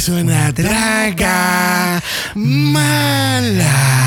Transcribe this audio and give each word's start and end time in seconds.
es 0.00 0.08
una 0.08 0.50
draga 0.52 2.00
mala. 2.34 4.00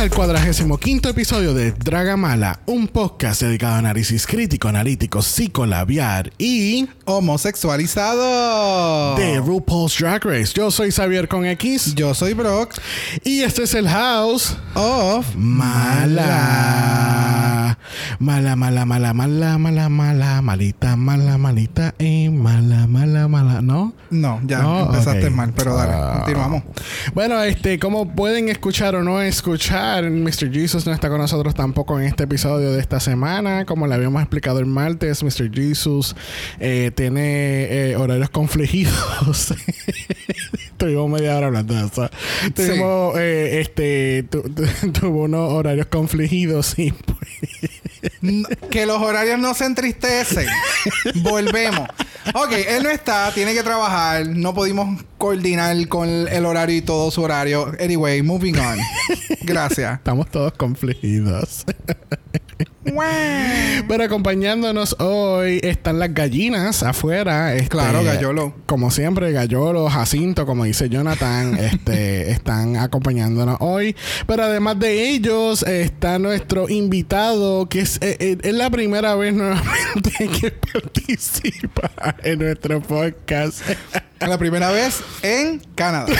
Al 0.00 0.10
cuadragésimo 0.10 0.78
quinto 0.78 1.10
episodio 1.10 1.52
de 1.52 1.72
Dragamala, 1.72 2.60
un 2.64 2.88
podcast 2.88 3.42
dedicado 3.42 3.74
a 3.74 3.78
análisis 3.78 4.26
crítico, 4.26 4.66
analítico, 4.68 5.20
psicolabiar 5.20 6.32
y 6.38 6.88
Homosexualizado. 7.04 9.16
de 9.16 9.38
RuPaul's 9.40 9.98
Drag 9.98 10.24
Race. 10.24 10.52
Yo 10.54 10.70
soy 10.70 10.90
Xavier 10.90 11.28
con 11.28 11.44
X 11.44 11.94
Yo 11.94 12.14
soy 12.14 12.32
Brock. 12.32 12.72
y 13.24 13.42
este 13.42 13.64
es 13.64 13.74
el 13.74 13.86
House 13.88 14.56
Of 14.74 15.26
Mala. 15.36 16.86
Mala, 18.18 18.56
mala, 18.56 18.84
mala, 18.86 19.12
mala, 19.14 19.56
mala, 19.58 19.88
mala, 19.88 20.42
malita, 20.42 20.96
mala, 20.96 21.38
malita 21.38 21.94
y 21.98 22.28
mala, 22.28 22.86
mala, 22.86 23.26
mala, 23.28 23.62
¿no? 23.62 23.94
No, 24.10 24.38
ya 24.46 24.58
No, 24.62 24.80
empezaste 24.86 25.28
ok. 25.28 25.32
mal, 25.34 25.52
pero 25.54 25.74
dale, 25.76 25.92
Ah. 25.94 26.14
continuamos. 26.18 26.62
Bueno, 27.14 27.42
este, 27.42 27.78
como 27.78 28.14
pueden 28.14 28.48
escuchar 28.50 28.94
o 28.96 29.02
no 29.02 29.20
escuchar, 29.22 29.89
Mr. 29.98 30.52
Jesus 30.52 30.86
no 30.86 30.92
está 30.92 31.08
con 31.08 31.18
nosotros 31.18 31.54
tampoco 31.54 31.98
en 31.98 32.06
este 32.06 32.24
episodio 32.24 32.72
de 32.72 32.80
esta 32.80 33.00
semana. 33.00 33.64
Como 33.64 33.86
le 33.86 33.94
habíamos 33.94 34.22
explicado 34.22 34.58
el 34.60 34.66
martes, 34.66 35.22
Mr. 35.22 35.50
Jesus 35.52 36.14
eh, 36.60 36.90
tiene 36.94 37.90
eh, 37.90 37.96
horarios 37.96 38.30
confligidos. 38.30 39.54
Tuvimos 40.76 41.10
media 41.10 41.36
hora 41.36 41.48
hablando 41.48 41.74
de 41.74 41.86
eso. 41.86 42.08
Tuvimos, 42.54 43.14
eh, 43.18 43.60
este, 43.60 44.22
tu- 44.30 44.42
tu- 44.42 44.92
tuvo 45.00 45.24
unos 45.24 45.52
horarios 45.52 45.86
confligidos 45.86 46.78
y 46.78 46.92
pues, 46.92 47.28
Que 48.70 48.86
los 48.86 49.00
horarios 49.02 49.38
no 49.38 49.54
se 49.54 49.64
entristecen. 49.64 50.46
Volvemos. 51.16 51.88
Ok, 52.34 52.52
él 52.68 52.82
no 52.82 52.90
está, 52.90 53.32
tiene 53.32 53.54
que 53.54 53.62
trabajar. 53.62 54.26
No 54.26 54.54
pudimos 54.54 55.02
coordinar 55.18 55.88
con 55.88 56.08
el 56.08 56.44
horario 56.46 56.76
y 56.76 56.82
todo 56.82 57.10
su 57.10 57.22
horario. 57.22 57.72
Anyway, 57.80 58.22
moving 58.22 58.58
on. 58.58 58.78
Gracias. 59.42 59.98
estamos 59.98 60.30
todos 60.30 60.52
confligidos. 60.52 61.64
Pero 62.82 64.04
acompañándonos 64.04 64.96
hoy 65.00 65.60
están 65.62 65.98
las 65.98 66.14
gallinas 66.14 66.82
afuera. 66.82 67.54
este, 67.54 67.68
Claro, 67.68 68.02
Gallolo. 68.02 68.54
Como 68.66 68.90
siempre, 68.90 69.32
Gallolo, 69.32 69.88
Jacinto, 69.90 70.46
como 70.46 70.64
dice 70.64 70.88
Jonathan, 70.88 71.56
este, 71.58 72.30
están 72.30 72.76
acompañándonos 72.76 73.58
hoy. 73.60 73.94
Pero 74.26 74.44
además 74.44 74.78
de 74.78 75.10
ellos, 75.10 75.62
está 75.62 76.18
nuestro 76.18 76.68
invitado, 76.68 77.68
que 77.68 77.80
es, 77.80 77.96
eh, 77.96 78.16
eh, 78.18 78.38
es 78.42 78.54
la 78.54 78.70
primera 78.70 79.14
vez 79.14 79.34
nuevamente 79.34 80.28
que 80.40 80.50
participa 80.50 81.90
en 82.22 82.38
nuestro 82.38 82.80
podcast. 82.80 83.62
La 84.20 84.36
primera 84.38 84.70
vez 84.70 85.00
en 85.22 85.60
Canadá. 85.74 86.06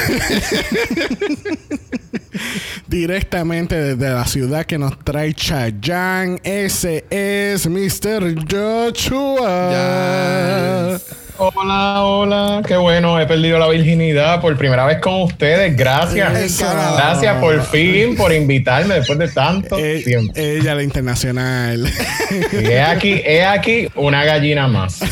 Directamente 2.89 3.77
desde 3.77 4.11
la 4.15 4.25
ciudad 4.27 4.65
que 4.65 4.79
nos 4.79 4.99
trae 5.05 5.35
Chayanne. 5.35 6.41
Ese 6.43 7.05
es 7.11 7.67
Mr. 7.69 8.35
Joshua. 8.51 9.71
Yes. 10.97 11.03
Hola, 11.43 12.03
hola, 12.03 12.63
qué 12.67 12.77
bueno, 12.77 13.19
he 13.19 13.27
perdido 13.27 13.59
la 13.59 13.69
virginidad 13.69 14.43
por 14.43 14.55
primera 14.59 14.85
vez 14.85 14.99
con 15.01 15.23
ustedes, 15.23 15.75
gracias. 15.75 16.39
Eso. 16.39 16.67
Gracias 16.97 17.35
por 17.39 17.63
fin, 17.63 18.15
por 18.15 18.31
invitarme 18.31 18.97
después 18.97 19.19
de 19.19 19.29
tanto 19.29 19.79
Eh, 19.79 20.03
tiempo. 20.05 20.35
ella, 20.37 20.75
la 20.75 20.83
internacional. 20.83 21.91
Y 22.53 22.57
he 22.67 22.83
aquí, 22.83 23.23
he 23.25 23.43
aquí 23.43 23.89
una 23.95 24.23
gallina 24.25 24.69
más. 24.69 25.01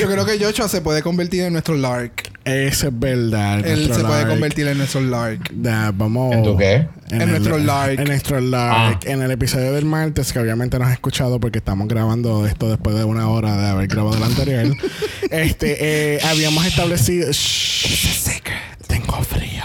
Yo 0.00 0.08
creo 0.08 0.24
que 0.24 0.42
Joshua 0.42 0.66
se 0.66 0.80
puede 0.80 1.02
convertir 1.02 1.42
en 1.42 1.52
nuestro 1.52 1.76
Lark. 1.76 2.32
Eso 2.46 2.88
es 2.88 2.98
verdad. 2.98 3.66
Él 3.66 3.92
se 3.92 4.02
puede 4.02 4.26
convertir 4.26 4.66
en 4.66 4.78
nuestro 4.78 5.02
Lark. 5.02 5.52
Vamos. 5.94 6.34
¿En 6.34 6.42
tu 6.42 6.56
qué? 6.56 6.88
En 7.10 7.20
el- 7.20 7.28
nuestro 7.28 7.58
Lark. 7.58 7.98
En 7.98 8.04
nuestro 8.06 8.40
Lark. 8.40 9.00
Ah. 9.04 9.10
En 9.10 9.20
el 9.20 9.30
episodio 9.30 9.72
del 9.74 9.84
martes, 9.84 10.32
que 10.32 10.38
obviamente 10.38 10.78
no 10.78 10.86
has 10.86 10.92
escuchado 10.92 11.38
porque 11.38 11.58
estamos 11.58 11.86
grabando 11.86 12.46
esto 12.46 12.70
después 12.70 12.96
de 12.96 13.04
una 13.04 13.28
hora 13.28 13.58
de 13.58 13.68
haber 13.68 13.88
grabado 13.88 14.16
el 14.16 14.22
anterior. 14.22 14.74
este, 15.30 16.14
eh, 16.14 16.20
habíamos 16.24 16.64
establecido. 16.64 17.30
Shh, 17.30 18.40
tengo 18.86 19.22
frío. 19.22 19.64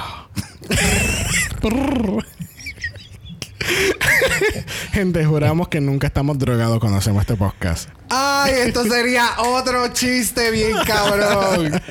Gente, 4.91 5.25
juramos 5.25 5.67
que 5.67 5.81
nunca 5.81 6.07
estamos 6.07 6.37
drogados 6.37 6.79
cuando 6.79 6.97
hacemos 6.97 7.21
este 7.21 7.35
podcast. 7.35 7.89
Ay, 8.09 8.53
esto 8.67 8.83
sería 8.83 9.29
otro 9.39 9.87
chiste 9.89 10.51
bien 10.51 10.77
cabrón. 10.85 11.81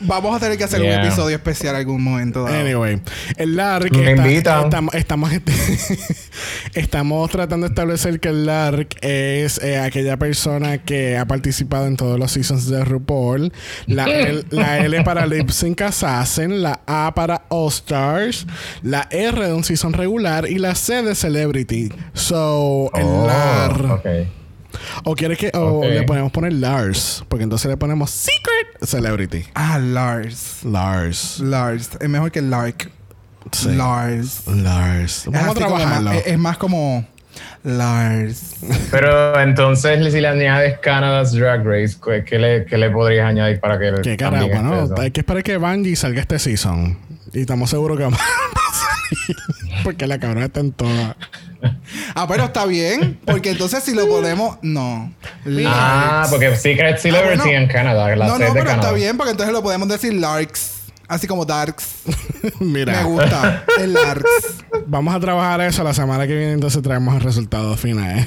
Vamos 0.00 0.36
a 0.36 0.40
tener 0.40 0.56
que 0.56 0.64
hacer 0.64 0.80
Yeah. 0.80 1.00
un 1.00 1.06
episodio 1.06 1.36
especial 1.36 1.74
algún 1.76 2.02
momento. 2.02 2.44
dado. 2.44 2.54
Anyway, 2.56 3.00
el 3.36 3.56
LARC 3.56 3.90
Me 3.92 4.10
está- 4.12 4.26
invitan. 4.28 4.64
estamos, 4.64 4.94
estamos, 4.94 5.30
estamos 6.74 7.30
tratando 7.30 7.66
de 7.66 7.70
establecer 7.72 8.20
que 8.20 8.28
el 8.28 8.46
LARC 8.46 8.96
es 9.02 9.58
eh, 9.62 9.78
aquella 9.78 10.16
persona 10.16 10.78
que 10.78 11.16
ha 11.16 11.26
participado 11.26 11.86
en 11.86 11.96
todos 11.96 12.18
los 12.18 12.30
seasons 12.32 12.68
de 12.68 12.84
RuPaul. 12.84 13.52
La, 13.86 14.04
L, 14.08 14.44
la 14.50 14.78
L 14.78 15.02
para 15.02 15.26
Lip 15.26 15.50
Sync 15.50 15.82
Assassin, 15.82 16.62
la 16.62 16.80
A 16.86 17.12
para 17.14 17.42
All 17.48 17.68
Stars, 17.68 18.46
la 18.82 19.08
R 19.10 19.46
de 19.46 19.52
un 19.52 19.64
season 19.64 19.92
regular 19.92 20.48
y 20.48 20.58
la 20.58 20.74
C 20.74 21.02
de 21.02 21.14
Celebrity. 21.14 21.90
So, 22.14 22.90
el 22.94 23.04
Oh, 23.06 23.26
LAR. 23.26 23.84
ok. 23.92 24.06
O 25.04 25.14
quieres 25.14 25.38
que 25.38 25.50
o 25.54 25.78
Ok. 25.80 25.84
le 25.86 26.02
podemos 26.02 26.30
poner 26.32 26.52
Lars, 26.52 27.24
porque 27.28 27.42
entonces 27.44 27.70
le 27.70 27.76
ponemos 27.76 28.10
Secret 28.10 28.84
Celebrity. 28.86 29.44
Ah, 29.54 29.78
Lars. 29.78 30.60
Lars. 30.64 31.40
Lars. 31.40 31.90
Es 32.00 32.08
mejor 32.08 32.30
que 32.30 32.42
Lark. 32.42 32.90
Sí. 33.52 33.70
Lars. 33.74 34.46
Lars. 34.46 35.26
Es 35.26 35.32
Vamos 35.32 35.50
a 35.50 35.54
trabajarlo. 35.54 36.10
más- 36.10 36.18
es, 36.20 36.26
es 36.26 36.38
más 36.38 36.58
como 36.58 37.06
Lars. 37.64 38.56
Pero 38.90 39.40
entonces, 39.40 40.12
si 40.12 40.20
le 40.20 40.28
añades 40.28 40.78
Canada's 40.80 41.32
Drag 41.32 41.64
Race, 41.64 41.96
¿qué- 42.04 42.24
¿qué 42.24 42.38
le, 42.38 42.64
qué 42.66 42.76
le 42.76 42.90
podrías 42.90 43.26
añadir 43.26 43.58
para 43.60 43.78
que 43.78 43.92
Qué 44.02 44.16
carajo, 44.16 44.48
¿no? 44.62 44.94
Hay 45.00 45.10
que 45.12 45.20
esperar 45.20 45.42
que 45.42 45.56
Bungie 45.56 45.96
salga 45.96 46.20
este 46.20 46.38
season. 46.38 46.98
Y 47.32 47.40
estamos 47.40 47.70
seguros 47.70 47.96
que 47.96 48.04
vamos 48.04 48.20
a. 48.20 48.24
Porque 49.84 50.06
la 50.06 50.18
cabrona 50.18 50.46
está 50.46 50.60
en 50.60 50.72
toda. 50.72 51.16
Ah, 52.14 52.26
pero 52.28 52.44
está 52.44 52.66
bien. 52.66 53.18
Porque 53.24 53.50
entonces 53.50 53.82
si 53.82 53.94
lo 53.94 54.06
ponemos. 54.08 54.58
No. 54.62 55.12
Ah, 55.66 56.22
Larks. 56.24 56.30
porque 56.30 56.56
Secret 56.56 56.98
Celebrity 56.98 57.38
Ah, 57.40 57.42
bueno. 57.44 57.58
en 57.58 57.66
Canadá, 57.68 58.14
la 58.16 58.26
No, 58.26 58.32
no, 58.38 58.44
de 58.44 58.52
pero 58.52 58.64
Canadá. 58.66 58.80
está 58.82 58.92
bien. 58.92 59.16
Porque 59.16 59.32
entonces 59.32 59.52
lo 59.52 59.62
podemos 59.62 59.88
decir 59.88 60.12
Larks. 60.14 60.74
Así 61.08 61.26
como 61.26 61.44
Darks. 61.46 62.02
Mira, 62.60 62.92
Me 62.98 63.04
gusta. 63.04 63.64
El 63.80 63.94
Larks. 63.94 64.28
vamos 64.86 65.14
a 65.14 65.18
trabajar 65.20 65.62
eso 65.62 65.82
la 65.82 65.94
semana 65.94 66.26
que 66.26 66.36
viene. 66.36 66.52
Entonces 66.52 66.82
traemos 66.82 67.14
el 67.14 67.22
resultado 67.22 67.76
final. 67.78 68.26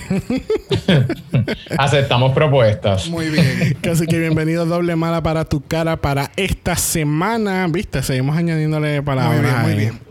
Aceptamos 1.78 2.34
propuestas. 2.34 3.08
Muy 3.08 3.30
bien. 3.30 3.78
Así 3.90 4.08
que 4.08 4.18
bienvenido 4.18 4.66
doble 4.66 4.96
mala 4.96 5.22
para 5.22 5.46
tu 5.46 5.62
cara 5.62 5.96
para 5.97 6.31
esta 6.36 6.75
semana. 6.75 7.68
¿Viste? 7.70 8.02
Seguimos 8.03 8.36
añadiéndole 8.36 9.02
palabras. 9.03 9.41
Muy 9.41 9.44
bien, 9.44 9.62
muy 9.62 9.75
bien. 9.75 10.11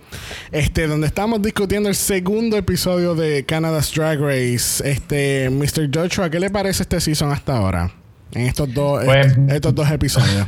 Este, 0.52 0.86
donde 0.88 1.06
estamos 1.06 1.40
discutiendo 1.40 1.88
el 1.88 1.94
segundo 1.94 2.56
episodio 2.56 3.14
de 3.14 3.44
Canada's 3.44 3.92
Drag 3.94 4.18
Race. 4.20 4.82
Este, 4.88 5.48
Mr. 5.48 5.88
Joshua, 5.94 6.28
¿qué 6.28 6.40
le 6.40 6.50
parece 6.50 6.82
este 6.82 7.00
season 7.00 7.30
hasta 7.30 7.56
ahora? 7.56 7.90
En 8.32 8.42
estos 8.46 8.72
dos, 8.74 9.04
Pues- 9.04 9.26
est- 9.26 9.38
estos 9.50 9.74
dos 9.74 9.88
episodios. 9.90 10.46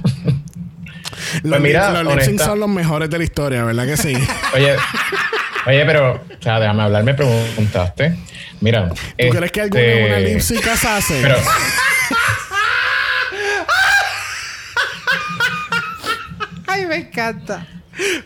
los 1.45 1.61
mira, 1.61 1.93
lip- 1.93 2.03
los 2.05 2.13
honesta- 2.15 2.45
son 2.47 2.59
los 2.61 2.69
mejores 2.69 3.09
de 3.11 3.19
la 3.19 3.25
historia, 3.25 3.65
¿verdad 3.65 3.87
que 3.87 3.97
sí? 3.97 4.15
Oye, 4.55 4.75
oye, 5.67 5.85
pero, 5.87 6.15
o 6.15 6.43
sea, 6.43 6.59
déjame 6.59 6.83
hablar, 6.83 7.05
me 7.05 7.15
preguntaste. 7.15 8.17
Mira. 8.61 8.89
¿Tú 8.89 9.29
crees 9.31 9.53
que 9.53 9.61
alguna 9.61 9.83
este, 9.83 10.07
una 10.07 10.19
lip 10.19 10.41
sync 10.41 10.67
hace? 10.67 11.21
Pero, 11.23 11.37
Ay, 16.67 16.87
me 16.87 16.97
encanta. 16.97 17.67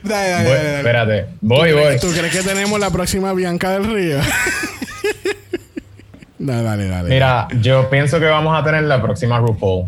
Dale, 0.03 0.31
dale, 0.31 0.49
voy- 0.49 0.57
dale, 0.57 0.77
espérate, 0.79 1.27
voy, 1.41 1.73
voy. 1.73 1.99
¿Tú 2.01 2.11
crees 2.13 2.33
que 2.37 2.43
tenemos 2.43 2.79
la 2.81 2.91
próxima 2.91 3.33
Bianca 3.33 3.71
del 3.71 3.85
Río? 3.93 4.19
dale, 6.39 6.63
dale, 6.63 6.89
dale. 6.89 7.09
Mira, 7.09 7.49
yo 7.61 7.89
pienso 7.91 8.19
que 8.21 8.27
vamos 8.27 8.59
a 8.59 8.65
tener 8.65 8.83
la 8.85 9.01
próxima 9.01 9.39
RuPaul. 9.39 9.87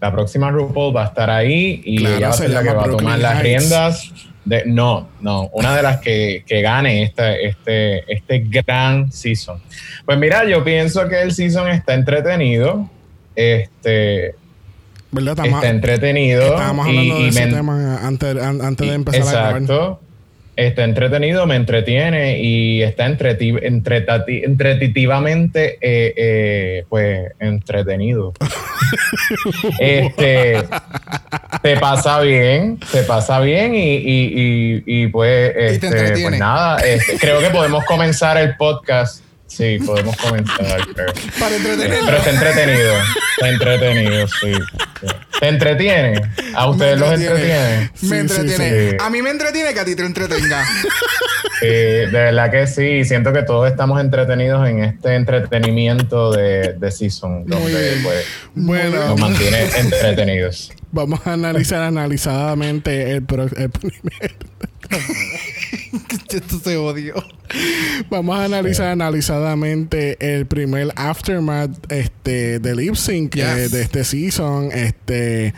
La 0.00 0.10
próxima 0.12 0.50
RuPaul 0.50 0.96
va 0.96 1.04
a 1.04 1.06
estar 1.06 1.30
ahí 1.30 1.80
y 1.84 1.98
Claro, 1.98 2.16
ella 2.16 2.28
va 2.28 2.32
a 2.34 2.36
se 2.36 2.42
ser 2.44 2.50
la 2.52 2.62
que 2.62 2.68
va 2.68 2.72
a 2.72 2.84
tomar 2.84 2.88
Brooklyn 2.96 3.22
las 3.22 3.32
Heights. 3.34 3.42
riendas. 3.44 4.12
De, 4.42 4.62
no, 4.64 5.10
no, 5.20 5.50
una 5.52 5.76
de 5.76 5.82
las 5.82 6.00
que, 6.00 6.44
que 6.46 6.62
gane 6.62 7.02
este, 7.02 7.46
este, 7.46 8.10
este 8.12 8.38
gran 8.40 9.12
season. 9.12 9.60
Pues 10.06 10.18
mira, 10.18 10.46
yo 10.46 10.64
pienso 10.64 11.06
que 11.08 11.20
el 11.20 11.32
season 11.32 11.68
está 11.68 11.92
entretenido. 11.92 12.88
Este, 13.36 14.34
¿Verdad? 15.12 15.32
Estamos, 15.32 15.54
está 15.62 15.68
entretenido. 15.70 16.42
estábamos 16.42 16.86
y- 16.86 16.90
hablando 16.90 17.18
y 17.18 17.22
de 17.24 17.28
ese 17.30 17.46
me- 17.46 17.52
tema 17.52 18.06
antes, 18.06 18.36
an- 18.36 18.60
antes 18.62 18.88
de 18.88 18.94
empezar 18.94 19.22
a 19.22 19.30
grabar. 19.30 19.62
Exacto. 19.62 20.00
Está 20.56 20.84
entretenido, 20.84 21.46
me 21.46 21.56
entretiene 21.56 22.38
y 22.40 22.82
está 22.82 23.06
entreti 23.06 23.52
entretati- 23.52 24.44
entretitivamente 24.44 25.78
eh, 25.80 26.12
eh, 26.16 26.84
pues 26.90 27.32
entretenido. 27.40 28.34
este 29.78 30.62
te 31.62 31.76
pasa 31.78 32.20
bien, 32.20 32.78
te 32.92 33.02
pasa 33.04 33.40
bien 33.40 33.74
y, 33.74 33.96
y, 33.96 34.02
y, 34.36 34.82
y, 34.86 35.06
pues, 35.08 35.52
te 35.54 35.74
este, 35.74 35.88
pues 36.22 36.38
nada, 36.38 36.78
este, 36.78 37.18
creo 37.18 37.40
que 37.40 37.50
podemos 37.50 37.84
comenzar 37.84 38.36
el 38.36 38.56
podcast. 38.56 39.22
Sí, 39.50 39.78
podemos 39.84 40.16
comenzar, 40.16 40.80
creo. 40.94 41.12
Para 41.38 41.56
entretenerlo. 41.56 42.06
Pero 42.06 42.16
está 42.18 42.30
entretenido. 42.30 42.94
Está 43.36 43.48
entretenido, 43.48 44.28
sí. 44.28 44.52
sí. 45.00 45.06
¿Te 45.40 45.48
entretiene? 45.48 46.20
¿A 46.54 46.68
ustedes 46.70 46.98
los 47.00 47.12
entretiene? 47.12 47.90
Me 48.02 48.08
Sí, 48.08 48.14
entretiene. 48.14 48.90
sí. 48.92 48.96
A 49.00 49.10
mí 49.10 49.22
me 49.22 49.30
entretiene 49.30 49.74
que 49.74 49.80
a 49.80 49.84
ti 49.84 49.96
te 49.96 50.04
entretenga. 50.04 50.64
Sí, 51.60 51.66
de 51.66 52.06
verdad 52.10 52.50
que 52.50 52.66
sí. 52.66 53.04
Siento 53.04 53.32
que 53.32 53.42
todos 53.42 53.68
estamos 53.70 54.00
entretenidos 54.00 54.68
en 54.68 54.84
este 54.84 55.14
entretenimiento 55.16 56.30
de, 56.32 56.74
de 56.78 56.90
Season, 56.92 57.44
donde 57.46 57.90
bien. 57.90 58.02
pues, 58.04 58.26
Bueno, 58.54 59.04
nos 59.08 59.18
mantiene 59.20 59.64
entretenidos. 59.76 60.72
vamos 60.92 61.20
a 61.26 61.32
analizar 61.32 61.82
analizadamente 61.82 63.10
el, 63.12 63.22
pro- 63.24 63.48
el 63.56 63.70
primer. 63.70 64.36
Esto 66.30 66.60
se 66.62 66.76
odió. 66.76 67.14
Vamos 68.10 68.38
a 68.38 68.44
analizar 68.44 68.86
analizadamente 68.88 70.16
el 70.36 70.46
primer 70.46 70.92
aftermath 70.96 71.70
este, 71.90 72.58
del 72.60 72.76
lip 72.76 72.94
sync 72.94 73.34
Yes. 73.34 73.44
eh, 73.44 73.68
de 73.68 73.82
este 73.82 74.04
season. 74.04 74.70
Este, 74.72 75.52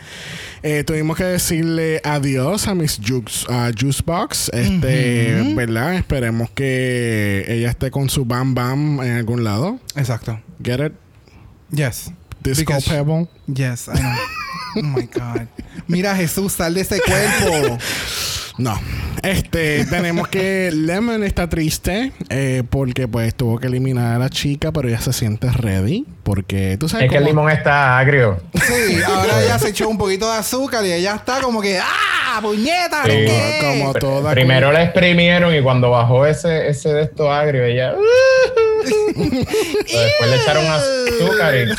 eh, 0.63 0.83
tuvimos 0.85 1.17
que 1.17 1.23
decirle 1.25 2.01
adiós 2.03 2.67
a 2.67 2.73
Miss 2.75 2.99
Juice, 3.05 3.45
a 3.49 3.71
Juicebox. 3.77 4.49
Este, 4.53 5.53
¿verdad? 5.55 5.95
Esperemos 5.95 6.49
que 6.49 7.45
ella 7.47 7.69
esté 7.69 7.91
con 7.91 8.09
su 8.09 8.25
Bam 8.25 8.55
Bam 8.55 9.01
en 9.01 9.17
algún 9.17 9.43
lado. 9.43 9.79
Exacto. 9.95 10.39
Get 10.63 10.79
it? 10.85 10.93
Yes. 11.71 12.11
Disco 12.41 12.73
Because- 12.73 12.89
Pebble. 12.89 13.27
Yes, 13.47 13.87
I 13.87 13.99
know. 13.99 14.11
Oh 14.75 14.81
my 14.81 15.03
God. 15.13 15.47
Mira, 15.87 16.15
Jesús, 16.15 16.53
sal 16.53 16.73
de 16.73 16.81
ese 16.81 16.99
cuerpo. 17.05 17.77
No. 18.57 18.79
Este, 19.23 19.85
tenemos 19.89 20.27
que 20.27 20.71
Lemon 20.73 21.23
está 21.23 21.47
triste 21.47 22.11
eh, 22.29 22.63
porque 22.69 23.07
pues 23.07 23.33
tuvo 23.35 23.57
que 23.59 23.67
eliminar 23.67 24.15
a 24.15 24.19
la 24.19 24.29
chica, 24.29 24.71
pero 24.71 24.87
ella 24.87 24.99
se 24.99 25.13
siente 25.13 25.49
ready 25.51 26.05
porque 26.23 26.77
tú 26.77 26.87
sabes 26.87 27.05
Es 27.05 27.11
que 27.11 27.17
el 27.17 27.25
limón 27.25 27.49
está 27.49 27.97
agrio. 27.97 28.39
Sí, 28.53 29.01
ahora 29.05 29.43
ella 29.43 29.59
se 29.59 29.69
echó 29.69 29.89
un 29.89 29.97
poquito 29.97 30.31
de 30.31 30.37
azúcar 30.37 30.85
y 30.85 30.91
ella 30.91 31.15
está 31.15 31.41
como 31.41 31.61
que, 31.61 31.79
¡ah! 31.79 32.39
¡Puñeta! 32.41 33.03
Sí. 33.03 33.11
¿qué? 33.11 33.59
como 33.61 33.93
toda 33.93 34.31
Primero 34.31 34.71
la 34.71 34.83
exprimieron 34.83 35.55
y 35.55 35.61
cuando 35.61 35.91
bajó 35.91 36.25
ese, 36.25 36.67
ese 36.67 36.93
de 36.93 37.03
esto 37.03 37.31
agrio, 37.31 37.63
ella. 37.63 37.93
Después 39.15 40.29
le 40.29 40.35
echaron 40.37 40.65
azúcar 40.65 41.55
y. 41.55 41.69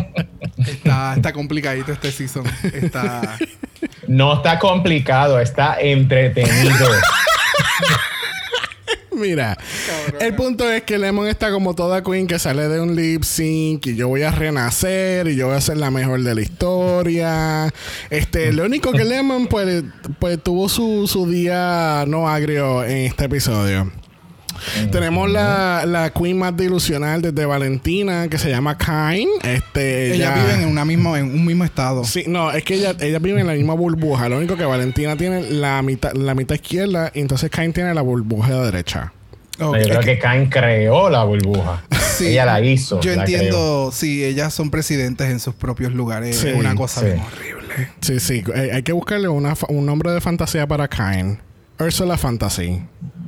Está, 0.66 1.14
está 1.16 1.32
complicadito 1.32 1.92
este 1.92 2.12
season. 2.12 2.44
Está. 2.72 3.38
No 4.06 4.34
está 4.34 4.58
complicado, 4.58 5.40
está 5.40 5.80
entretenido. 5.80 6.88
Mira, 9.12 9.56
el 10.20 10.34
punto 10.34 10.70
es 10.70 10.82
que 10.82 10.98
Lemon 10.98 11.28
está 11.28 11.52
como 11.52 11.74
toda 11.74 12.02
queen 12.02 12.26
que 12.26 12.38
sale 12.38 12.68
de 12.68 12.80
un 12.80 12.96
lip 12.96 13.22
sync 13.22 13.86
y 13.86 13.94
yo 13.94 14.08
voy 14.08 14.22
a 14.22 14.32
renacer 14.32 15.28
y 15.28 15.36
yo 15.36 15.46
voy 15.46 15.56
a 15.56 15.60
ser 15.60 15.76
la 15.76 15.90
mejor 15.90 16.22
de 16.22 16.34
la 16.34 16.40
historia. 16.40 17.72
Este, 18.10 18.52
lo 18.52 18.64
único 18.64 18.92
que 18.92 19.04
Lemon 19.04 19.46
pues, 19.46 19.84
pues 20.18 20.42
tuvo 20.42 20.68
su, 20.68 21.06
su 21.06 21.30
día 21.30 22.04
no 22.08 22.28
agrio 22.28 22.84
en 22.84 23.06
este 23.06 23.26
episodio. 23.26 23.90
Tenemos 24.90 25.30
la, 25.30 25.84
la 25.86 26.10
queen 26.10 26.38
más 26.38 26.56
delusional 26.56 27.22
desde 27.22 27.44
Valentina 27.46 28.28
que 28.28 28.38
se 28.38 28.50
llama 28.50 28.76
Kain. 28.78 29.28
Este, 29.42 30.14
Ellas 30.14 30.36
ella- 30.36 30.44
viven 30.44 30.60
en, 30.62 30.68
una 30.68 30.84
misma, 30.84 31.18
en 31.18 31.26
un 31.26 31.44
mismo 31.44 31.64
estado. 31.64 32.04
Sí, 32.04 32.24
no, 32.26 32.50
es 32.52 32.64
que 32.64 32.74
ella, 32.74 32.94
ella 33.00 33.18
vive 33.18 33.40
en 33.40 33.46
la 33.46 33.54
misma 33.54 33.74
burbuja. 33.74 34.28
Lo 34.28 34.38
único 34.38 34.56
que 34.56 34.64
Valentina 34.64 35.16
tiene 35.16 35.42
la 35.50 35.82
mitad, 35.82 36.12
la 36.14 36.34
mitad 36.34 36.54
izquierda 36.54 37.10
y 37.14 37.20
entonces 37.20 37.50
Kain 37.50 37.72
tiene 37.72 37.94
la 37.94 38.02
burbuja 38.02 38.60
derecha. 38.62 39.12
Ok. 39.60 39.76
Yo 39.78 39.84
creo 39.84 40.00
que 40.00 40.18
Cain 40.18 40.46
creó 40.50 41.08
la 41.10 41.24
burbuja. 41.24 41.82
Sí. 42.16 42.28
Ella 42.28 42.44
la 42.44 42.60
hizo. 42.60 43.00
Yo 43.00 43.14
la 43.14 43.24
creó. 43.24 43.36
entiendo, 43.38 43.90
sí, 43.92 44.24
ellas 44.24 44.54
son 44.54 44.70
presidentes 44.70 45.28
en 45.30 45.40
sus 45.40 45.54
propios 45.54 45.92
lugares. 45.92 46.36
Sí, 46.36 46.48
es 46.48 46.56
una 46.56 46.74
cosa 46.74 47.00
sí. 47.00 47.06
bien 47.06 47.20
horrible. 47.20 47.88
Sí, 48.00 48.20
sí. 48.20 48.44
eh, 48.54 48.70
hay 48.72 48.82
que 48.82 48.92
buscarle 48.92 49.26
una, 49.28 49.54
un 49.68 49.84
nombre 49.86 50.12
de 50.12 50.20
fantasía 50.20 50.66
para 50.66 50.86
Kain. 50.88 51.38
Ursula 51.78 52.16
Fantasy. 52.16 52.82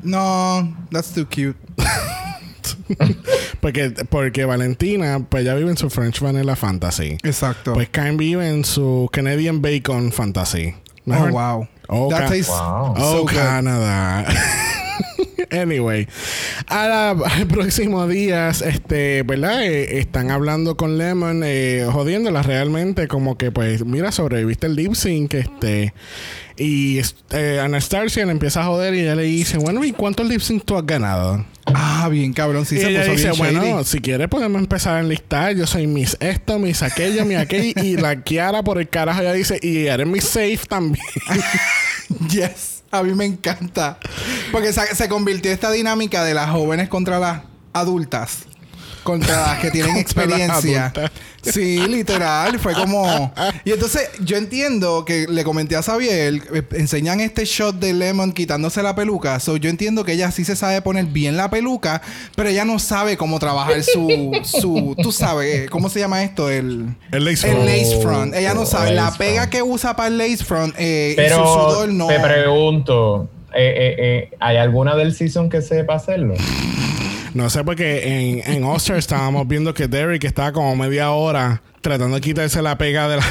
No, 0.06 0.72
that's 0.90 1.12
too 1.12 1.26
cute. 1.26 1.56
Porque, 3.60 3.90
porque 4.10 4.44
Valentina, 4.44 5.18
pues 5.28 5.42
ella 5.42 5.54
vive 5.54 5.70
en 5.70 5.76
su 5.76 5.90
French 5.90 6.20
Vanilla 6.20 6.54
Fantasy. 6.54 7.18
Exacto. 7.24 7.74
Pues 7.74 7.88
Kain 7.88 8.16
vive 8.16 8.48
en 8.48 8.64
su 8.64 9.08
Canadian 9.12 9.60
Bacon 9.60 10.12
Fantasy. 10.12 10.74
oh, 10.76 11.00
Mejor- 11.04 11.32
wow. 11.32 11.68
Oh, 11.88 12.08
that 12.10 12.28
tastes 12.28 12.48
Wow. 12.48 12.94
Oh, 12.96 13.12
so 13.12 13.24
good. 13.24 13.36
Anyway, 15.50 16.06
a 16.68 16.86
la- 16.88 17.10
al 17.10 17.46
próximo 17.46 18.06
día, 18.08 18.48
este, 18.50 19.22
¿verdad? 19.22 19.64
Eh, 19.64 19.98
están 19.98 20.30
hablando 20.30 20.76
con 20.76 20.98
Lemon, 20.98 21.42
eh, 21.44 21.86
jodiéndola 21.90 22.42
realmente, 22.42 23.08
como 23.08 23.36
que, 23.38 23.50
pues, 23.52 23.84
mira, 23.84 24.12
sobreviviste 24.12 24.66
el 24.66 24.76
lip 24.76 24.94
sync, 24.94 25.34
este. 25.34 25.92
Y 26.58 27.00
eh, 27.32 27.60
Anastasia 27.62 28.24
le 28.24 28.32
empieza 28.32 28.62
a 28.62 28.64
joder 28.66 28.94
y 28.94 29.00
ella 29.00 29.14
le 29.14 29.24
dice, 29.24 29.58
bueno, 29.58 29.84
¿y 29.84 29.92
cuántos 29.92 30.26
lip 30.26 30.40
sync 30.40 30.64
tú 30.64 30.76
has 30.76 30.86
ganado? 30.86 31.44
Ah, 31.66 32.08
bien 32.10 32.32
cabrón. 32.32 32.64
Sí, 32.64 32.76
y 32.76 32.80
se 32.80 32.88
ella 32.90 33.00
puso 33.00 33.12
dice, 33.12 33.24
bien 33.30 33.36
bueno, 33.38 33.62
shady. 33.62 33.84
si 33.84 33.98
quieres 34.00 34.28
podemos 34.28 34.60
empezar 34.62 34.94
a 34.96 35.00
enlistar. 35.00 35.54
Yo 35.54 35.66
soy 35.66 35.86
Miss 35.86 36.16
esto, 36.20 36.58
Miss 36.58 36.82
aquello, 36.82 37.24
Miss 37.26 37.38
aquello. 37.38 37.72
y 37.82 37.96
la 37.96 38.22
Kiara 38.22 38.62
por 38.62 38.78
el 38.78 38.88
carajo 38.88 39.20
ella 39.20 39.32
dice, 39.34 39.58
y 39.60 39.86
eres 39.86 40.06
Miss 40.06 40.24
Safe 40.24 40.60
también. 40.68 41.04
Yes. 42.30 42.75
A 42.90 43.02
mí 43.02 43.14
me 43.14 43.24
encanta. 43.24 43.98
Porque 44.52 44.72
se, 44.72 44.94
se 44.94 45.08
convirtió 45.08 45.50
esta 45.50 45.70
dinámica 45.70 46.24
de 46.24 46.34
las 46.34 46.50
jóvenes 46.50 46.88
contra 46.88 47.18
las 47.18 47.42
adultas. 47.72 48.46
Contra 49.06 49.40
las 49.46 49.58
que 49.60 49.70
tienen 49.70 49.96
experiencia. 49.98 50.92
Sí, 51.42 51.78
literal. 51.86 52.58
Fue 52.58 52.74
como. 52.74 53.32
Y 53.64 53.70
entonces 53.70 54.10
yo 54.20 54.36
entiendo 54.36 55.04
que 55.04 55.26
le 55.28 55.44
comenté 55.44 55.76
a 55.76 55.82
Xavier, 55.82 56.42
eh, 56.52 56.62
enseñan 56.72 57.20
este 57.20 57.44
shot 57.44 57.76
de 57.76 57.92
Lemon 57.92 58.32
quitándose 58.32 58.82
la 58.82 58.96
peluca. 58.96 59.38
So 59.38 59.56
yo 59.56 59.70
entiendo 59.70 60.02
que 60.04 60.12
ella 60.12 60.32
sí 60.32 60.44
se 60.44 60.56
sabe 60.56 60.82
poner 60.82 61.06
bien 61.06 61.36
la 61.36 61.48
peluca, 61.48 62.02
pero 62.34 62.48
ella 62.48 62.64
no 62.64 62.80
sabe 62.80 63.16
cómo 63.16 63.38
trabajar 63.38 63.82
su. 63.84 64.32
su 64.42 64.96
tú 65.00 65.12
sabes, 65.12 65.70
¿cómo 65.70 65.88
se 65.88 66.00
llama 66.00 66.24
esto? 66.24 66.50
El. 66.50 66.96
El 67.12 67.24
lace 67.24 67.48
El 67.48 67.54
front. 67.54 67.68
lace 67.68 68.00
front. 68.02 68.34
Ella 68.34 68.54
no 68.54 68.66
sabe. 68.66 68.90
La 68.92 69.12
pega 69.12 69.42
front. 69.42 69.50
que 69.52 69.62
usa 69.62 69.94
para 69.94 70.08
el 70.08 70.18
lace 70.18 70.44
front 70.44 70.74
eh, 70.78 71.10
y 71.10 71.14
su 71.14 71.16
Pero 71.16 71.36
sudor 71.46 71.88
no. 71.90 72.08
te 72.08 72.18
pregunto, 72.18 73.28
eh, 73.54 73.74
eh, 73.76 73.96
eh, 73.98 74.30
¿hay 74.40 74.56
alguna 74.56 74.96
del 74.96 75.14
season 75.14 75.48
que 75.48 75.62
sepa 75.62 75.94
hacerlo? 75.94 76.34
No 77.36 77.50
sé 77.50 77.62
porque 77.64 78.40
en, 78.46 78.50
en 78.50 78.64
All-Star 78.64 78.96
estábamos 78.96 79.46
viendo 79.46 79.74
que 79.74 79.88
Derrick 79.88 80.24
estaba 80.24 80.52
como 80.52 80.74
media 80.74 81.10
hora 81.10 81.60
tratando 81.82 82.14
de 82.14 82.22
quitarse 82.22 82.62
la 82.62 82.78
pega 82.78 83.08
de 83.08 83.16
la, 83.18 83.22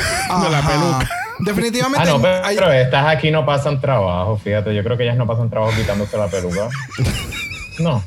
de 0.44 0.50
la 0.52 0.62
peluca. 0.62 1.10
Definitivamente. 1.40 2.08
Ah, 2.08 2.12
no, 2.14 2.22
pero, 2.22 2.46
hay- 2.46 2.56
pero 2.56 2.72
estas 2.72 3.06
aquí 3.08 3.32
no 3.32 3.46
pasan 3.46 3.82
trabajo, 3.82 4.38
fíjate. 4.38 4.76
Yo 4.76 4.84
creo 4.84 4.96
que 4.96 5.04
ellas 5.04 5.18
no 5.18 5.26
pasan 5.26 5.50
trabajo 5.50 5.74
quitándose 5.76 6.18
la 6.18 6.28
peluca. 6.28 6.70
No. 7.80 8.02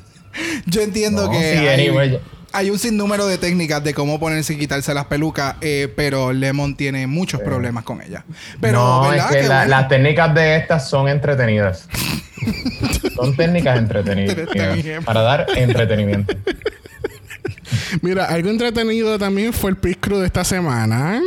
yo 0.65 0.81
entiendo 0.81 1.27
No, 1.27 1.31
que 1.31 1.39
sí, 1.59 1.59
hay, 1.67 1.89
anyway. 1.89 2.21
Hay 2.53 2.71
un 2.71 2.79
sinnúmero 2.79 3.27
de 3.27 3.39
técnicas 3.39 3.83
de 3.85 3.93
cómo 3.95 4.19
ponerse 4.19 4.55
y 4.55 4.57
quitarse 4.59 4.95
las 4.95 5.07
pelucas, 5.07 5.57
eh, 5.61 5.93
pero 5.95 6.33
Lemon 6.33 6.77
tiene 6.77 7.07
muchos 7.07 7.41
problemas 7.41 7.85
con 7.85 8.01
ella. 8.03 8.25
Pero, 8.61 8.79
no, 8.79 9.13
es 9.13 9.23
que 9.25 9.37
Qué 9.37 9.43
la- 9.49 9.57
bueno. 9.59 9.71
las 9.71 9.89
técnicas 9.89 10.35
de 10.35 10.57
estas 10.57 10.89
son 10.89 11.09
entretenidas. 11.09 11.89
son 13.17 13.37
técnicas 13.37 13.79
entretenidas 13.79 14.49
para 15.05 15.21
dar 15.23 15.47
entretenimiento. 15.57 16.35
Mira, 18.03 18.25
algo 18.27 18.51
entretenido 18.51 19.19
también 19.19 19.53
fue 19.53 19.71
el 19.71 19.77
Pick 19.77 20.01
Crew 20.01 20.19
de 20.19 20.27
esta 20.27 20.45
semana. 20.45 21.21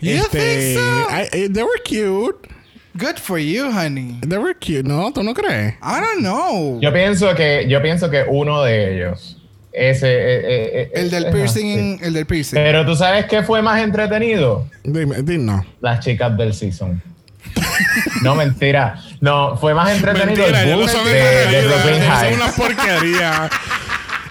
You 0.00 0.22
think 0.30 0.76
so? 0.76 1.06
I- 1.10 1.44
I- 1.44 1.48
they 1.48 1.62
were 1.62 1.80
cute. 1.84 2.48
Good 2.94 3.16
for 3.18 3.38
you, 3.38 3.70
honey. 3.70 4.18
They 4.20 4.38
were 4.38 4.54
cute, 4.54 4.82
¿no? 4.84 5.12
¿Tú 5.12 5.22
no 5.22 5.32
crees? 5.32 5.74
I 5.82 6.00
don't 6.00 6.18
know. 6.20 6.78
Yo 6.80 6.92
pienso 6.92 7.34
que, 7.34 7.66
yo 7.68 7.80
pienso 7.80 8.10
que 8.10 8.24
uno 8.28 8.62
de 8.62 8.94
ellos, 8.96 9.41
ese, 9.72 10.06
eh, 10.06 10.40
eh, 10.40 10.70
eh, 10.74 10.90
el 10.94 11.10
del 11.10 11.26
eh, 11.26 11.32
piercing, 11.32 11.98
sí. 11.98 12.04
el 12.04 12.12
del 12.12 12.26
piercing. 12.26 12.56
Pero 12.56 12.84
tú 12.84 12.94
sabes 12.94 13.26
qué 13.26 13.42
fue 13.42 13.62
más 13.62 13.80
entretenido? 13.82 14.68
Dime, 14.84 15.22
dime 15.22 15.44
no. 15.44 15.64
Las 15.80 16.00
chicas 16.00 16.36
del 16.36 16.52
season. 16.52 17.02
No, 18.22 18.34
mentira. 18.34 18.98
No, 19.20 19.56
fue 19.56 19.74
más 19.74 19.90
entretenido 19.90 20.46
Mentira, 20.46 20.62
el 20.62 20.68
de, 20.68 22.34
una 22.34 22.52
porquería. 22.52 23.50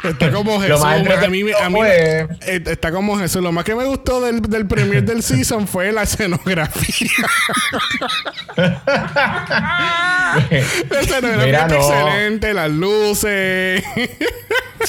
Está 0.04 0.32
como 0.32 0.54
Jesús. 0.60 0.70
Lo 0.70 0.80
más 0.80 0.96
a 1.24 1.28
mí, 1.30 1.42
a 1.52 1.70
mí- 1.70 1.76
fue- 1.78 2.28
eh, 2.48 2.64
está 2.66 2.92
como 2.92 3.18
Jesús. 3.18 3.42
Lo 3.44 3.52
más 3.52 3.64
que 3.64 3.76
me 3.76 3.84
gustó 3.86 4.22
del, 4.22 4.42
del 4.42 4.66
premier 4.68 5.04
del 5.04 5.22
season 5.22 5.68
fue 5.68 5.92
la 5.92 6.04
escenografía. 6.04 7.10
La 10.90 11.00
escenografía 11.02 11.46
Mira, 11.46 11.68
no. 11.68 11.76
excelente, 11.76 12.54
las 12.54 12.70
luces. 12.72 13.84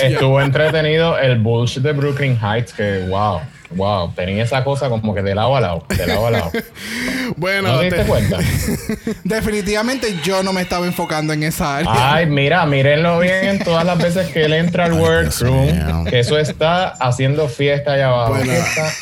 Estuvo 0.00 0.40
entretenido 0.40 1.18
el 1.18 1.38
Bush 1.38 1.78
de 1.78 1.92
Brooklyn 1.92 2.38
Heights, 2.42 2.72
que 2.72 3.06
wow, 3.08 3.40
wow, 3.76 4.12
tenía 4.14 4.44
esa 4.44 4.64
cosa 4.64 4.88
como 4.88 5.14
que 5.14 5.22
de 5.22 5.34
lado 5.34 5.56
a 5.56 5.60
lado, 5.60 5.84
de 5.88 6.06
lado 6.06 6.26
a 6.26 6.30
lado. 6.30 6.52
bueno, 7.36 7.72
¿No 7.72 7.78
te 7.80 7.84
diste 7.86 8.04
cuenta? 8.04 8.38
Definitivamente 9.24 10.16
yo 10.22 10.42
no 10.42 10.52
me 10.52 10.62
estaba 10.62 10.86
enfocando 10.86 11.32
en 11.32 11.42
esa 11.42 11.78
área. 11.78 12.14
Ay, 12.14 12.26
mira, 12.26 12.64
mírenlo 12.66 13.18
bien 13.18 13.58
todas 13.58 13.84
las 13.84 13.98
veces 13.98 14.28
que 14.28 14.44
él 14.44 14.52
entra 14.52 14.86
al 14.86 14.94
workroom, 14.94 16.04
que 16.06 16.20
eso 16.20 16.38
está 16.38 16.88
haciendo 16.88 17.48
fiesta 17.48 17.94
allá 17.94 18.08
abajo. 18.08 18.34
bueno, 18.34 18.52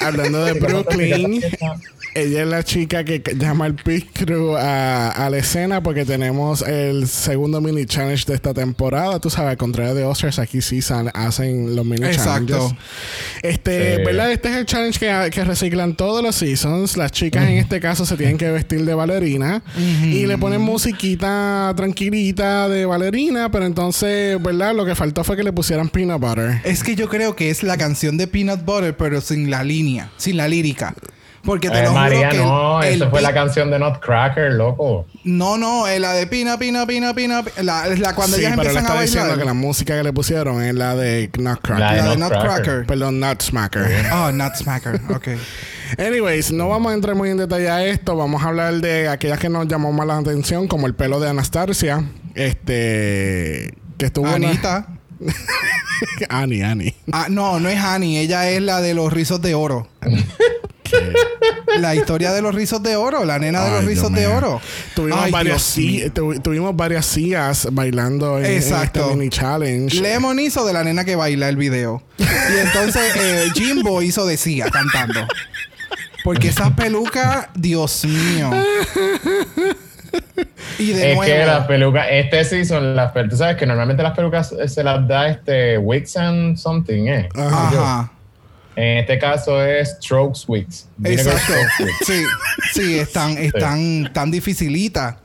hablando 0.00 0.44
de 0.44 0.52
Brooklyn. 0.54 1.42
Ella 2.14 2.42
es 2.42 2.48
la 2.48 2.62
chica 2.64 3.04
que 3.04 3.22
llama 3.36 3.64
al 3.66 3.74
pit 3.76 4.06
crew 4.12 4.56
a, 4.56 5.10
a 5.10 5.30
la 5.30 5.38
escena 5.38 5.82
porque 5.82 6.04
tenemos 6.04 6.62
el 6.62 7.06
segundo 7.08 7.60
mini 7.60 7.86
challenge 7.86 8.24
de 8.26 8.34
esta 8.34 8.52
temporada. 8.54 9.18
Tú 9.20 9.30
sabes, 9.30 9.50
al 9.50 9.56
contrario 9.56 9.94
de 9.94 10.04
Oscars, 10.04 10.38
aquí 10.38 10.60
sí 10.60 10.82
san- 10.82 11.10
hacen 11.14 11.74
los 11.76 11.84
mini 11.84 12.06
Exacto. 12.06 12.54
challenges. 12.54 12.78
Este, 13.42 13.96
Sí. 13.96 14.02
¿verdad? 14.04 14.32
Este 14.32 14.48
es 14.50 14.56
el 14.56 14.66
challenge 14.66 14.98
que, 14.98 15.30
que 15.30 15.44
reciclan 15.44 15.96
todos 15.96 16.22
los 16.22 16.34
seasons. 16.36 16.96
Las 16.96 17.12
chicas 17.12 17.44
en 17.48 17.58
este 17.58 17.80
caso 17.80 18.04
se 18.04 18.16
tienen 18.16 18.36
que 18.38 18.50
vestir 18.50 18.84
de 18.84 18.94
bailarina 18.94 19.62
y 20.04 20.26
le 20.26 20.36
ponen 20.38 20.60
musiquita 20.60 21.72
tranquilita 21.76 22.68
de 22.68 22.86
bailarina, 22.86 23.50
pero 23.50 23.66
entonces, 23.66 24.40
¿verdad? 24.42 24.74
Lo 24.74 24.84
que 24.84 24.94
faltó 24.94 25.24
fue 25.24 25.36
que 25.36 25.42
le 25.44 25.52
pusieran 25.52 25.88
peanut 25.88 26.20
butter. 26.20 26.60
Es 26.64 26.82
que 26.82 26.94
yo 26.94 27.08
creo 27.08 27.34
que 27.36 27.50
es 27.50 27.62
la 27.62 27.76
canción 27.76 28.16
de 28.16 28.26
Peanut 28.26 28.64
Butter, 28.64 28.96
pero 28.96 29.20
sin 29.20 29.50
la 29.50 29.62
línea, 29.64 30.10
sin 30.16 30.36
la 30.36 30.48
lírica. 30.48 30.94
Porque 31.44 31.70
te 31.70 31.78
Eh, 31.78 31.82
lo 31.84 31.88
juro 31.88 32.00
María, 32.00 32.28
que 32.28 32.36
el- 32.36 32.42
no, 32.42 32.82
el 32.82 32.94
eso 32.96 33.10
fue 33.10 33.22
la 33.22 33.32
canción 33.32 33.70
de 33.70 33.78
Nutcracker, 33.78 34.52
loco. 34.52 35.06
No, 35.24 35.56
no, 35.56 35.86
es 35.88 35.98
la 35.98 36.12
de 36.12 36.26
Pina, 36.26 36.58
Pina, 36.58 36.86
Pina, 36.86 37.14
Pina. 37.14 37.42
La, 37.62 37.86
la 37.86 38.14
cuando 38.14 38.36
sí, 38.36 38.42
ellas 38.42 38.52
pero 38.56 38.64
le 38.64 38.68
empiezan 38.68 38.76
a 38.76 38.80
está 38.88 39.00
diciendo 39.00 39.28
bailar. 39.28 39.38
que 39.38 39.44
la 39.46 39.54
música 39.54 39.96
que 39.96 40.02
le 40.02 40.12
pusieron 40.12 40.62
es 40.62 40.74
la 40.74 40.94
de 40.94 41.30
Nutcracker. 41.38 41.78
La 41.80 41.94
La 41.94 42.10
de 42.10 42.16
Nutcracker. 42.18 42.46
Nutcracker. 42.46 42.86
Perdón, 42.86 43.20
Nutsmacker. 43.20 44.06
Oh, 44.12 44.30
Nutsmacker. 44.32 45.00
Ok. 45.14 45.28
Anyways, 45.98 46.52
no 46.52 46.68
vamos 46.68 46.92
a 46.92 46.94
entrar 46.94 47.16
muy 47.16 47.30
en 47.30 47.38
detalle 47.38 47.68
a 47.70 47.84
esto. 47.86 48.14
Vamos 48.16 48.42
a 48.44 48.48
hablar 48.48 48.74
de 48.74 49.08
aquellas 49.08 49.38
que 49.38 49.48
nos 49.48 49.66
llamó 49.66 49.92
más 49.92 50.06
la 50.06 50.18
atención, 50.18 50.68
como 50.68 50.86
el 50.86 50.94
pelo 50.94 51.18
de 51.20 51.30
Anastasia. 51.30 52.04
Este. 52.34 53.74
Que 53.98 54.06
estuvo. 54.06 54.26
Anita. 54.28 54.86
Annie, 56.28 56.62
Annie. 56.62 56.94
Ah, 57.12 57.26
no, 57.28 57.58
no 57.60 57.68
es 57.68 57.78
Annie. 57.78 58.20
Ella 58.20 58.48
es 58.50 58.62
la 58.62 58.80
de 58.80 58.94
los 58.94 59.12
rizos 59.12 59.40
de 59.42 59.54
oro. 59.54 59.88
La 61.78 61.94
historia 61.94 62.32
de 62.32 62.42
los 62.42 62.54
rizos 62.54 62.82
de 62.82 62.96
oro. 62.96 63.24
La 63.24 63.38
nena 63.38 63.60
de 63.60 63.66
Ay, 63.66 63.72
los 63.72 63.80
Dios 63.82 63.90
rizos 63.90 64.12
de 64.12 64.26
oro. 64.26 64.60
Tuvimos 64.94 65.20
Ay, 65.22 65.30
varias, 65.32 65.74
tu- 66.14 66.40
tuvimos 66.40 66.74
varias 66.76 67.06
sillas 67.06 67.68
bailando 67.72 68.38
en, 68.38 68.46
en 68.46 68.52
Exacto. 68.56 69.00
este 69.00 69.16
mini 69.16 69.30
challenge. 69.30 70.00
Lemon 70.00 70.38
hizo 70.40 70.64
de 70.66 70.72
la 70.72 70.82
nena 70.84 71.04
que 71.04 71.16
baila 71.16 71.48
el 71.48 71.56
video. 71.56 72.02
Y 72.18 72.58
entonces 72.66 73.02
eh, 73.16 73.48
Jimbo 73.54 74.02
hizo 74.02 74.26
de 74.26 74.36
Sia 74.36 74.70
cantando. 74.70 75.26
Porque 76.24 76.48
esas 76.48 76.72
pelucas, 76.72 77.48
Dios 77.54 78.04
mío. 78.04 78.50
Y 80.78 80.92
de 80.92 81.10
es 81.12 81.16
nuevo. 81.16 81.22
que 81.22 81.46
las 81.46 81.66
pelucas, 81.66 82.06
este 82.10 82.44
sí 82.44 82.64
son 82.64 82.96
las 82.96 83.12
pelucas. 83.12 83.30
Tú 83.30 83.36
sabes 83.38 83.56
que 83.56 83.66
normalmente 83.66 84.02
las 84.02 84.14
pelucas 84.16 84.52
eh, 84.52 84.68
se 84.68 84.82
las 84.82 85.06
da 85.06 85.28
este 85.28 85.78
Wigs 85.78 86.16
and 86.16 86.56
something, 86.56 87.06
¿eh? 87.06 87.28
Ajá. 87.34 88.10
En 88.76 88.98
este 88.98 89.18
caso 89.18 89.62
es 89.64 89.96
Strokes. 90.00 90.46
Vinegar 90.96 91.34
Exacto. 91.34 91.54
Sí, 92.06 92.24
sí, 92.72 92.98
están, 92.98 93.36
están 93.38 94.12
tan 94.12 94.30
dificilitas. 94.30 95.16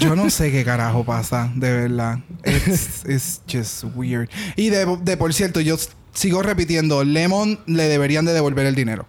Yo 0.00 0.16
no 0.16 0.30
sé 0.30 0.50
qué 0.50 0.64
carajo 0.64 1.04
pasa, 1.04 1.50
de 1.54 1.72
verdad. 1.72 2.18
It's, 2.44 3.04
it's 3.06 3.42
just 3.50 3.84
weird. 3.94 4.28
Y 4.56 4.70
de, 4.70 4.86
de 5.02 5.16
por 5.16 5.32
cierto, 5.34 5.60
yo 5.60 5.76
sigo 6.12 6.42
repitiendo, 6.42 7.04
Lemon 7.04 7.60
le 7.66 7.84
deberían 7.84 8.24
de 8.24 8.32
devolver 8.32 8.66
el 8.66 8.74
dinero. 8.74 9.06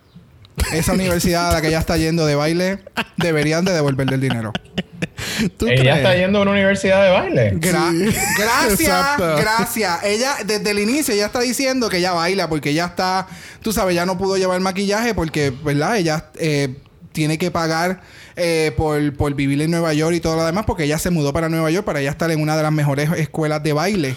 Esa 0.74 0.94
universidad 0.94 1.50
a 1.50 1.54
la 1.54 1.62
que 1.62 1.68
ella 1.68 1.80
está 1.80 1.98
yendo 1.98 2.26
de 2.26 2.36
baile, 2.36 2.80
deberían 3.18 3.64
de 3.64 3.74
devolverle 3.74 4.16
el 4.16 4.22
dinero. 4.22 4.54
¿Tú 5.58 5.68
Ella 5.68 5.82
crees? 5.82 5.98
está 5.98 6.16
yendo 6.16 6.40
a 6.40 6.42
una 6.44 6.52
universidad 6.52 7.04
de 7.04 7.10
baile. 7.12 7.54
Gra- 7.60 7.92
Sí. 7.92 8.18
Gracias, 8.38 9.18
gracias. 9.18 10.04
Ella, 10.04 10.36
desde 10.46 10.72
el 10.72 10.80
inicio, 10.80 11.14
ella 11.14 11.28
está 11.28 11.40
diciendo 11.42 11.90
que 11.90 11.98
ella 11.98 12.14
baila 12.14 12.48
porque 12.50 12.70
ella 12.72 12.86
está, 12.86 13.28
tú 13.62 13.72
sabes, 13.74 13.96
ya 13.96 14.06
no 14.06 14.18
pudo 14.18 14.38
llevar 14.38 14.60
maquillaje 14.62 15.14
porque, 15.14 15.52
¿verdad? 15.64 15.98
Ella 15.98 16.26
eh, 16.40 16.76
tiene 17.12 17.38
que 17.38 17.50
pagar 17.52 18.02
eh, 18.36 18.72
por, 18.78 19.14
por 19.16 19.34
vivir 19.34 19.62
en 19.62 19.72
Nueva 19.72 19.94
York 19.94 20.16
y 20.16 20.20
todo 20.20 20.36
lo 20.36 20.46
demás 20.46 20.66
porque 20.66 20.84
ella 20.84 21.00
se 21.00 21.10
mudó 21.10 21.34
para 21.34 21.50
Nueva 21.50 21.72
York 21.72 21.86
para 21.86 22.00
ella 22.00 22.12
estar 22.12 22.30
en 22.32 22.40
una 22.42 22.56
de 22.56 22.64
las 22.64 22.72
mejores 22.72 23.10
escuelas 23.18 23.64
de 23.64 23.74
baile. 23.74 24.16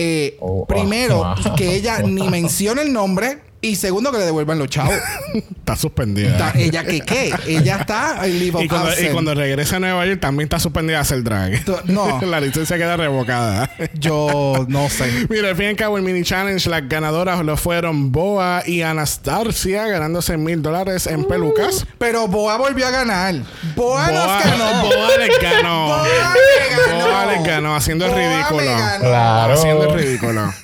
Eh, 0.00 0.36
Oh, 0.40 0.64
primero, 0.66 1.34
wow. 1.44 1.54
que 1.56 1.74
ella 1.74 1.98
ni 2.00 2.28
mencione 2.28 2.82
el 2.82 2.92
nombre. 2.92 3.38
Y 3.60 3.74
segundo, 3.74 4.12
que 4.12 4.18
le 4.18 4.24
devuelvan 4.24 4.56
los 4.58 4.68
chavos. 4.68 4.94
Está 5.34 5.74
suspendida. 5.74 6.30
Está- 6.30 6.52
ella 6.58 6.84
que 6.84 7.00
qué? 7.00 7.34
Ella 7.46 7.78
está 7.80 8.24
en 8.24 8.38
leave 8.38 8.56
of 8.56 8.62
y, 8.64 8.68
cuando, 8.68 8.90
y 9.00 9.06
cuando 9.08 9.34
regrese 9.34 9.76
a 9.76 9.80
Nueva 9.80 10.06
York 10.06 10.20
también 10.20 10.46
está 10.46 10.58
suspendida 10.60 10.98
a 10.98 11.00
hacer 11.02 11.22
drag. 11.24 11.60
No. 11.86 12.20
la 12.26 12.40
licencia 12.40 12.76
queda 12.78 12.96
revocada. 12.96 13.68
Yo 13.94 14.64
no 14.68 14.88
sé. 14.88 15.26
Mira, 15.28 15.48
al 15.50 15.56
fin 15.56 15.66
y 15.66 15.68
al 15.70 15.76
cabo, 15.76 15.98
el 15.98 16.04
mini 16.04 16.22
challenge, 16.22 16.70
las 16.70 16.88
ganadoras 16.88 17.44
lo 17.44 17.56
fueron 17.56 18.12
Boa 18.12 18.62
y 18.64 18.82
Anastasia, 18.82 19.86
ganándose 19.88 20.36
mil 20.38 20.62
dólares 20.62 21.06
en 21.08 21.24
pelucas. 21.24 21.84
Pero 21.98 22.28
Boa 22.28 22.56
volvió 22.56 22.86
a 22.86 22.90
ganar. 22.90 23.34
Boa, 23.76 24.08
Boa, 24.08 24.12
nos 24.12 24.44
ganó. 24.44 24.82
Boa 24.84 25.18
les 25.18 25.38
ganó. 25.42 25.86
Boa 25.88 26.04
le 26.06 26.86
ganó. 26.92 27.04
Boa 27.06 27.26
les 27.26 27.44
ganó, 27.44 27.76
haciendo 27.76 28.06
el 28.06 28.14
ridículo. 28.14 28.60
me 28.60 28.66
ganó. 28.80 29.04
Claro. 29.04 29.52
Haciendo 29.54 29.84
el 29.84 29.98
ridículo. 29.98 30.54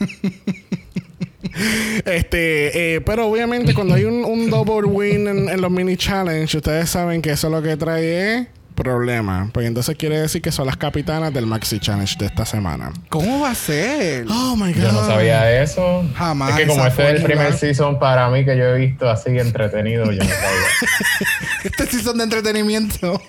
Este, 2.05 2.97
eh, 2.97 3.01
pero 3.01 3.27
obviamente 3.27 3.75
cuando 3.75 3.95
hay 3.95 4.05
un, 4.05 4.25
un 4.25 4.51
double 4.51 4.87
win 4.89 5.29
en, 5.29 5.49
en 5.49 5.61
los 5.61 5.71
mini 5.71 5.97
challenge, 5.97 6.57
ustedes 6.57 6.91
saben 6.91 7.23
que 7.23 7.31
eso 7.33 7.49
lo 7.49 7.63
que 7.63 7.77
trae 7.77 8.35
es 8.35 8.47
problema. 8.75 9.49
Pues 9.53 9.67
entonces 9.67 9.97
quiere 9.97 10.21
decir 10.21 10.43
que 10.43 10.53
son 10.53 10.67
las 10.67 10.77
capitanas 10.77 11.33
del 11.33 11.47
maxi 11.47 11.79
challenge 11.79 12.17
de 12.19 12.27
esta 12.27 12.45
semana. 12.45 12.93
¿Cómo 13.09 13.41
va 13.41 13.51
a 13.51 13.55
ser? 13.55 14.27
Oh 14.29 14.57
my 14.57 14.73
god. 14.73 14.83
Yo 14.83 14.93
no 14.93 15.07
sabía 15.07 15.63
eso. 15.63 16.05
Jamás 16.17 16.51
Es 16.51 16.57
que 16.57 16.67
como 16.67 16.87
este 16.87 17.03
es 17.03 17.21
el 17.21 17.23
primer 17.23 17.57
season 17.57 17.99
para 17.99 18.29
mí 18.29 18.45
que 18.45 18.57
yo 18.57 18.65
he 18.65 18.79
visto 18.79 19.09
así 19.09 19.39
entretenido, 19.39 20.05
yo 20.07 20.23
no 20.23 20.25
sabía. 20.25 21.29
Este 21.65 21.87
sí 21.87 22.01
son 22.01 22.19
de 22.19 22.25
entretenimiento. 22.25 23.21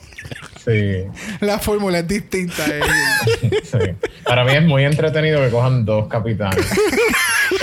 Sí, 0.66 1.04
La 1.42 1.60
fórmula 1.60 2.00
es 2.00 2.08
distinta. 2.08 2.64
eh. 2.68 2.82
sí. 3.64 3.78
Para 4.26 4.44
mí 4.44 4.54
es 4.54 4.64
muy 4.64 4.84
entretenido 4.84 5.40
que 5.42 5.50
cojan 5.50 5.86
dos 5.86 6.08
capitanes. 6.08 6.66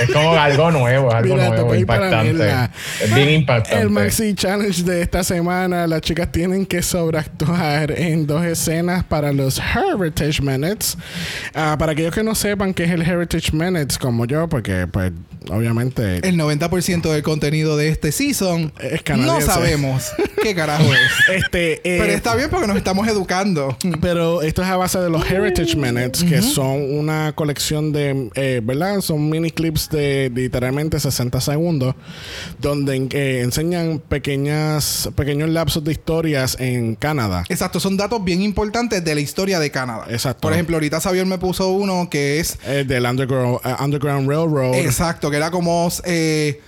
es 0.00 0.10
como 0.12 0.32
algo 0.34 0.70
nuevo, 0.70 1.08
es 1.08 1.14
algo 1.14 1.34
Mira, 1.34 1.48
nuevo, 1.48 1.72
la 1.72 1.78
impactante. 1.78 2.70
Es 3.02 3.14
bien 3.14 3.28
impactante. 3.30 3.82
El 3.82 3.90
Maxi 3.90 4.34
Challenge 4.34 4.82
de 4.84 5.02
esta 5.02 5.24
semana, 5.24 5.86
las 5.88 6.00
chicas 6.02 6.30
tienen 6.30 6.64
que 6.64 6.80
sobreactuar 6.82 7.90
en 7.98 8.26
dos 8.26 8.44
escenas 8.44 9.02
para 9.04 9.32
los 9.32 9.58
Heritage 9.60 10.40
Minutes. 10.40 10.96
Ah, 11.54 11.76
para 11.78 11.92
aquellos 11.92 12.14
que 12.14 12.22
no 12.22 12.34
sepan 12.36 12.72
qué 12.74 12.84
es 12.84 12.90
el 12.90 13.02
Heritage 13.02 13.50
Minutes, 13.52 13.98
como 13.98 14.24
yo, 14.26 14.48
porque 14.48 14.86
pues 14.86 15.12
obviamente 15.50 16.26
El 16.28 16.38
90% 16.38 17.02
del 17.10 17.22
contenido 17.24 17.76
de 17.76 17.88
este 17.88 18.12
season 18.12 18.72
Es 18.78 18.92
no 18.92 19.02
canadiense. 19.04 19.46
sabemos 19.46 20.12
qué 20.40 20.54
carajo 20.54 20.84
es. 20.84 21.00
este 21.44 21.72
eh, 21.78 21.98
Pero 21.98 22.12
está 22.12 22.36
bien 22.36 22.48
porque 22.48 22.68
nos 22.68 22.76
estamos 22.92 23.08
educando. 23.08 23.76
Pero 24.00 24.42
esto 24.42 24.62
es 24.62 24.68
a 24.68 24.76
base 24.76 24.98
de 24.98 25.08
los 25.08 25.28
Heritage 25.28 25.76
Minutes, 25.76 26.24
que 26.24 26.42
son 26.42 26.98
una 26.98 27.32
colección 27.34 27.92
de, 27.92 28.30
eh, 28.34 28.60
¿verdad? 28.62 29.00
Son 29.00 29.30
mini 29.30 29.50
clips 29.50 29.88
de 29.88 30.30
literalmente 30.34 31.00
60 31.00 31.40
segundos, 31.40 31.94
donde 32.60 33.08
eh, 33.12 33.40
enseñan 33.42 33.98
pequeñas, 33.98 35.08
pequeños 35.16 35.48
lapsos 35.48 35.82
de 35.84 35.92
historias 35.92 36.56
en 36.60 36.94
Canadá. 36.94 37.44
Exacto, 37.48 37.80
son 37.80 37.96
datos 37.96 38.22
bien 38.22 38.42
importantes 38.42 39.02
de 39.02 39.14
la 39.14 39.20
historia 39.20 39.58
de 39.58 39.70
Canadá. 39.70 40.04
Exacto. 40.10 40.42
Por 40.42 40.52
ejemplo, 40.52 40.76
ahorita 40.76 41.00
Xavier 41.00 41.24
me 41.24 41.38
puso 41.38 41.70
uno 41.70 42.08
que 42.10 42.40
es 42.40 42.58
Eh, 42.66 42.84
del 42.86 43.06
Underground, 43.06 43.60
eh, 43.64 43.74
Underground 43.82 44.28
Railroad. 44.28 44.74
Exacto, 44.74 45.30
que 45.30 45.38
era 45.38 45.50
como 45.50 45.88
eh, 46.04 46.60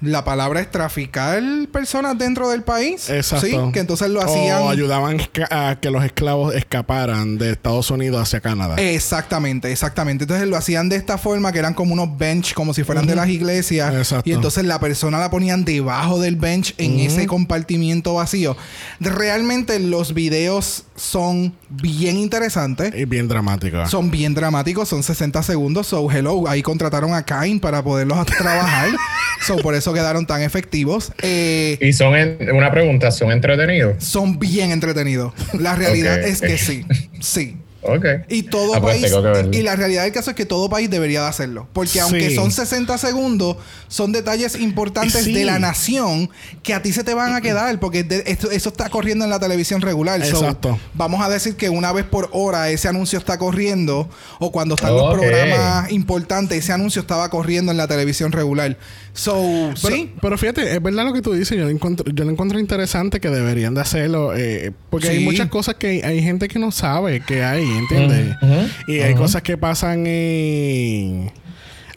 la 0.00 0.24
palabra 0.24 0.60
es 0.60 0.70
traficar 0.70 1.42
personas 1.72 2.18
dentro 2.18 2.50
del 2.50 2.62
país. 2.62 3.08
Exacto. 3.08 3.46
Sí, 3.46 3.56
que 3.72 3.80
entonces 3.80 4.08
lo 4.10 4.20
hacían. 4.22 4.62
O 4.62 4.70
ayudaban 4.70 5.18
a 5.50 5.78
que 5.80 5.90
los 5.90 6.04
esclavos 6.04 6.54
escaparan 6.54 7.38
de 7.38 7.52
Estados 7.52 7.90
Unidos 7.90 8.20
hacia 8.20 8.40
Canadá. 8.40 8.76
Exactamente, 8.76 9.72
exactamente. 9.72 10.24
Entonces 10.24 10.48
lo 10.48 10.56
hacían 10.56 10.88
de 10.88 10.96
esta 10.96 11.18
forma, 11.18 11.52
que 11.52 11.58
eran 11.58 11.74
como 11.74 11.94
unos 11.94 12.16
bench, 12.18 12.54
como 12.54 12.74
si 12.74 12.84
fueran 12.84 13.06
de 13.06 13.14
las 13.14 13.28
iglesias. 13.28 13.94
Exacto. 13.94 14.28
Y 14.28 14.32
entonces 14.32 14.64
la 14.64 14.78
persona 14.80 15.18
la 15.18 15.30
ponían 15.30 15.64
debajo 15.64 16.20
del 16.20 16.36
bench 16.36 16.74
en 16.78 17.00
ese 17.00 17.26
compartimiento 17.26 18.14
vacío. 18.14 18.56
Realmente 19.00 19.78
los 19.80 20.14
videos 20.14 20.84
son 20.96 21.54
bien 21.68 22.16
interesantes. 22.16 22.94
Y 22.94 23.04
bien 23.04 23.28
dramáticos. 23.28 23.90
Son 23.90 24.10
bien 24.10 24.34
dramáticos, 24.34 24.88
son 24.88 25.02
60 25.02 25.42
segundos. 25.42 25.86
So, 25.86 26.10
hello, 26.10 26.48
ahí 26.48 26.62
contrataron 26.62 27.14
a 27.14 27.22
Kain 27.24 27.60
para 27.60 27.82
poderlos 27.82 28.24
trabajar. 28.26 28.90
so, 29.46 29.56
por 29.58 29.74
eso 29.74 29.85
quedaron 29.92 30.26
tan 30.26 30.42
efectivos. 30.42 31.12
Eh, 31.22 31.78
y 31.80 31.92
son, 31.92 32.14
una 32.52 32.70
pregunta, 32.70 33.10
¿son 33.10 33.32
entretenidos? 33.32 34.02
Son 34.02 34.38
bien 34.38 34.70
entretenidos. 34.70 35.32
La 35.58 35.74
realidad 35.74 36.20
es 36.20 36.40
que 36.40 36.58
sí. 36.58 36.84
Sí. 37.20 37.56
Y 38.28 38.44
todo 38.44 38.74
ah, 38.74 38.80
pues 38.80 39.00
país. 39.00 39.14
Y 39.52 39.62
la 39.62 39.76
realidad 39.76 40.04
del 40.04 40.12
caso 40.12 40.30
es 40.30 40.36
que 40.36 40.46
todo 40.46 40.68
país 40.68 40.90
debería 40.90 41.22
de 41.22 41.28
hacerlo. 41.28 41.68
Porque 41.72 42.00
aunque 42.00 42.34
son 42.34 42.50
60 42.50 42.96
segundos, 42.98 43.56
son 43.88 44.12
detalles 44.12 44.58
importantes 44.58 45.24
de 45.24 45.44
la 45.44 45.58
nación 45.58 46.30
que 46.62 46.74
a 46.74 46.82
ti 46.82 46.92
se 46.92 47.04
te 47.04 47.14
van 47.14 47.34
a 47.34 47.40
quedar. 47.40 47.78
Porque 47.80 48.06
eso 48.26 48.68
está 48.68 48.88
corriendo 48.88 49.24
en 49.24 49.30
la 49.30 49.38
televisión 49.38 49.80
regular. 49.80 50.20
Exacto. 50.22 50.78
vamos 50.94 51.24
a 51.24 51.28
decir 51.28 51.56
que 51.56 51.68
una 51.68 51.92
vez 51.92 52.04
por 52.04 52.28
hora 52.32 52.70
ese 52.70 52.88
anuncio 52.88 53.18
está 53.18 53.38
corriendo. 53.38 54.08
O 54.38 54.52
cuando 54.52 54.74
están 54.74 54.94
los 54.94 55.14
programas 55.14 55.90
importantes, 55.90 56.58
ese 56.58 56.72
anuncio 56.72 57.00
estaba 57.00 57.28
corriendo 57.30 57.72
en 57.72 57.78
la 57.78 57.86
televisión 57.86 58.32
regular. 58.32 58.76
So, 59.16 59.72
pero, 59.82 59.96
sí. 59.96 60.12
Pero 60.20 60.38
fíjate, 60.38 60.74
es 60.74 60.82
verdad 60.82 61.04
lo 61.04 61.12
que 61.12 61.22
tú 61.22 61.32
dices. 61.32 61.56
Yo 61.56 61.64
lo 61.64 61.70
encuentro, 61.70 62.04
yo 62.12 62.24
lo 62.24 62.30
encuentro 62.30 62.58
interesante 62.58 63.18
que 63.18 63.30
deberían 63.30 63.74
de 63.74 63.80
hacerlo. 63.80 64.36
Eh, 64.36 64.72
porque 64.90 65.08
hay 65.08 65.24
muchas 65.24 65.48
cosas 65.48 65.76
que 65.76 66.02
hay, 66.04 66.22
gente 66.22 66.48
que 66.48 66.58
no 66.58 66.70
sabe 66.70 67.20
que 67.20 67.42
hay, 67.42 67.64
¿entiendes? 67.78 68.36
y 68.86 69.00
hay 69.00 69.14
cosas 69.14 69.42
que 69.42 69.56
pasan 69.56 70.06
en 70.06 71.30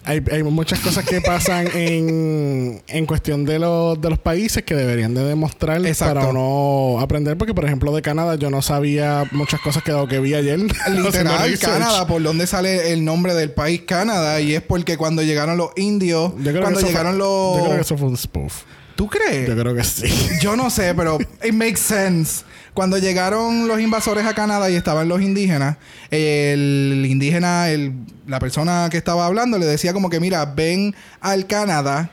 hay, 0.09 0.23
hay 0.31 0.43
muchas 0.43 0.79
cosas 0.79 1.05
que 1.05 1.21
pasan 1.21 1.67
en, 1.75 2.81
en 2.87 3.05
cuestión 3.05 3.45
de, 3.45 3.59
los 3.59 4.01
de 4.01 4.09
los 4.09 4.17
países 4.17 4.63
que 4.63 4.73
deberían 4.73 5.13
de 5.13 5.23
demostrar 5.23 5.81
para 5.99 6.33
no 6.33 6.97
aprender. 6.99 7.37
Porque, 7.37 7.53
por 7.53 7.65
ejemplo, 7.65 7.93
de 7.95 8.01
Canadá 8.01 8.35
yo 8.35 8.49
no 8.49 8.61
sabía 8.61 9.25
muchas 9.31 9.59
cosas 9.61 9.83
que, 9.83 9.91
lo 9.91 10.07
que 10.07 10.19
vi 10.19 10.33
ayer. 10.33 10.59
Literal, 10.89 11.59
Canadá, 11.59 12.07
por 12.07 12.23
dónde 12.23 12.47
sale 12.47 12.91
el 12.91 13.05
nombre 13.05 13.33
del 13.35 13.51
país 13.51 13.81
Canadá. 13.85 14.41
Y 14.41 14.55
es 14.55 14.61
porque 14.61 14.97
cuando 14.97 15.21
llegaron 15.21 15.57
los 15.57 15.71
indios, 15.75 16.31
cuando 16.59 16.81
llegaron 16.81 17.17
los... 17.17 17.57
Yo 17.57 17.63
creo 17.65 17.75
que 17.75 17.81
eso 17.81 17.97
fue 17.97 18.07
un 18.07 18.17
spoof. 18.17 18.63
¿Tú 18.95 19.07
crees? 19.07 19.47
Yo 19.47 19.55
creo 19.55 19.73
que 19.73 19.83
sí. 19.83 20.11
Yo 20.41 20.55
no 20.55 20.69
sé, 20.69 20.93
pero 20.93 21.19
it 21.43 21.53
makes 21.53 21.79
sense. 21.79 22.43
Cuando 22.79 22.97
llegaron 22.97 23.67
los 23.67 23.81
invasores 23.81 24.25
a 24.25 24.33
Canadá 24.33 24.71
y 24.71 24.75
estaban 24.75 25.09
los 25.09 25.21
indígenas, 25.21 25.75
el 26.11 27.05
indígena, 27.09 27.69
el, 27.69 27.91
la 28.25 28.39
persona 28.39 28.87
que 28.89 28.95
estaba 28.95 29.25
hablando, 29.25 29.57
le 29.57 29.65
decía 29.65 29.91
como 29.91 30.09
que, 30.09 30.21
mira, 30.21 30.45
ven 30.45 30.95
al 31.19 31.45
Canadá, 31.45 32.09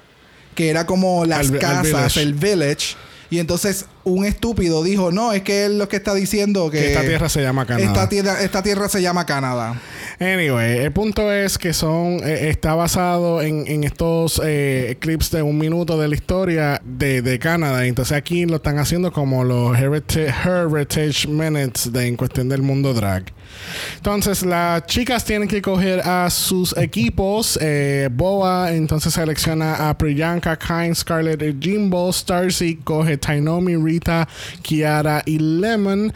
que 0.56 0.68
era 0.68 0.84
como 0.84 1.24
las 1.24 1.52
casas, 1.52 2.16
el 2.16 2.34
village. 2.34 2.96
Y 3.30 3.38
entonces 3.38 3.86
un 4.06 4.24
estúpido 4.24 4.84
dijo, 4.84 5.10
no, 5.10 5.32
es 5.32 5.42
que 5.42 5.64
él 5.64 5.78
lo 5.78 5.88
que 5.88 5.96
está 5.96 6.14
diciendo 6.14 6.70
que... 6.70 6.92
esta 6.92 7.02
tierra 7.02 7.28
se 7.28 7.42
llama 7.42 7.66
Canadá. 7.66 7.86
Esta 7.86 8.08
tierra, 8.08 8.40
esta 8.40 8.62
tierra 8.62 8.88
se 8.88 9.02
llama 9.02 9.26
Canadá. 9.26 9.80
Anyway, 10.20 10.78
el 10.78 10.92
punto 10.92 11.30
es 11.32 11.58
que 11.58 11.74
son 11.74 12.20
eh, 12.24 12.48
está 12.48 12.74
basado 12.74 13.42
en, 13.42 13.66
en 13.66 13.82
estos 13.84 14.40
eh, 14.44 14.96
clips 15.00 15.32
de 15.32 15.42
un 15.42 15.58
minuto 15.58 16.00
de 16.00 16.06
la 16.08 16.14
historia 16.14 16.80
de, 16.84 17.20
de 17.20 17.38
Canadá. 17.40 17.84
Entonces 17.84 18.16
aquí 18.16 18.46
lo 18.46 18.56
están 18.56 18.78
haciendo 18.78 19.12
como 19.12 19.42
los 19.42 19.76
Heritage, 19.76 20.32
heritage 20.44 21.26
Minutes 21.28 21.92
de, 21.92 22.06
en 22.06 22.16
cuestión 22.16 22.48
del 22.48 22.62
mundo 22.62 22.94
drag. 22.94 23.24
Entonces 23.96 24.44
las 24.44 24.86
chicas 24.86 25.24
tienen 25.24 25.48
que 25.48 25.60
coger 25.60 26.00
a 26.00 26.30
sus 26.30 26.76
equipos. 26.76 27.58
Eh, 27.60 28.08
Boa 28.12 28.72
entonces 28.72 29.12
selecciona 29.12 29.88
a 29.88 29.98
Priyanka, 29.98 30.56
Kain, 30.56 30.94
Scarlett 30.94 31.42
Jimbo. 31.60 32.12
Starcy 32.12 32.76
coge 32.84 33.18
Tainomi, 33.18 33.74
Rita, 33.96 34.28
Kiara 34.62 35.22
y 35.24 35.38
Lemon. 35.38 36.12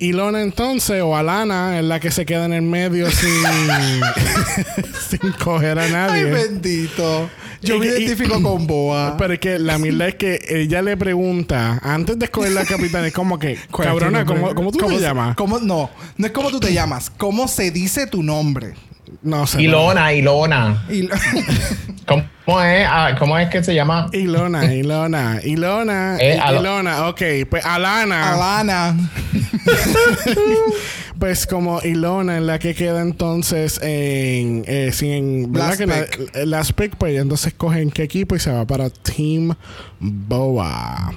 Y 0.00 0.12
Lona 0.12 0.42
entonces, 0.42 1.02
o 1.02 1.16
Alana, 1.16 1.76
es 1.76 1.84
la 1.84 1.98
que 1.98 2.12
se 2.12 2.24
queda 2.24 2.44
en 2.44 2.52
el 2.52 2.62
medio 2.62 3.10
sin, 3.10 3.28
sin 5.08 5.32
coger 5.32 5.76
a 5.80 5.88
nadie. 5.88 6.24
Ay, 6.26 6.30
bendito. 6.30 7.28
Yo 7.60 7.80
me 7.80 7.86
identifico 7.86 8.40
con 8.40 8.68
Boa. 8.68 9.16
Pero 9.18 9.34
es 9.34 9.40
que 9.40 9.58
la 9.58 9.78
mierda 9.78 10.06
es 10.06 10.14
que 10.14 10.40
ella 10.48 10.82
le 10.82 10.96
pregunta, 10.96 11.80
antes 11.82 12.16
de 12.16 12.26
escoger 12.26 12.52
la 12.52 12.64
capitana, 12.64 13.08
es 13.08 13.12
como 13.12 13.40
que, 13.40 13.58
cabrona, 13.76 14.24
¿cómo, 14.24 14.54
¿cómo 14.54 14.70
tú 14.70 14.86
te 14.86 15.00
llamas? 15.00 15.34
¿cómo, 15.34 15.58
no, 15.58 15.90
no 16.16 16.26
es 16.26 16.32
como 16.32 16.50
tú 16.50 16.60
te 16.60 16.72
llamas. 16.72 17.10
¿Cómo 17.10 17.48
se 17.48 17.72
dice 17.72 18.06
tu 18.06 18.22
nombre? 18.22 18.74
No 19.22 19.46
sé. 19.46 19.62
Ilona, 19.62 20.12
Ilona. 20.12 20.84
¿Cómo 22.06 22.62
es? 22.62 22.86
Ah, 22.88 23.14
¿Cómo 23.18 23.38
es 23.38 23.48
que 23.50 23.62
se 23.62 23.74
llama? 23.74 24.08
Ilona, 24.12 24.72
Ilona, 24.72 25.40
Ilona, 25.42 26.16
eh, 26.18 26.40
Ilona. 26.50 27.08
Ok, 27.08 27.22
pues 27.50 27.64
Alana. 27.64 28.34
Alana. 28.34 28.96
pues 31.18 31.46
como 31.46 31.80
Ilona 31.82 32.36
en 32.36 32.46
la 32.46 32.58
que 32.58 32.74
queda 32.74 33.02
entonces 33.02 33.80
en, 33.82 34.64
eh, 34.66 34.90
sin 34.92 35.52
Last 35.52 35.80
Last 36.44 36.72
pick, 36.72 36.96
pues 36.96 37.18
entonces 37.18 37.54
cogen 37.54 37.90
qué 37.90 38.04
equipo 38.04 38.36
y 38.36 38.38
se 38.38 38.50
va 38.50 38.66
para 38.66 38.90
Team 38.90 39.54
Boa. 40.00 41.12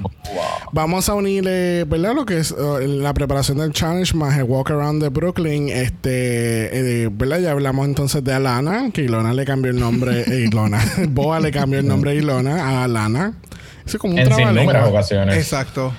Vamos 0.71 1.07
a 1.07 1.13
unir, 1.13 1.43
¿verdad? 1.43 2.15
Lo 2.15 2.25
que 2.25 2.39
es 2.39 2.51
oh, 2.51 2.79
la 2.79 3.13
preparación 3.13 3.59
del 3.59 3.73
challenge 3.73 4.15
más 4.15 4.37
el 4.37 4.43
walk 4.45 4.71
around 4.71 5.03
de 5.03 5.09
Brooklyn. 5.09 5.69
Este, 5.69 7.03
eh, 7.03 7.09
¿verdad? 7.11 7.39
Ya 7.39 7.51
hablamos 7.51 7.87
entonces 7.87 8.23
de 8.23 8.33
Alana, 8.33 8.89
que 8.91 9.03
Ilona 9.03 9.33
le 9.33 9.45
cambió 9.45 9.71
el 9.71 9.79
nombre. 9.79 10.21
Eh, 10.21 10.45
Ilona. 10.51 10.81
Boa 11.09 11.39
le 11.39 11.51
cambió 11.51 11.79
el 11.79 11.87
nombre 11.87 12.11
de 12.11 12.17
Ilona 12.17 12.63
a 12.63 12.83
Alana. 12.85 13.33
Eso 13.85 13.97
es 13.97 14.01
como 14.01 14.13
un 14.13 14.19
en 14.19 14.33
sin 14.33 14.69
ocasiones. 14.69 15.37
Exacto. 15.37 15.93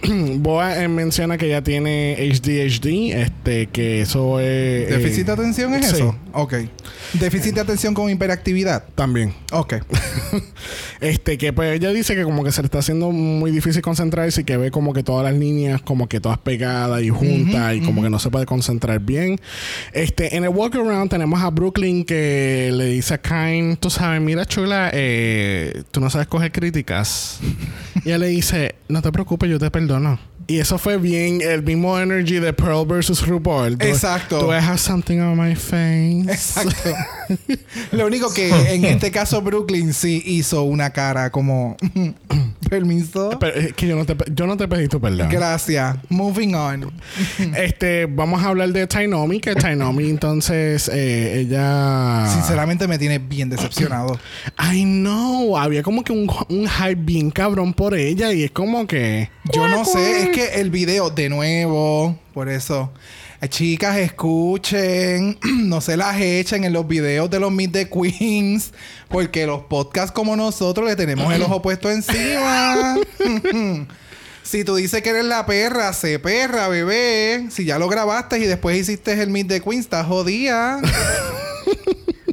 Boa 0.38 0.82
eh, 0.82 0.88
menciona 0.88 1.38
que 1.38 1.48
ya 1.48 1.62
tiene 1.62 2.16
HDHD, 2.18 3.14
este, 3.20 3.66
que 3.66 4.02
eso 4.02 4.40
es... 4.40 4.88
¿Déficit 4.88 5.26
de 5.26 5.32
atención 5.32 5.74
es 5.74 5.92
eso? 5.92 6.16
Ok. 6.32 6.54
¿Déficit 7.14 7.54
de 7.54 7.60
atención 7.60 7.94
con 7.94 8.08
hiperactividad? 8.10 8.84
También. 8.94 9.34
Ok. 9.52 9.74
este, 11.00 11.36
que 11.36 11.52
pues 11.52 11.76
ella 11.76 11.90
dice 11.90 12.14
que 12.14 12.24
como 12.24 12.42
que 12.42 12.52
se 12.52 12.62
le 12.62 12.66
está 12.66 12.78
haciendo 12.78 13.10
muy 13.10 13.50
difícil 13.50 13.82
concentrarse 13.82 14.42
y 14.42 14.44
que 14.44 14.56
ve 14.56 14.70
como 14.70 14.92
que 14.92 15.02
todas 15.02 15.24
las 15.24 15.38
líneas 15.38 15.82
como 15.82 16.08
que 16.08 16.20
todas 16.20 16.38
pegadas 16.38 17.02
y 17.02 17.10
juntas 17.10 17.74
y 17.76 17.80
como 17.80 18.02
que 18.02 18.10
no 18.10 18.18
se 18.18 18.30
puede 18.30 18.46
concentrar 18.46 19.00
bien. 19.00 19.38
Este, 19.92 20.36
en 20.36 20.44
el 20.44 20.50
walk 20.50 20.74
around 20.74 21.10
tenemos 21.10 21.42
a 21.42 21.50
Brooklyn 21.50 22.04
que 22.04 22.70
le 22.72 22.86
dice 22.86 23.14
a 23.14 23.18
Kain, 23.18 23.76
tú 23.76 23.90
sabes, 23.90 24.20
mira 24.20 24.46
chula, 24.46 24.90
eh, 24.92 25.82
tú 25.90 26.00
no 26.00 26.08
sabes 26.08 26.28
coger 26.28 26.52
críticas. 26.52 27.40
Y 28.04 28.08
ella 28.08 28.18
le 28.18 28.26
dice, 28.28 28.74
no 28.88 29.02
te 29.02 29.12
preocupes, 29.12 29.48
yo 29.48 29.58
te 29.58 29.70
perdono. 29.70 30.18
Y 30.48 30.58
eso 30.58 30.76
fue 30.76 30.98
bien 30.98 31.40
el 31.40 31.62
mismo 31.62 31.98
energy 31.98 32.40
de 32.40 32.52
Pearl 32.52 32.84
versus 32.86 33.26
RuPaul. 33.26 33.74
Exacto. 33.80 34.40
Do 34.40 34.52
I 34.52 34.58
have 34.58 34.78
something 34.78 35.20
on 35.20 35.38
my 35.38 35.54
face? 35.54 36.24
Exacto. 36.28 36.90
Lo 37.92 38.06
único 38.06 38.32
que 38.34 38.50
en 38.74 38.84
este 38.84 39.10
caso 39.10 39.40
Brooklyn 39.40 39.94
sí 39.94 40.22
hizo 40.26 40.64
una 40.64 40.90
cara 40.90 41.30
como 41.30 41.76
permiso. 42.72 43.36
Pero 43.38 43.54
es 43.54 43.74
que 43.74 43.86
yo 43.86 43.96
no 43.96 44.06
te, 44.06 44.16
yo 44.32 44.46
no 44.46 44.56
te 44.56 44.66
pedí 44.66 44.88
tu 44.88 44.98
perdón. 44.98 45.28
Gracias. 45.28 45.96
Moving 46.08 46.54
on. 46.54 46.90
este, 47.56 48.06
vamos 48.06 48.42
a 48.42 48.48
hablar 48.48 48.70
de 48.70 48.86
Tainomi, 48.86 49.40
que 49.40 49.54
Tainomi 49.54 50.08
entonces 50.08 50.88
eh, 50.92 51.40
ella 51.40 52.26
sinceramente 52.32 52.88
me 52.88 52.96
tiene 52.96 53.18
bien 53.18 53.50
decepcionado. 53.50 54.18
I 54.72 54.84
know, 54.84 55.58
había 55.58 55.82
como 55.82 56.02
que 56.02 56.12
un, 56.12 56.30
un 56.48 56.66
hype 56.66 56.94
bien 56.94 57.30
cabrón 57.30 57.74
por 57.74 57.94
ella 57.94 58.32
y 58.32 58.44
es 58.44 58.50
como 58.50 58.86
que 58.86 59.28
yo 59.52 59.68
no 59.68 59.84
sé, 59.84 60.22
es 60.22 60.28
que 60.30 60.60
el 60.60 60.70
video, 60.70 61.10
de 61.10 61.28
nuevo, 61.28 62.16
por 62.32 62.48
eso. 62.48 62.90
Chicas, 63.48 63.96
escuchen, 63.96 65.36
no 65.68 65.80
se 65.80 65.96
las 65.96 66.20
echen 66.20 66.62
en 66.62 66.72
los 66.72 66.86
videos 66.86 67.28
de 67.28 67.40
los 67.40 67.50
Meet 67.50 67.72
the 67.72 67.90
Queens, 67.90 68.72
porque 69.08 69.46
los 69.46 69.62
podcasts 69.64 70.12
como 70.12 70.36
nosotros 70.36 70.86
le 70.86 70.94
tenemos 70.94 71.32
el 71.34 71.42
ojo 71.42 71.60
puesto 71.60 71.90
encima. 71.90 72.96
si 74.44 74.64
tú 74.64 74.76
dices 74.76 75.02
que 75.02 75.10
eres 75.10 75.24
la 75.24 75.44
perra, 75.44 75.92
sé 75.92 76.20
perra, 76.20 76.68
bebé. 76.68 77.46
Si 77.50 77.64
ya 77.64 77.80
lo 77.80 77.88
grabaste 77.88 78.38
y 78.38 78.44
después 78.44 78.78
hiciste 78.78 79.20
el 79.20 79.30
Meet 79.30 79.48
the 79.48 79.60
Queens, 79.60 79.86
estás 79.86 80.06
jodida. 80.06 80.80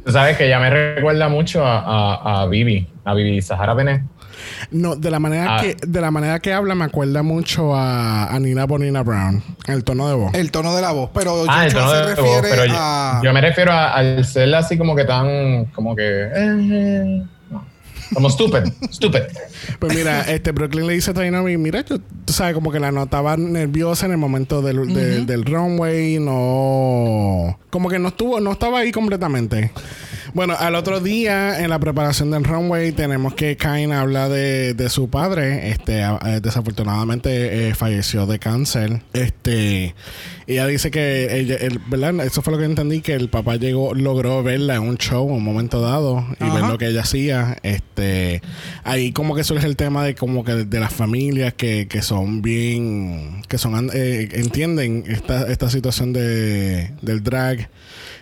Tú 0.04 0.12
sabes 0.12 0.36
que 0.36 0.48
ya 0.48 0.60
me 0.60 0.70
recuerda 0.70 1.28
mucho 1.28 1.66
a, 1.66 1.80
a, 1.80 2.42
a 2.42 2.46
Vivi, 2.46 2.86
a 3.04 3.14
Vivi 3.14 3.42
Sahara 3.42 3.74
Benet. 3.74 4.02
No, 4.70 4.96
de 4.96 5.10
la 5.10 5.18
manera 5.18 5.58
ah. 5.58 5.60
que 5.60 5.76
de 5.80 6.00
la 6.00 6.10
manera 6.10 6.38
que 6.40 6.52
habla 6.52 6.74
me 6.74 6.84
acuerda 6.84 7.22
mucho 7.22 7.74
a, 7.74 8.36
Nina 8.40 8.64
Bonina 8.66 9.02
Brown, 9.02 9.42
el 9.66 9.84
tono 9.84 10.08
de 10.08 10.14
voz. 10.14 10.34
El 10.34 10.50
tono 10.50 10.74
de 10.74 10.82
la 10.82 10.92
voz, 10.92 11.10
pero 11.12 11.44
ah, 11.48 11.66
el 11.66 11.72
tono 11.72 11.92
de 11.92 12.14
voz, 12.14 12.42
pero 12.42 12.64
yo, 13.22 13.32
me 13.32 13.40
refiero 13.40 13.72
al 13.72 14.24
ser 14.24 14.54
así 14.54 14.78
como 14.78 14.94
que 14.94 15.04
tan 15.04 15.66
como 15.66 15.94
que 15.96 16.28
eh, 16.34 17.22
Como 18.14 18.30
stupid, 18.30 18.72
stupid. 18.90 19.20
Pues 19.78 19.94
mira, 19.94 20.22
este 20.22 20.52
Brooklyn 20.52 20.86
le 20.86 20.94
dice 20.94 21.12
a 21.12 21.14
Tainomi, 21.14 21.56
mira, 21.56 21.84
yo, 21.84 21.98
tú 21.98 22.32
sabes, 22.32 22.54
como 22.54 22.72
que 22.72 22.80
la 22.80 22.92
notaba 22.92 23.36
nerviosa 23.36 24.06
en 24.06 24.12
el 24.12 24.18
momento 24.18 24.62
del, 24.62 24.92
del, 24.92 25.26
del 25.26 25.44
runway, 25.44 26.18
no... 26.18 27.58
Como 27.70 27.88
que 27.88 27.98
no 27.98 28.08
estuvo, 28.08 28.40
no 28.40 28.52
estaba 28.52 28.80
ahí 28.80 28.90
completamente. 28.90 29.72
Bueno, 30.32 30.54
al 30.58 30.76
otro 30.76 31.00
día, 31.00 31.60
en 31.62 31.70
la 31.70 31.78
preparación 31.80 32.30
del 32.30 32.44
runway, 32.44 32.92
tenemos 32.92 33.34
que 33.34 33.56
Kain 33.56 33.92
habla 33.92 34.28
de, 34.28 34.74
de 34.74 34.88
su 34.88 35.10
padre. 35.10 35.70
Este, 35.70 36.02
eh, 36.02 36.40
desafortunadamente 36.40 37.68
eh, 37.68 37.74
falleció 37.74 38.26
de 38.26 38.38
cáncer. 38.38 39.02
Este, 39.12 39.94
ella 40.46 40.66
dice 40.68 40.92
que 40.92 41.36
ella, 41.36 41.56
el- 41.56 41.80
¿verdad? 41.88 42.24
Eso 42.24 42.42
fue 42.42 42.52
lo 42.52 42.58
que 42.60 42.64
entendí, 42.64 43.00
que 43.00 43.14
el 43.14 43.28
papá 43.28 43.56
llegó, 43.56 43.92
logró 43.94 44.42
verla 44.44 44.76
en 44.76 44.82
un 44.82 44.98
show 44.98 45.28
en 45.28 45.34
un 45.34 45.42
momento 45.44 45.80
dado 45.80 46.24
y 46.38 46.44
ver 46.54 46.62
lo 46.64 46.78
que 46.78 46.86
ella 46.86 47.00
hacía. 47.00 47.56
Este, 47.64 48.40
ahí 48.84 49.10
como 49.12 49.34
que 49.34 49.42
surge 49.42 49.66
el 49.66 49.74
tema 49.76 50.04
de 50.04 50.14
como 50.14 50.44
que 50.44 50.52
de 50.64 50.80
las 50.80 50.92
familias 50.92 51.54
que, 51.54 51.88
que 51.88 52.02
son 52.02 52.40
bien, 52.40 53.42
que 53.48 53.58
son 53.58 53.90
eh, 53.92 54.28
entienden 54.32 55.04
esta, 55.08 55.50
esta 55.50 55.68
situación 55.70 56.12
de, 56.12 56.90
del 57.02 57.22
drag. 57.24 57.68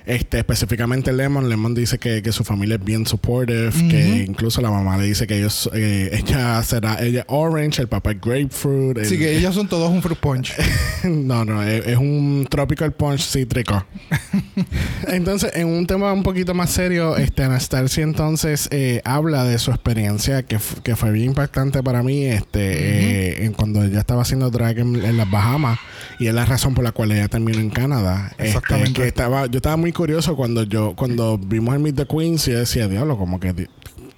Este, 0.08 0.38
específicamente 0.38 1.12
Lemon, 1.12 1.50
Lemon 1.50 1.74
dice 1.74 1.98
que, 1.98 2.22
que 2.22 2.32
su 2.32 2.42
familia 2.42 2.76
es 2.76 2.84
bien 2.84 3.06
supportive, 3.06 3.70
que 3.90 4.24
incluso 4.26 4.62
la 4.62 4.70
mamá 4.70 4.96
le 4.96 5.04
dice 5.04 5.26
que 5.26 5.36
ellos, 5.36 5.68
eh, 5.74 6.08
ella 6.24 6.62
será, 6.62 7.02
ella 7.04 7.24
orange, 7.28 7.82
el 7.82 7.88
papá 7.88 8.12
es 8.12 8.20
grapefruit. 8.22 8.96
el- 8.96 9.04
Así 9.04 9.18
que 9.18 9.36
ellos 9.36 9.54
son 9.54 9.68
todos 9.68 9.90
un 9.90 10.00
fruit 10.00 10.18
punch. 10.18 10.54
no, 11.04 11.44
no, 11.44 11.62
es, 11.62 11.86
es 11.86 11.98
un 11.98 12.46
tropical 12.48 12.92
punch 12.94 13.20
cítrico. 13.20 13.84
entonces, 15.08 15.52
en 15.54 15.68
un 15.68 15.86
tema 15.86 16.12
un 16.12 16.22
poquito 16.22 16.54
más 16.54 16.70
serio, 16.70 17.16
este 17.18 17.42
Anastasia 17.44 18.02
entonces 18.02 18.68
eh, 18.70 19.02
habla 19.04 19.44
de 19.44 19.58
su 19.58 19.70
experiencia 19.70 20.42
que, 20.42 20.58
que 20.82 20.96
fue 20.96 21.12
bien 21.12 21.26
impactante 21.26 21.82
para 21.82 22.02
mí, 22.02 22.24
este, 22.24 22.60
eh, 22.62 23.44
en 23.44 23.52
cuando 23.52 23.84
ella 23.84 24.00
estaba 24.00 24.22
haciendo 24.22 24.50
drag 24.50 24.78
en, 24.78 25.04
en 25.04 25.16
las 25.16 25.30
Bahamas 25.30 25.78
y 26.18 26.26
es 26.28 26.34
la 26.34 26.44
razón 26.46 26.74
por 26.74 26.82
la 26.84 26.92
cual 26.92 27.12
ella 27.12 27.28
terminó 27.28 27.58
en 27.58 27.70
Canadá. 27.70 28.30
Este, 28.32 28.46
Exactamente. 28.46 28.92
que 29.02 29.06
estaba, 29.06 29.46
yo 29.46 29.58
estaba 29.58 29.76
muy 29.76 29.92
curioso 29.98 30.36
cuando 30.36 30.62
yo, 30.62 30.94
cuando 30.96 31.36
vimos 31.38 31.74
el 31.74 31.80
Meet 31.80 31.96
the 31.96 32.06
Queens 32.06 32.46
yo 32.46 32.58
decía, 32.58 32.86
diablo, 32.88 33.18
como 33.18 33.38
que 33.40 33.52
di- 33.52 33.66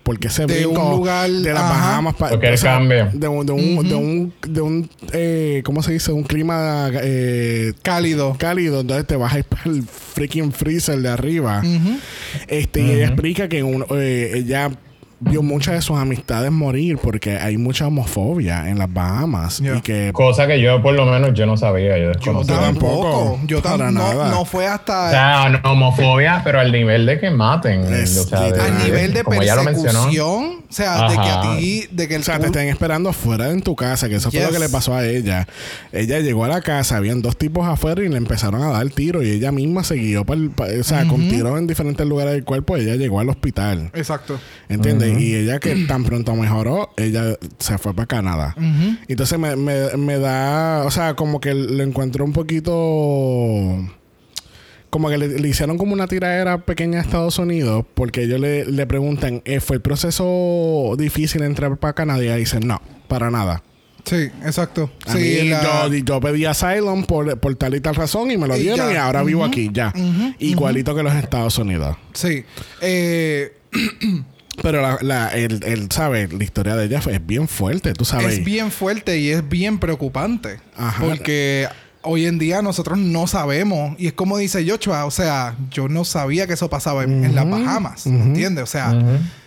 ¿Por 0.02 0.18
qué 0.18 0.28
ese 0.28 0.46
De 0.46 0.66
un 0.66 0.72
brinco 0.74 0.90
lugar- 0.96 1.30
de 1.30 1.52
las 1.52 1.62
ajá. 1.62 1.72
Bahamas 1.90 2.14
para 2.14 2.30
Porque 2.32 2.48
el 2.48 2.58
cambio. 2.60 3.10
de 3.12 3.28
un, 3.28 3.46
de 3.46 3.52
un, 3.52 3.88
de 3.88 3.94
un, 3.94 4.32
de 4.48 4.60
un 4.60 4.90
eh, 5.12 5.62
¿cómo 5.64 5.82
se 5.82 5.92
dice? 5.92 6.10
Un 6.10 6.24
clima 6.24 6.90
eh, 7.02 7.72
Cálido. 7.82 8.34
cálido, 8.38 8.80
entonces 8.80 9.06
te 9.06 9.16
vas 9.16 9.34
a 9.34 9.38
ir 9.38 9.44
para 9.44 9.62
el 9.66 9.82
freaking 9.84 10.52
freezer 10.52 10.98
de 11.00 11.08
arriba. 11.10 11.62
Este, 12.48 12.80
y 12.82 12.90
ella 12.92 13.06
explica 13.08 13.48
que 13.48 13.62
un- 13.62 13.84
eh, 13.90 14.32
ella 14.36 14.70
vio 15.20 15.42
muchas 15.42 15.74
de 15.74 15.82
sus 15.82 15.98
amistades 15.98 16.50
morir 16.50 16.98
porque 17.02 17.36
hay 17.38 17.58
mucha 17.58 17.86
homofobia 17.86 18.68
en 18.68 18.78
las 18.78 18.92
Bahamas 18.92 19.60
y 19.60 19.80
que 19.82 20.10
Cosa 20.12 20.46
que 20.46 20.60
yo, 20.60 20.82
por 20.82 20.94
lo 20.94 21.04
menos, 21.06 21.34
yo 21.34 21.46
no 21.46 21.56
sabía. 21.56 21.98
Yo 21.98 22.12
Yo 22.12 22.42
tampoco. 22.44 23.38
Yo 23.46 23.62
Para 23.62 23.76
tampoco. 23.86 24.08
No, 24.08 24.14
nada. 24.14 24.30
no 24.30 24.44
fue 24.44 24.66
O 24.66 24.72
hasta 24.72 25.10
sea, 25.10 25.48
no, 25.48 25.72
homofobia, 25.72 26.40
pero 26.42 26.60
al 26.60 26.72
nivel 26.72 27.06
de 27.06 27.20
que 27.20 27.30
maten. 27.30 27.82
Es 27.92 28.16
o 28.16 28.24
sea, 28.24 28.40
de- 28.40 28.46
literal. 28.50 28.72
a 28.72 28.84
nivel 28.84 29.12
de 29.12 29.24
como 29.24 29.38
persecución. 29.38 30.60
O 30.68 30.72
sea, 30.72 31.08
de 31.08 31.14
que 31.16 31.20
a 31.28 31.56
ti, 31.56 31.86
de 31.90 32.08
que 32.08 32.14
el 32.14 32.20
O 32.22 32.24
sea, 32.24 32.38
te 32.38 32.46
estén 32.46 32.68
esperando 32.68 33.08
afuera 33.08 33.50
en 33.50 33.60
tu 33.60 33.74
casa, 33.74 34.08
que 34.08 34.16
eso 34.16 34.30
fue 34.30 34.40
lo 34.40 34.50
que 34.50 34.58
le 34.58 34.68
pasó 34.68 34.94
a 34.94 35.06
ella. 35.06 35.46
Ella 35.92 36.20
llegó 36.20 36.44
a 36.44 36.48
la 36.48 36.60
casa, 36.60 36.96
habían 36.96 37.22
dos 37.22 37.36
tipos 37.36 37.66
afuera 37.66 38.02
y 38.02 38.08
le 38.08 38.16
empezaron 38.16 38.62
a 38.62 38.68
dar 38.70 38.88
tiro 38.90 39.22
y 39.22 39.30
ella 39.30 39.52
misma 39.52 39.84
se 39.84 39.96
guió 39.96 40.24
para 40.24 40.40
o 40.40 40.84
sea, 40.84 41.06
con 41.06 41.28
tiros 41.28 41.58
en 41.58 41.66
diferentes 41.66 42.06
lugares 42.06 42.32
del 42.32 42.44
cuerpo, 42.44 42.76
ella 42.76 42.94
llegó 42.94 43.20
al 43.20 43.28
hospital. 43.28 43.90
Exacto. 43.94 44.38
¿Entiendes? 44.68 45.09
Y 45.18 45.34
ella 45.34 45.58
que 45.58 45.74
tan 45.86 46.04
pronto 46.04 46.34
mejoró, 46.36 46.90
ella 46.96 47.36
se 47.58 47.78
fue 47.78 47.94
para 47.94 48.06
Canadá. 48.06 48.54
Entonces 49.08 49.38
me, 49.38 49.56
me, 49.56 49.96
me 49.96 50.18
da, 50.18 50.84
o 50.84 50.90
sea, 50.90 51.14
como 51.14 51.40
que 51.40 51.54
lo 51.54 51.82
encuentro 51.82 52.24
un 52.24 52.32
poquito... 52.32 53.76
Como 54.90 55.08
que 55.08 55.18
le, 55.18 55.28
le 55.38 55.48
hicieron 55.48 55.78
como 55.78 55.92
una 55.92 56.08
tiradera 56.08 56.64
pequeña 56.64 56.98
a 56.98 57.02
Estados 57.02 57.38
Unidos 57.38 57.84
porque 57.94 58.24
ellos 58.24 58.40
le, 58.40 58.64
le 58.64 58.86
preguntan, 58.88 59.40
¿eh, 59.44 59.60
¿fue 59.60 59.76
el 59.76 59.82
proceso 59.82 60.96
difícil 60.98 61.42
entrar 61.42 61.76
para 61.76 61.92
Canadá? 61.92 62.20
Y 62.22 62.26
ella 62.26 62.34
dice, 62.36 62.58
no, 62.58 62.82
para 63.06 63.30
nada. 63.30 63.62
Sí, 64.04 64.16
exacto. 64.44 64.90
A 65.06 65.12
sí, 65.12 65.18
mí, 65.42 65.48
la- 65.50 65.86
yo, 65.88 65.94
yo 65.94 66.20
pedí 66.20 66.44
asylum 66.44 67.04
por, 67.04 67.38
por 67.38 67.54
tal 67.54 67.76
y 67.76 67.80
tal 67.80 67.94
razón 67.94 68.32
y 68.32 68.36
me 68.36 68.48
lo 68.48 68.56
dieron 68.56 68.90
y 68.92 68.96
ahora 68.96 69.22
vivo 69.22 69.44
aquí, 69.44 69.70
ya. 69.72 69.92
Igualito 70.40 70.92
que 70.96 71.04
los 71.04 71.14
Estados 71.14 71.56
Unidos. 71.58 71.96
sí. 72.12 72.42
Eh, 72.80 73.52
Pero 74.62 74.82
la, 74.82 74.98
la, 75.00 75.28
el, 75.30 75.62
el, 75.64 75.90
¿sabes? 75.90 76.32
La 76.32 76.44
historia 76.44 76.76
de 76.76 76.86
ella 76.86 77.00
es 77.10 77.26
bien 77.26 77.48
fuerte, 77.48 77.92
tú 77.94 78.04
sabes. 78.04 78.38
es 78.38 78.44
bien 78.44 78.70
fuerte 78.70 79.18
y 79.18 79.30
es 79.30 79.48
bien 79.48 79.78
preocupante. 79.78 80.58
Ajá. 80.76 81.02
Porque 81.04 81.66
hoy 82.02 82.26
en 82.26 82.38
día 82.38 82.60
nosotros 82.62 82.98
no 82.98 83.26
sabemos. 83.26 83.94
Y 83.98 84.06
es 84.08 84.12
como 84.12 84.36
dice 84.38 84.66
Joshua, 84.68 85.04
o 85.06 85.10
sea, 85.10 85.56
yo 85.70 85.88
no 85.88 86.04
sabía 86.04 86.46
que 86.46 86.54
eso 86.54 86.68
pasaba 86.68 87.04
en, 87.04 87.24
en 87.24 87.34
las 87.34 87.48
Bahamas. 87.48 88.06
¿Me 88.06 88.22
entiendes? 88.22 88.64
O 88.64 88.66
sea, 88.66 88.94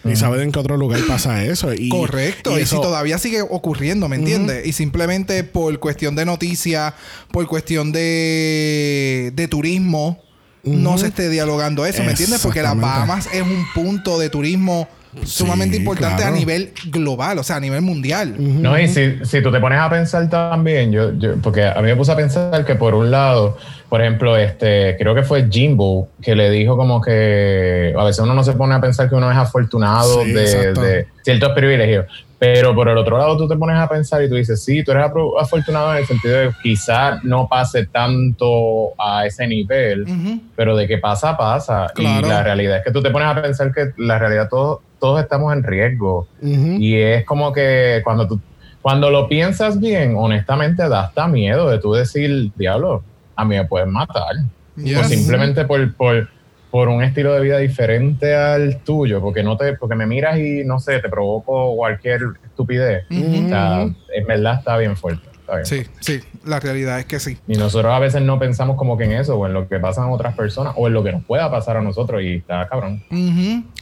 Y 0.04 0.16
saber 0.16 0.42
en 0.42 0.52
qué 0.52 0.60
otro 0.60 0.78
lugar 0.78 1.00
pasa 1.08 1.44
eso. 1.44 1.74
Y, 1.74 1.90
correcto. 1.90 2.58
Y, 2.58 2.62
eso- 2.64 2.78
si 2.78 2.82
todavía 2.82 3.18
sigue 3.20 3.42
ocurriendo, 3.42 4.08
¿me 4.10 4.16
entiendes? 4.16 4.66
Y 4.66 4.72
simplemente 4.74 5.44
por 5.44 5.78
cuestión 5.80 6.16
de 6.16 6.26
noticias, 6.26 6.94
por 7.32 7.46
cuestión 7.48 7.92
de, 7.92 9.32
de 9.36 9.48
turismo, 9.48 10.20
no 10.64 10.98
se 10.98 11.08
esté 11.08 11.30
dialogando 11.30 11.86
eso, 11.86 12.04
¿me 12.04 12.12
entiendes? 12.12 12.42
Porque 12.42 12.62
las. 12.62 12.80
Bahamas 12.80 13.30
es 13.34 13.42
un 13.42 13.66
punto 13.74 14.20
de 14.20 14.30
turismo 14.30 14.88
sumamente 15.24 15.78
importante 15.78 16.18
claro. 16.18 16.36
a 16.36 16.38
nivel 16.38 16.72
global, 16.88 17.38
o 17.38 17.44
sea, 17.44 17.58
a 17.58 17.60
nivel 17.60 17.82
mundial. 17.82 18.36
No, 18.38 18.78
y 18.80 18.88
si, 18.88 19.24
si 19.24 19.42
tú 19.42 19.52
te 19.52 19.60
pones 19.60 19.80
a 19.80 19.90
pensar 19.90 20.28
también, 20.30 20.92
yo, 20.92 21.14
yo, 21.18 21.36
porque 21.38 21.66
a 21.66 21.76
mí 21.76 21.84
me 21.84 21.96
puse 21.96 22.12
a 22.12 22.16
pensar 22.16 22.66
que 22.66 22.76
por 22.76 22.96
un 22.96 23.12
lado, 23.12 23.58
por 23.90 24.02
ejemplo, 24.02 24.36
este, 24.38 24.96
creo 24.98 25.14
que 25.14 25.24
fue 25.24 25.48
Jimbo 25.50 26.10
que 26.22 26.36
le 26.36 26.50
dijo 26.50 26.76
como 26.76 27.02
que 27.02 27.94
a 27.98 28.04
veces 28.04 28.20
uno 28.20 28.34
no 28.34 28.44
se 28.44 28.54
pone 28.54 28.74
a 28.74 28.82
pensar 28.82 29.08
que 29.08 29.16
uno 29.16 29.32
es 29.32 29.38
afortunado 29.38 30.24
Sí, 30.24 30.32
de, 30.32 30.44
exacto. 30.44 30.82
de 30.82 31.08
ciertos 31.24 31.52
privilegios. 31.54 32.06
Pero 32.44 32.76
por 32.76 32.90
el 32.90 32.98
otro 32.98 33.18
lado 33.18 33.38
tú 33.38 33.48
te 33.48 33.56
pones 33.56 33.78
a 33.78 33.88
pensar 33.88 34.22
y 34.22 34.28
tú 34.28 34.36
dices, 34.36 34.62
sí, 34.62 34.84
tú 34.84 34.92
eres 34.92 35.10
afortunado 35.40 35.94
en 35.94 36.00
el 36.00 36.06
sentido 36.06 36.38
de 36.38 36.50
que 36.50 36.56
quizás 36.62 37.24
no 37.24 37.48
pase 37.48 37.86
tanto 37.86 38.90
a 39.00 39.26
ese 39.26 39.48
nivel, 39.48 40.06
pero 40.54 40.76
de 40.76 40.86
que 40.86 40.98
pasa, 40.98 41.38
pasa. 41.38 41.88
Claro. 41.96 42.28
Y 42.28 42.30
la 42.30 42.44
realidad 42.44 42.80
es 42.80 42.84
que 42.84 42.92
tú 42.92 43.02
te 43.02 43.12
pones 43.12 43.30
a 43.30 43.42
pensar 43.42 43.74
que 43.74 43.94
la 43.96 44.20
realidad 44.20 44.50
todos, 44.50 44.82
todos 45.00 45.22
estamos 45.22 45.54
en 45.54 45.64
riesgo. 45.64 46.28
Y 46.42 46.96
es 46.96 47.24
como 47.24 47.54
que 47.54 48.02
cuando 48.04 48.28
tú, 48.28 48.42
cuando 48.82 49.10
lo 49.10 49.30
piensas 49.30 49.80
bien, 49.80 50.16
honestamente 50.18 50.90
da 50.90 51.04
hasta 51.04 51.30
miedo 51.30 51.70
de 51.70 51.80
tú 51.80 51.94
decir, 51.94 52.52
diablo, 52.58 53.04
a 53.38 53.46
mí 53.46 53.56
me 53.56 53.64
pueden 53.64 53.90
matar. 53.90 54.36
Yes. 54.76 54.98
O 54.98 55.04
simplemente 55.06 55.64
por, 55.64 55.94
por, 55.94 56.28
por 56.74 56.90
un 56.90 57.04
estilo 57.04 57.36
de 57.36 57.42
vida 57.42 57.60
diferente 57.60 58.34
al 58.34 58.80
tuyo, 58.80 59.22
porque 59.22 59.44
no 59.44 59.56
te, 59.58 59.74
porque 59.74 59.94
me 59.94 60.08
miras 60.08 60.40
y 60.40 60.64
no 60.66 60.80
sé, 60.80 60.98
te 60.98 61.08
provoco 61.08 61.76
cualquier 61.76 62.22
estupidez. 62.44 63.06
O 63.12 63.48
sea, 63.48 63.84
en 63.84 64.26
verdad 64.28 64.56
está 64.58 64.78
bien 64.78 64.98
fuerte. 64.98 65.22
está 65.40 65.54
bien. 65.58 65.66
Sí, 65.68 65.84
sí, 66.00 66.22
la 66.44 66.60
realidad 66.60 66.98
es 67.00 67.06
que 67.06 67.20
sí. 67.20 67.38
Y 67.48 67.58
nosotros 67.58 67.94
a 67.94 68.00
veces 68.00 68.24
no 68.24 68.40
pensamos 68.40 68.76
como 68.76 68.98
que 68.98 69.04
en 69.04 69.12
eso, 69.12 69.38
o 69.38 69.46
en 69.46 69.54
lo 69.54 69.68
que 69.68 69.78
pasan 69.80 70.10
otras 70.10 70.36
personas, 70.36 70.74
o 70.76 70.88
en 70.88 70.94
lo 70.94 71.04
que 71.04 71.12
nos 71.12 71.24
pueda 71.24 71.52
pasar 71.52 71.78
a 71.78 71.82
nosotros, 71.82 72.24
y 72.24 72.38
está 72.38 72.68
cabrón. 72.68 73.04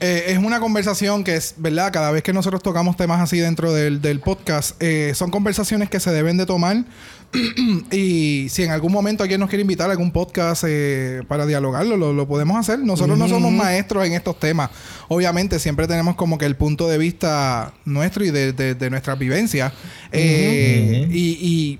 Eh, 0.01 0.25
es 0.27 0.37
una 0.37 0.59
conversación 0.59 1.23
que 1.23 1.37
es, 1.37 1.55
¿verdad? 1.59 1.93
Cada 1.93 2.11
vez 2.11 2.23
que 2.23 2.33
nosotros 2.33 2.61
tocamos 2.61 2.97
temas 2.97 3.21
así 3.21 3.39
dentro 3.39 3.71
del, 3.71 4.01
del 4.01 4.19
podcast, 4.19 4.75
eh, 4.83 5.13
son 5.15 5.31
conversaciones 5.31 5.89
que 5.89 6.01
se 6.01 6.11
deben 6.11 6.35
de 6.35 6.45
tomar. 6.45 6.83
y 7.91 8.47
si 8.49 8.63
en 8.63 8.71
algún 8.71 8.91
momento 8.91 9.23
alguien 9.23 9.39
nos 9.39 9.49
quiere 9.49 9.61
invitar 9.61 9.89
a 9.89 9.91
algún 9.91 10.11
podcast 10.11 10.63
eh, 10.67 11.21
para 11.27 11.45
dialogarlo, 11.45 11.97
lo, 11.97 12.13
lo 12.13 12.27
podemos 12.27 12.57
hacer. 12.57 12.79
Nosotros 12.79 13.17
no 13.17 13.27
somos 13.27 13.51
maestros 13.51 14.05
en 14.05 14.13
estos 14.13 14.39
temas. 14.39 14.69
Obviamente, 15.07 15.59
siempre 15.59 15.87
tenemos 15.87 16.15
como 16.15 16.37
que 16.37 16.45
el 16.45 16.55
punto 16.55 16.87
de 16.89 16.97
vista 16.97 17.73
nuestro 17.85 18.25
y 18.25 18.31
de, 18.31 18.53
de, 18.53 18.75
de 18.75 18.89
nuestras 18.89 19.17
vivencias. 19.17 19.71
Eh, 20.11 21.07
y 21.11 21.79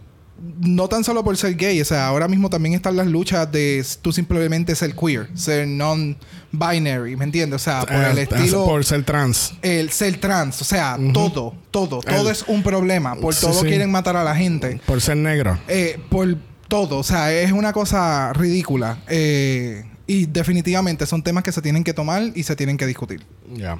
no 0.61 0.87
tan 0.87 1.03
solo 1.03 1.23
por 1.23 1.37
ser 1.37 1.55
gay, 1.55 1.79
o 1.81 1.85
sea, 1.85 2.07
ahora 2.07 2.27
mismo 2.27 2.49
también 2.49 2.73
están 2.75 2.95
las 2.95 3.07
luchas 3.07 3.51
de 3.51 3.85
tú 4.01 4.11
simplemente 4.11 4.75
ser 4.75 4.95
queer, 4.95 5.29
ser 5.35 5.67
non-binary, 5.67 7.15
¿me 7.15 7.25
entiendes? 7.25 7.61
O 7.61 7.63
sea, 7.63 7.81
por 7.81 7.93
el 7.95 8.17
Eh, 8.17 8.21
estilo, 8.23 8.65
por 8.65 8.83
ser 8.83 9.03
trans. 9.03 9.53
el 9.61 9.91
ser 9.91 10.19
trans, 10.19 10.61
o 10.61 10.65
sea, 10.65 10.97
todo, 11.13 11.55
todo, 11.71 11.99
todo 12.01 12.25
El- 12.27 12.31
es 12.31 12.43
un 12.47 12.63
problema, 12.63 13.15
por 13.15 13.33
Sí, 13.35 13.41
todo 13.41 13.61
sí. 13.61 13.67
quieren 13.67 13.91
matar 13.91 14.15
a 14.17 14.23
la 14.23 14.35
gente, 14.35 14.81
Por 14.85 15.01
ser 15.01 15.17
negro. 15.17 15.57
eh, 15.67 15.99
por 16.09 16.35
todo, 16.67 16.97
o 16.99 17.03
sea, 17.03 17.31
es 17.33 17.51
una 17.51 17.73
cosa 17.73 18.33
ridícula. 18.33 18.99
eh, 19.07 19.85
y 20.07 20.25
definitivamente 20.25 21.05
son 21.05 21.23
temas 21.23 21.41
que 21.43 21.51
se 21.53 21.61
tienen 21.61 21.83
que 21.85 21.93
tomar 21.93 22.23
y 22.35 22.43
se 22.43 22.55
tienen 22.57 22.75
que 22.77 22.85
discutir. 22.85 23.23
Ya. 23.53 23.77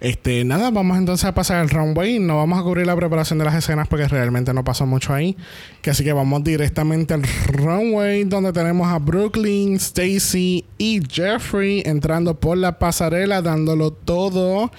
Este, 0.00 0.44
nada, 0.44 0.70
vamos 0.70 0.98
entonces 0.98 1.24
a 1.24 1.34
pasar 1.34 1.58
al 1.58 1.70
runway. 1.70 2.18
No 2.18 2.36
vamos 2.36 2.58
a 2.58 2.62
cubrir 2.62 2.86
la 2.86 2.96
preparación 2.96 3.38
de 3.38 3.44
las 3.44 3.54
escenas 3.54 3.88
porque 3.88 4.08
realmente 4.08 4.52
no 4.52 4.64
pasó 4.64 4.86
mucho 4.86 5.14
ahí. 5.14 5.36
Que 5.82 5.90
así 5.90 6.04
que 6.04 6.12
vamos 6.12 6.44
directamente 6.44 7.14
al 7.14 7.22
runway 7.46 8.24
donde 8.24 8.52
tenemos 8.52 8.88
a 8.88 8.98
Brooklyn, 8.98 9.76
Stacy 9.76 10.64
y 10.78 11.00
Jeffrey 11.10 11.82
entrando 11.86 12.38
por 12.38 12.58
la 12.58 12.78
pasarela, 12.78 13.42
dándolo 13.42 13.92
todo. 13.92 14.70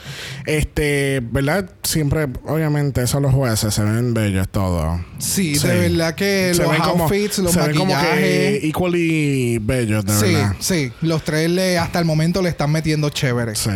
Este, 0.45 1.21
¿verdad? 1.23 1.69
Siempre, 1.83 2.27
obviamente, 2.45 3.07
son 3.07 3.23
los 3.23 3.33
jueces, 3.33 3.73
se 3.73 3.83
ven 3.83 4.13
bellos 4.13 4.47
todos. 4.49 4.99
Sí, 5.17 5.57
de 5.57 5.89
verdad 5.89 6.15
que 6.15 6.53
los 6.55 6.67
outfits, 6.79 7.39
los 7.39 7.55
maquillajes. 7.55 8.63
equally 8.63 9.59
bellos, 9.59 10.05
de 10.05 10.13
sí, 10.13 10.33
verdad. 10.33 10.55
Sí, 10.59 10.91
los 11.01 11.23
tres 11.23 11.49
le, 11.49 11.77
hasta 11.77 11.99
el 11.99 12.05
momento 12.05 12.41
le 12.41 12.49
están 12.49 12.71
metiendo 12.71 13.09
chévere. 13.09 13.55
Sí. 13.55 13.69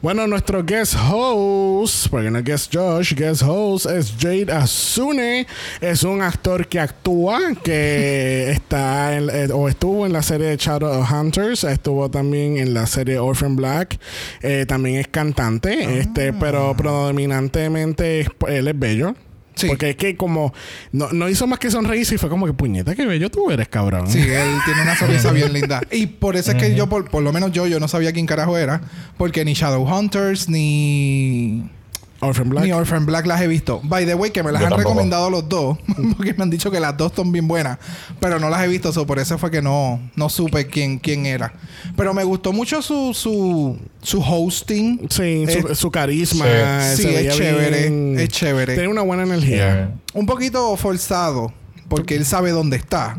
Bueno, 0.00 0.26
nuestro 0.26 0.64
guest 0.72 0.96
host, 0.96 2.08
porque 2.08 2.30
no 2.30 2.38
es 2.38 2.44
guest 2.44 2.74
Josh, 2.74 3.14
guest 3.14 3.42
host 3.42 3.84
es 3.84 4.14
Jade 4.18 4.50
Asune. 4.50 5.46
Es 5.82 6.02
un 6.02 6.22
actor 6.22 6.66
que 6.66 6.80
actúa, 6.80 7.38
que 7.62 8.50
está 8.56 9.14
en, 9.14 9.28
eh, 9.28 9.48
o 9.52 9.68
estuvo 9.68 10.06
en 10.06 10.14
la 10.14 10.22
serie 10.22 10.46
de 10.46 10.56
Shadow 10.56 11.04
Hunters, 11.04 11.64
estuvo 11.64 12.10
también 12.10 12.56
en 12.56 12.72
la 12.72 12.86
serie 12.86 13.18
Orphan 13.18 13.54
Black, 13.54 13.98
eh, 14.40 14.64
también 14.66 14.96
es 14.96 15.08
cantante, 15.08 15.98
este, 15.98 16.32
pero 16.32 16.70
ah. 16.70 16.76
predominantemente 16.76 18.26
él 18.48 18.68
es 18.68 18.78
bello. 18.78 19.14
Porque 19.68 19.90
es 19.90 19.96
que 19.96 20.16
como 20.16 20.52
no, 20.92 21.28
hizo 21.28 21.46
más 21.46 21.58
que 21.58 21.70
sonreírse 21.70 22.14
y 22.14 22.18
fue 22.18 22.28
como 22.28 22.46
que 22.46 22.52
puñeta, 22.52 22.94
que 22.94 23.06
bello 23.06 23.30
tú 23.30 23.50
eres, 23.50 23.68
cabrón. 23.68 24.08
Sí, 24.08 24.18
él 24.18 24.58
tiene 24.64 24.82
una 24.82 24.96
sonrisa 24.96 25.32
bien 25.32 25.52
linda. 25.52 25.82
Y 25.90 26.06
por 26.06 26.36
eso 26.36 26.52
es 26.52 26.56
que 26.56 26.74
yo, 26.74 26.88
por, 26.88 27.10
por, 27.10 27.22
lo 27.22 27.32
menos 27.32 27.52
yo, 27.52 27.66
yo 27.66 27.80
no 27.80 27.88
sabía 27.88 28.12
quién 28.12 28.26
carajo 28.26 28.56
era. 28.58 28.80
Porque 29.16 29.44
ni 29.44 29.54
Shadowhunters 29.54 30.48
ni 30.48 31.70
Orphan 32.22 32.48
Black. 32.48 32.64
Ni 32.64 32.72
Orphan 32.72 33.04
Black 33.04 33.26
las 33.26 33.40
he 33.40 33.48
visto. 33.48 33.80
By 33.82 34.06
the 34.06 34.14
way, 34.14 34.30
que 34.30 34.42
me 34.42 34.52
las 34.52 34.62
han 34.62 34.76
recomendado 34.76 35.28
los 35.28 35.48
dos. 35.48 35.78
porque 36.16 36.34
me 36.34 36.44
han 36.44 36.50
dicho 36.50 36.70
que 36.70 36.78
las 36.78 36.96
dos 36.96 37.12
son 37.14 37.32
bien 37.32 37.48
buenas. 37.48 37.78
Pero 38.20 38.38
no 38.38 38.48
las 38.48 38.62
he 38.62 38.68
visto. 38.68 38.92
So 38.92 39.06
por 39.06 39.18
eso 39.18 39.38
fue 39.38 39.50
que 39.50 39.60
no, 39.60 40.00
no 40.14 40.28
supe 40.28 40.66
quién, 40.68 40.98
quién 40.98 41.26
era. 41.26 41.52
Pero 41.96 42.14
me 42.14 42.22
gustó 42.24 42.52
mucho 42.52 42.80
su, 42.80 43.12
su, 43.12 43.76
su 44.02 44.20
hosting. 44.20 45.08
Sí, 45.10 45.46
su, 45.74 45.90
carisma. 45.90 46.46
Sí, 46.94 47.08
es 47.08 47.36
chévere. 47.36 48.22
Es 48.22 48.28
chévere. 48.28 48.74
Tiene 48.74 48.88
una 48.88 49.02
buena 49.02 49.24
energía. 49.24 49.92
Un 50.14 50.26
poquito 50.26 50.76
forzado 50.76 51.52
porque 51.92 52.16
él 52.16 52.24
sabe 52.24 52.52
dónde 52.52 52.78
está. 52.78 53.18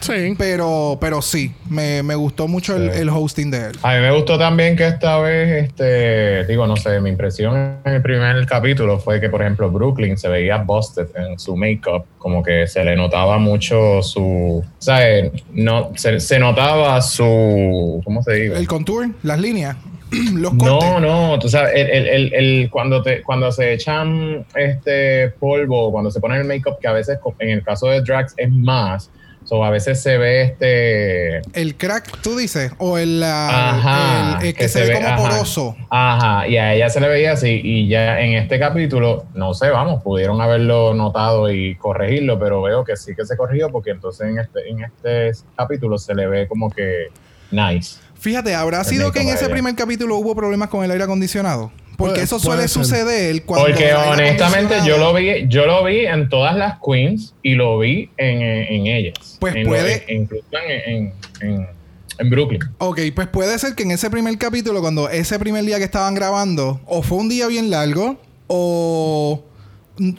Sí. 0.00 0.34
Pero, 0.36 0.98
pero 1.00 1.22
sí, 1.22 1.54
me, 1.70 2.02
gustó 2.14 2.48
mucho 2.48 2.76
el, 2.76 3.08
hosting 3.08 3.50
de 3.50 3.68
él. 3.68 3.78
A 3.82 3.94
mí 3.94 4.00
me 4.00 4.12
gustó 4.12 4.38
también 4.38 4.76
que 4.76 4.86
esta 4.86 5.18
vez, 5.20 5.64
este, 5.64 6.44
digo, 6.44 6.66
no 6.66 6.76
sé, 6.76 7.00
mi 7.00 7.08
impresión 7.08 7.78
en 7.82 7.94
el 7.94 8.02
primer 8.02 8.44
capítulo 8.44 8.98
fue 8.98 9.22
que, 9.22 9.30
por 9.30 9.40
ejemplo, 9.40 9.70
Brooklyn 9.70 10.18
se 10.18 10.28
veía 10.28 10.58
busted 10.58 11.06
en 11.16 11.38
su 11.38 11.56
make-up, 11.56 12.04
como 12.18 12.42
que 12.42 12.66
se 12.66 12.84
le 12.84 12.94
notaba 12.94 13.38
mucho 13.38 14.02
su, 14.02 14.62
¿sabes? 14.78 15.32
No, 15.54 15.92
se, 15.96 16.20
se 16.20 16.38
notaba 16.38 17.00
su, 17.00 18.02
¿cómo 18.04 18.22
se 18.22 18.34
dice? 18.34 18.58
El 18.58 18.68
contour, 18.68 19.08
las 19.22 19.40
líneas. 19.40 19.78
no, 20.32 21.00
no, 21.00 21.38
tú 21.38 21.48
sabes, 21.48 21.72
el, 21.74 22.32
el, 22.34 22.70
cuando, 22.70 23.02
te, 23.02 23.22
cuando 23.22 23.50
se 23.52 23.72
echan 23.72 24.44
este 24.54 25.28
polvo, 25.28 25.92
cuando 25.92 26.10
se 26.10 26.20
ponen 26.20 26.40
el 26.40 26.46
make-up, 26.46 26.78
que 26.80 26.88
a 26.88 26.92
veces 26.92 27.18
en 27.38 27.50
el 27.50 27.62
caso 27.62 27.86
de 27.86 28.00
Drax 28.00 28.34
es 28.36 28.50
más, 28.50 29.10
o 29.48 29.64
a 29.64 29.70
veces 29.70 30.00
se 30.00 30.16
ve 30.16 30.42
este. 30.42 31.38
El 31.58 31.74
crack, 31.76 32.20
tú 32.22 32.36
dices, 32.36 32.72
o 32.78 32.98
el, 32.98 33.22
ajá, 33.22 34.38
el, 34.42 34.54
que, 34.54 34.68
se, 34.68 34.84
ve, 34.84 34.94
como 34.94 35.16
poroso. 35.16 35.76
Ajá, 35.88 36.46
y 36.46 36.56
a 36.56 36.74
ella 36.74 36.88
se 36.88 37.00
le 37.00 37.08
veía 37.08 37.32
así. 37.32 37.60
Y 37.62 37.88
ya 37.88 38.20
en 38.20 38.34
este 38.34 38.58
capítulo, 38.58 39.24
no 39.34 39.54
sé, 39.54 39.70
vamos, 39.70 40.02
pudieron 40.02 40.40
haberlo 40.40 40.94
notado 40.94 41.50
y 41.50 41.74
corregirlo, 41.76 42.38
pero 42.38 42.62
veo 42.62 42.84
que 42.84 42.96
sí 42.96 43.14
que 43.14 43.24
se 43.24 43.36
corrigió, 43.36 43.70
porque 43.70 43.90
entonces 43.90 44.28
en 44.28 44.38
este, 44.38 44.68
en 44.68 44.84
este 44.84 45.32
capítulo 45.56 45.98
se 45.98 46.14
le 46.14 46.26
ve 46.26 46.46
como 46.46 46.70
que 46.70 47.08
nice. 47.50 47.98
Fíjate, 48.20 48.54
¿habrá 48.54 48.84
sido 48.84 49.10
que 49.12 49.20
en 49.20 49.30
ese 49.30 49.48
primer 49.48 49.74
capítulo 49.74 50.16
hubo 50.16 50.36
problemas 50.36 50.68
con 50.68 50.84
el 50.84 50.90
aire 50.90 51.04
acondicionado? 51.04 51.72
Porque 51.96 52.22
eso 52.22 52.38
suele 52.38 52.68
suceder 52.68 53.42
cuando. 53.44 53.66
Porque 53.66 53.92
honestamente 53.92 54.76
yo 54.86 54.98
lo 54.98 55.12
vi, 55.12 55.46
yo 55.48 55.66
lo 55.66 55.84
vi 55.84 56.06
en 56.06 56.28
todas 56.28 56.56
las 56.56 56.78
queens 56.84 57.34
y 57.42 57.54
lo 57.54 57.78
vi 57.78 58.10
en, 58.16 58.86
ellas. 58.86 59.36
Pues 59.38 59.54
puede. 59.66 60.04
incluso 60.08 60.44
en, 60.66 61.14
en, 61.40 62.30
Brooklyn. 62.30 62.60
Ok, 62.78 63.00
pues 63.14 63.28
puede 63.28 63.58
ser 63.58 63.74
que 63.74 63.82
en 63.82 63.92
ese 63.92 64.10
primer 64.10 64.36
capítulo, 64.36 64.82
cuando 64.82 65.08
ese 65.08 65.38
primer 65.38 65.64
día 65.64 65.78
que 65.78 65.84
estaban 65.84 66.14
grabando, 66.14 66.80
o 66.86 67.02
fue 67.02 67.18
un 67.18 67.30
día 67.30 67.46
bien 67.46 67.70
largo, 67.70 68.18
o 68.46 69.42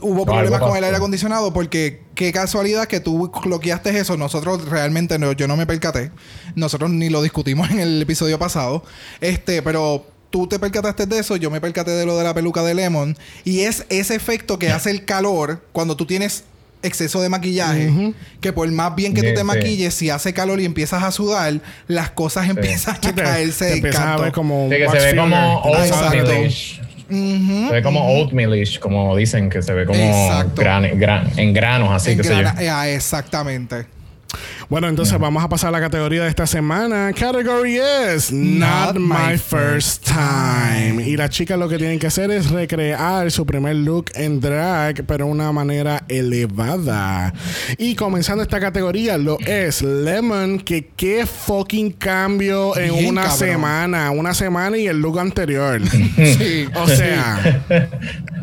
hubo 0.01 0.25
problemas 0.25 0.59
con 0.59 0.77
el 0.77 0.83
aire 0.83 0.97
acondicionado 0.97 1.51
porque 1.53 2.01
qué 2.15 2.31
casualidad 2.31 2.87
que 2.87 2.99
tú 2.99 3.31
bloqueaste 3.43 3.97
eso. 3.97 4.17
Nosotros 4.17 4.69
realmente 4.69 5.17
no, 5.17 5.31
yo 5.31 5.47
no 5.47 5.57
me 5.57 5.65
percaté. 5.65 6.11
Nosotros 6.55 6.91
ni 6.91 7.09
lo 7.09 7.21
discutimos 7.21 7.69
en 7.71 7.79
el 7.79 8.01
episodio 8.01 8.37
pasado. 8.37 8.83
Este, 9.19 9.61
pero 9.61 10.05
tú 10.29 10.47
te 10.47 10.59
percataste 10.59 11.05
de 11.05 11.19
eso, 11.19 11.35
yo 11.35 11.49
me 11.49 11.59
percaté 11.59 11.91
de 11.91 12.05
lo 12.05 12.17
de 12.17 12.23
la 12.23 12.33
peluca 12.33 12.63
de 12.63 12.73
Lemon. 12.73 13.17
Y 13.43 13.61
es 13.61 13.85
ese 13.89 14.15
efecto 14.15 14.59
que 14.59 14.71
hace 14.71 14.91
el 14.91 15.05
calor 15.05 15.63
cuando 15.71 15.95
tú 15.95 16.05
tienes 16.05 16.43
exceso 16.83 17.21
de 17.21 17.29
maquillaje, 17.29 18.13
que 18.39 18.53
por 18.53 18.69
más 18.71 18.95
bien 18.95 19.13
que 19.13 19.21
tú 19.21 19.35
te 19.35 19.43
maquilles, 19.43 19.93
si 19.93 20.09
hace 20.09 20.33
calor 20.33 20.59
y 20.59 20.65
empiezas 20.65 21.03
a 21.03 21.11
sudar, 21.11 21.61
las 21.87 22.11
cosas 22.11 22.49
empiezan 22.49 22.95
a 22.95 23.15
caerse 23.15 23.81
de 23.81 23.89
canto. 23.89 24.31
como 24.31 24.69
que 24.69 24.87
se 24.89 24.97
ve 24.97 25.15
como 25.15 25.61
se 27.11 27.73
ve 27.73 27.83
como 27.83 27.99
oatmealish, 27.99 28.79
como 28.79 29.15
dicen, 29.15 29.49
que 29.49 29.61
se 29.61 29.73
ve 29.73 29.85
como 29.85 29.99
en 29.99 31.53
granos, 31.53 31.91
así 31.91 32.15
que 32.15 32.23
se 32.23 32.33
ah, 32.33 32.87
exactamente. 32.87 33.85
Bueno, 34.71 34.87
entonces 34.87 35.19
vamos 35.19 35.43
a 35.43 35.49
pasar 35.49 35.67
a 35.67 35.71
la 35.71 35.81
categoría 35.81 36.23
de 36.23 36.29
esta 36.29 36.47
semana. 36.47 37.11
Category 37.11 37.77
es 37.77 38.31
Not, 38.31 38.95
My 38.95 39.37
First 39.37 40.07
Time. 40.07 41.03
Y 41.05 41.17
las 41.17 41.29
chicas 41.29 41.59
lo 41.59 41.67
que 41.67 41.77
tienen 41.77 41.99
que 41.99 42.07
hacer 42.07 42.31
es 42.31 42.49
recrear 42.49 43.29
su 43.31 43.45
primer 43.45 43.75
look 43.75 44.05
en 44.15 44.39
drag, 44.39 45.03
pero 45.05 45.25
de 45.25 45.31
una 45.31 45.51
manera 45.51 46.05
elevada. 46.07 47.33
Y 47.77 47.95
comenzando 47.95 48.43
esta 48.43 48.61
categoría 48.61 49.17
lo 49.17 49.37
es 49.41 49.81
Lemon, 49.81 50.59
que 50.59 50.87
qué 50.95 51.25
fucking 51.25 51.91
cambio 51.91 52.77
en 52.77 53.09
una 53.09 53.29
semana. 53.29 54.11
Una 54.11 54.33
semana 54.33 54.77
y 54.77 54.87
el 54.87 55.01
look 55.01 55.19
anterior. 55.19 55.81
sí. 56.15 56.65
O 56.75 56.87
sea, 56.87 57.65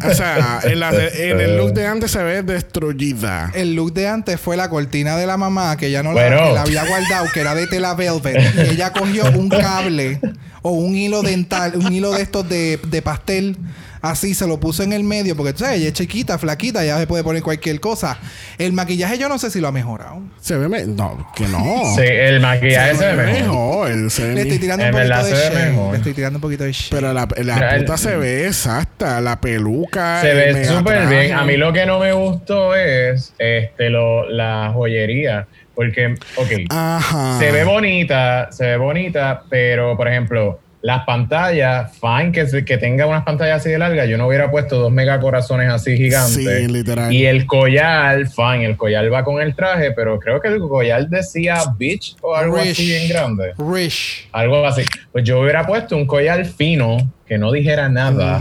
o 0.07 0.13
sea, 0.13 0.61
en, 0.63 1.41
el 1.41 1.57
look 1.57 1.73
de 1.73 1.87
antes 1.87 2.11
se 2.11 2.23
ve 2.23 2.43
destruida. 2.43 3.51
El 3.55 3.75
look 3.75 3.95
de 3.95 4.09
antes 4.09 4.39
fue 4.39 4.59
la 4.59 4.69
cortina 4.69 5.17
de 5.17 5.27
la 5.27 5.39
mamá 5.39 5.75
que 5.79 5.91
ya 5.91 6.03
no 6.03 6.18
la, 6.19 6.63
había 6.63 6.85
guardado, 6.85 7.27
que 7.33 7.41
era 7.41 7.55
de 7.55 7.67
tela 7.67 7.95
velvet, 7.95 8.37
y 8.57 8.73
ella 8.73 8.93
cogió 8.93 9.25
un 9.31 9.49
cable 9.49 10.21
o 10.63 10.71
un 10.71 10.95
hilo 10.97 11.23
dental, 11.23 11.75
un 11.77 11.93
hilo 11.93 12.13
de 12.13 12.23
estos 12.23 12.49
de, 12.49 12.79
de 12.89 13.03
pastel 13.03 13.57
así 14.03 14.35
se 14.35 14.47
lo 14.47 14.61
puso 14.61 14.83
en 14.83 14.93
el 14.93 15.05
medio 15.05 15.37
porque 15.37 15.53
tú 15.53 15.61
sabes 15.61 15.79
ella 15.79 15.89
es 15.89 15.93
chiquita 15.95 16.39
flaquita 16.39 16.85
ya 16.85 16.99
se 16.99 17.07
puede 17.07 17.25
poner 17.25 17.43
cualquier 17.43 17.81
cosa. 17.81 18.19
El 18.59 18.73
maquillaje 18.73 19.19
yo 19.19 19.29
no 19.29 19.39
sé 19.39 19.51
si 19.51 19.61
lo 19.61 19.69
ha 19.69 19.73
mejorado. 19.73 20.23
Se 20.41 20.57
ve 20.57 20.69
no 20.87 21.27
que 21.35 21.47
no. 21.49 21.95
Sí 21.97 22.03
el 22.03 22.41
maquillaje 22.41 22.95
se, 22.97 23.15
ve 23.15 23.27
mejor, 23.33 23.91
le 23.91 24.43
estoy 24.43 24.59
tirando 24.59 24.85
un 24.85 24.91
poquito 24.93 25.25
de 25.25 25.33
shade 25.33 25.91
le 25.91 25.97
estoy 25.97 26.15
tirando 26.15 26.37
un 26.37 26.41
poquito 26.41 26.65
de 26.65 26.73
shade. 26.73 27.01
Pero 27.01 27.13
la, 27.13 27.29
la 27.37 27.79
puta 27.79 27.97
se 27.97 28.17
ve 28.17 28.47
exacta 28.47 29.21
la 29.21 29.41
peluca 29.41 30.21
se 30.21 30.35
ve 30.35 30.65
súper 30.65 31.07
bien. 31.07 31.33
A 31.33 31.45
mí 31.45 31.57
lo 31.57 31.73
que 31.73 31.87
no 31.87 31.99
me 31.99 32.13
gustó 32.13 32.75
es 32.75 33.35
este 33.39 33.91
lo, 33.91 34.29
la 34.29 34.71
joyería 34.73 35.47
porque, 35.79 36.13
ok, 36.35 37.39
se 37.39 37.53
ve 37.53 37.63
bonita, 37.63 38.49
se 38.51 38.65
ve 38.67 38.77
bonita, 38.79 39.45
pero 39.49 39.97
por 39.97 40.09
ejemplo, 40.09 40.59
las 40.83 41.05
pantallas, 41.05 41.97
fine 42.01 42.33
que, 42.33 42.65
que 42.65 42.79
tenga 42.79 43.07
unas 43.07 43.23
pantallas 43.23 43.61
así 43.61 43.71
de 43.71 43.79
largas, 43.79 44.09
yo 44.09 44.19
no 44.19 44.27
hubiera 44.27 44.51
puesto 44.51 44.77
dos 44.77 44.91
megacorazones 44.91 45.71
así 45.71 45.97
gigantes. 45.97 46.35
Sí, 46.35 46.67
literal. 46.67 47.13
Y 47.13 47.27
el 47.27 47.47
collar, 47.47 48.27
fine, 48.27 48.65
el 48.65 48.77
collar 48.77 49.13
va 49.13 49.23
con 49.23 49.41
el 49.41 49.55
traje, 49.55 49.93
pero 49.93 50.19
creo 50.19 50.41
que 50.41 50.49
el 50.49 50.59
collar 50.59 51.09
decía 51.09 51.63
bitch 51.79 52.17
o 52.23 52.35
algo 52.35 52.57
así 52.57 52.85
bien 52.85 53.09
grande. 53.09 53.53
Rich. 53.57 54.31
Algo 54.33 54.67
así. 54.67 54.83
Pues 55.13 55.23
yo 55.23 55.39
hubiera 55.39 55.65
puesto 55.65 55.97
un 55.97 56.07
collar 56.09 56.45
fino 56.45 56.97
que 57.25 57.39
no 57.39 57.53
dijera 57.53 57.89
nada. 57.89 58.41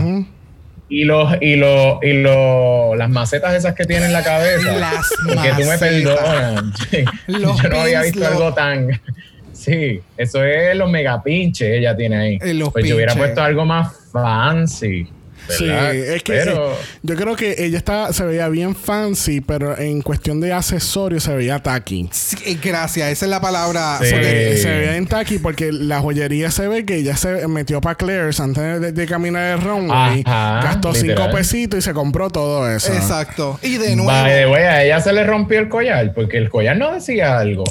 Y 0.90 1.04
los, 1.04 1.34
y 1.40 1.56
los, 1.56 2.02
y 2.02 2.14
los, 2.14 2.96
las 2.96 3.10
macetas 3.10 3.54
esas 3.54 3.74
que 3.74 3.84
tiene 3.84 4.06
en 4.06 4.12
la 4.12 4.22
cabeza. 4.22 4.72
Las 4.76 5.06
porque 5.26 5.50
tú 5.56 5.64
me 5.68 5.78
perdonas. 5.78 6.64
Yo 7.28 7.68
no 7.68 7.80
había 7.80 8.02
visto 8.02 8.26
algo 8.26 8.54
tan. 8.54 9.00
Sí, 9.58 10.00
eso 10.16 10.44
es 10.44 10.76
los 10.76 10.88
megapinches 10.88 11.68
ella 11.68 11.96
tiene 11.96 12.16
ahí. 12.16 12.38
Eh, 12.40 12.62
pues 12.72 12.86
yo 12.86 12.94
hubiera 12.94 13.16
puesto 13.16 13.42
algo 13.42 13.64
más 13.64 13.92
fancy. 14.12 15.08
Sí, 15.48 15.66
es 15.68 16.22
que 16.22 16.32
Pero- 16.32 16.76
yo 17.02 17.14
creo 17.16 17.36
que 17.36 17.54
ella 17.64 17.78
estaba, 17.78 18.12
se 18.12 18.24
veía 18.24 18.48
bien 18.48 18.74
fancy, 18.74 19.40
pero 19.40 19.78
en 19.78 20.02
cuestión 20.02 20.40
de 20.40 20.52
accesorios 20.52 21.22
se 21.22 21.34
veía 21.34 21.58
tacky. 21.62 22.08
Sí, 22.12 22.36
eh, 22.44 22.58
gracias, 22.62 23.10
esa 23.10 23.24
es 23.26 23.30
la 23.30 23.40
palabra. 23.40 23.98
Sí. 24.00 24.08
se 24.08 24.68
veía 24.78 24.96
en 24.96 25.06
tacky 25.06 25.38
porque 25.38 25.72
la 25.72 26.00
joyería 26.00 26.50
se 26.50 26.68
ve 26.68 26.84
que 26.84 26.96
ella 26.96 27.16
se 27.16 27.46
metió 27.48 27.80
para 27.80 27.94
Claire's 27.94 28.40
antes 28.40 28.80
de, 28.80 28.92
de 28.92 29.06
caminar 29.06 29.58
el 29.58 29.64
runway. 29.64 30.22
Ajá, 30.26 30.60
gastó 30.62 30.92
cinco 30.94 31.08
literal. 31.08 31.30
pesitos 31.32 31.78
y 31.78 31.82
se 31.82 31.92
compró 31.92 32.28
todo 32.30 32.70
eso. 32.70 32.92
Exacto. 32.92 33.58
Y 33.62 33.76
de 33.78 33.96
nuevo, 33.96 34.10
way, 34.52 34.62
a 34.64 34.84
ella 34.84 35.00
se 35.00 35.12
le 35.12 35.24
rompió 35.24 35.58
el 35.60 35.68
collar 35.68 36.12
porque 36.14 36.36
el 36.38 36.48
collar 36.50 36.76
no 36.76 36.92
decía 36.92 37.38
algo. 37.38 37.64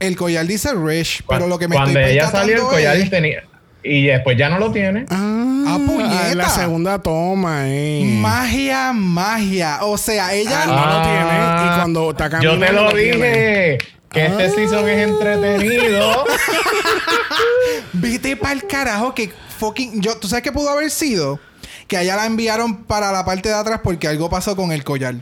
el 0.00 0.16
collar 0.16 0.44
dice 0.46 0.70
Rich, 0.74 1.22
pero 1.28 1.46
lo 1.46 1.58
que 1.58 1.68
me 1.68 1.76
Cuando 1.76 1.98
estoy 1.98 2.12
ella 2.14 2.30
salió, 2.30 2.56
el 2.56 2.62
collar 2.62 2.96
es- 2.96 3.08
tenía. 3.10 3.44
Y 3.84 4.06
después 4.06 4.36
ya 4.36 4.48
no 4.48 4.58
lo 4.60 4.70
tiene. 4.70 5.06
Ah, 5.10 5.31
Ah, 5.74 5.78
puñeta. 5.86 6.30
en 6.32 6.38
la 6.38 6.48
segunda 6.48 6.98
toma, 7.00 7.62
eh. 7.68 8.04
Magia, 8.20 8.92
magia. 8.92 9.78
O 9.82 9.96
sea, 9.98 10.32
ella. 10.34 10.62
Ah, 10.64 10.66
no 10.66 10.86
lo 10.86 11.02
tiene, 11.02 11.64
y 11.64 11.76
cuando 11.76 12.10
está 12.10 12.24
Yo 12.40 12.52
te 12.52 12.58
caminando 12.60 12.82
lo 12.82 12.88
lo 12.90 12.96
tiene. 12.96 13.28
dije. 13.28 13.78
Que 14.10 14.26
este 14.26 14.50
season 14.50 14.88
es 14.88 15.08
entretenido. 15.08 16.24
Vete 17.94 18.36
para 18.36 18.52
el 18.54 18.66
carajo 18.66 19.14
que 19.14 19.32
fucking. 19.58 20.00
Yo, 20.00 20.16
¿Tú 20.18 20.28
sabes 20.28 20.42
qué 20.42 20.52
pudo 20.52 20.70
haber 20.70 20.90
sido? 20.90 21.40
Que 21.88 21.96
allá 21.96 22.16
la 22.16 22.26
enviaron 22.26 22.84
para 22.84 23.12
la 23.12 23.24
parte 23.24 23.48
de 23.48 23.54
atrás 23.54 23.80
porque 23.82 24.08
algo 24.08 24.28
pasó 24.30 24.56
con 24.56 24.72
el 24.72 24.84
collar. 24.84 25.14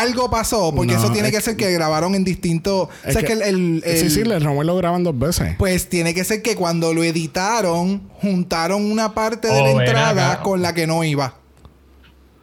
Algo 0.00 0.30
pasó, 0.30 0.74
porque 0.74 0.94
No, 0.94 0.98
eso 0.98 1.12
tiene 1.12 1.28
es 1.28 1.34
que 1.34 1.40
ser 1.42 1.56
que 1.56 1.70
grabaron 1.70 2.14
en 2.14 2.24
distintos. 2.24 2.88
O 3.06 3.12
sea, 3.12 3.22
que, 3.22 3.32
el, 3.34 3.42
el- 3.42 3.82
sí, 3.84 3.90
el- 4.06 4.10
sí, 4.10 4.20
el 4.20 4.42
Romeo 4.42 4.62
lo 4.64 4.76
graban 4.76 5.04
dos 5.04 5.18
veces. 5.18 5.54
Pues 5.58 5.88
tiene 5.88 6.14
que 6.14 6.24
ser 6.24 6.40
que 6.40 6.56
cuando 6.56 6.94
lo 6.94 7.04
editaron, 7.04 8.08
juntaron 8.20 8.90
una 8.90 9.12
parte 9.14 9.48
de 9.48 9.60
Oh, 9.60 9.66
la 9.66 9.68
ven 9.74 9.80
entrada 9.80 10.32
acá. 10.32 10.42
con 10.42 10.62
la 10.62 10.72
que 10.72 10.86
no 10.86 11.04
iba. 11.04 11.34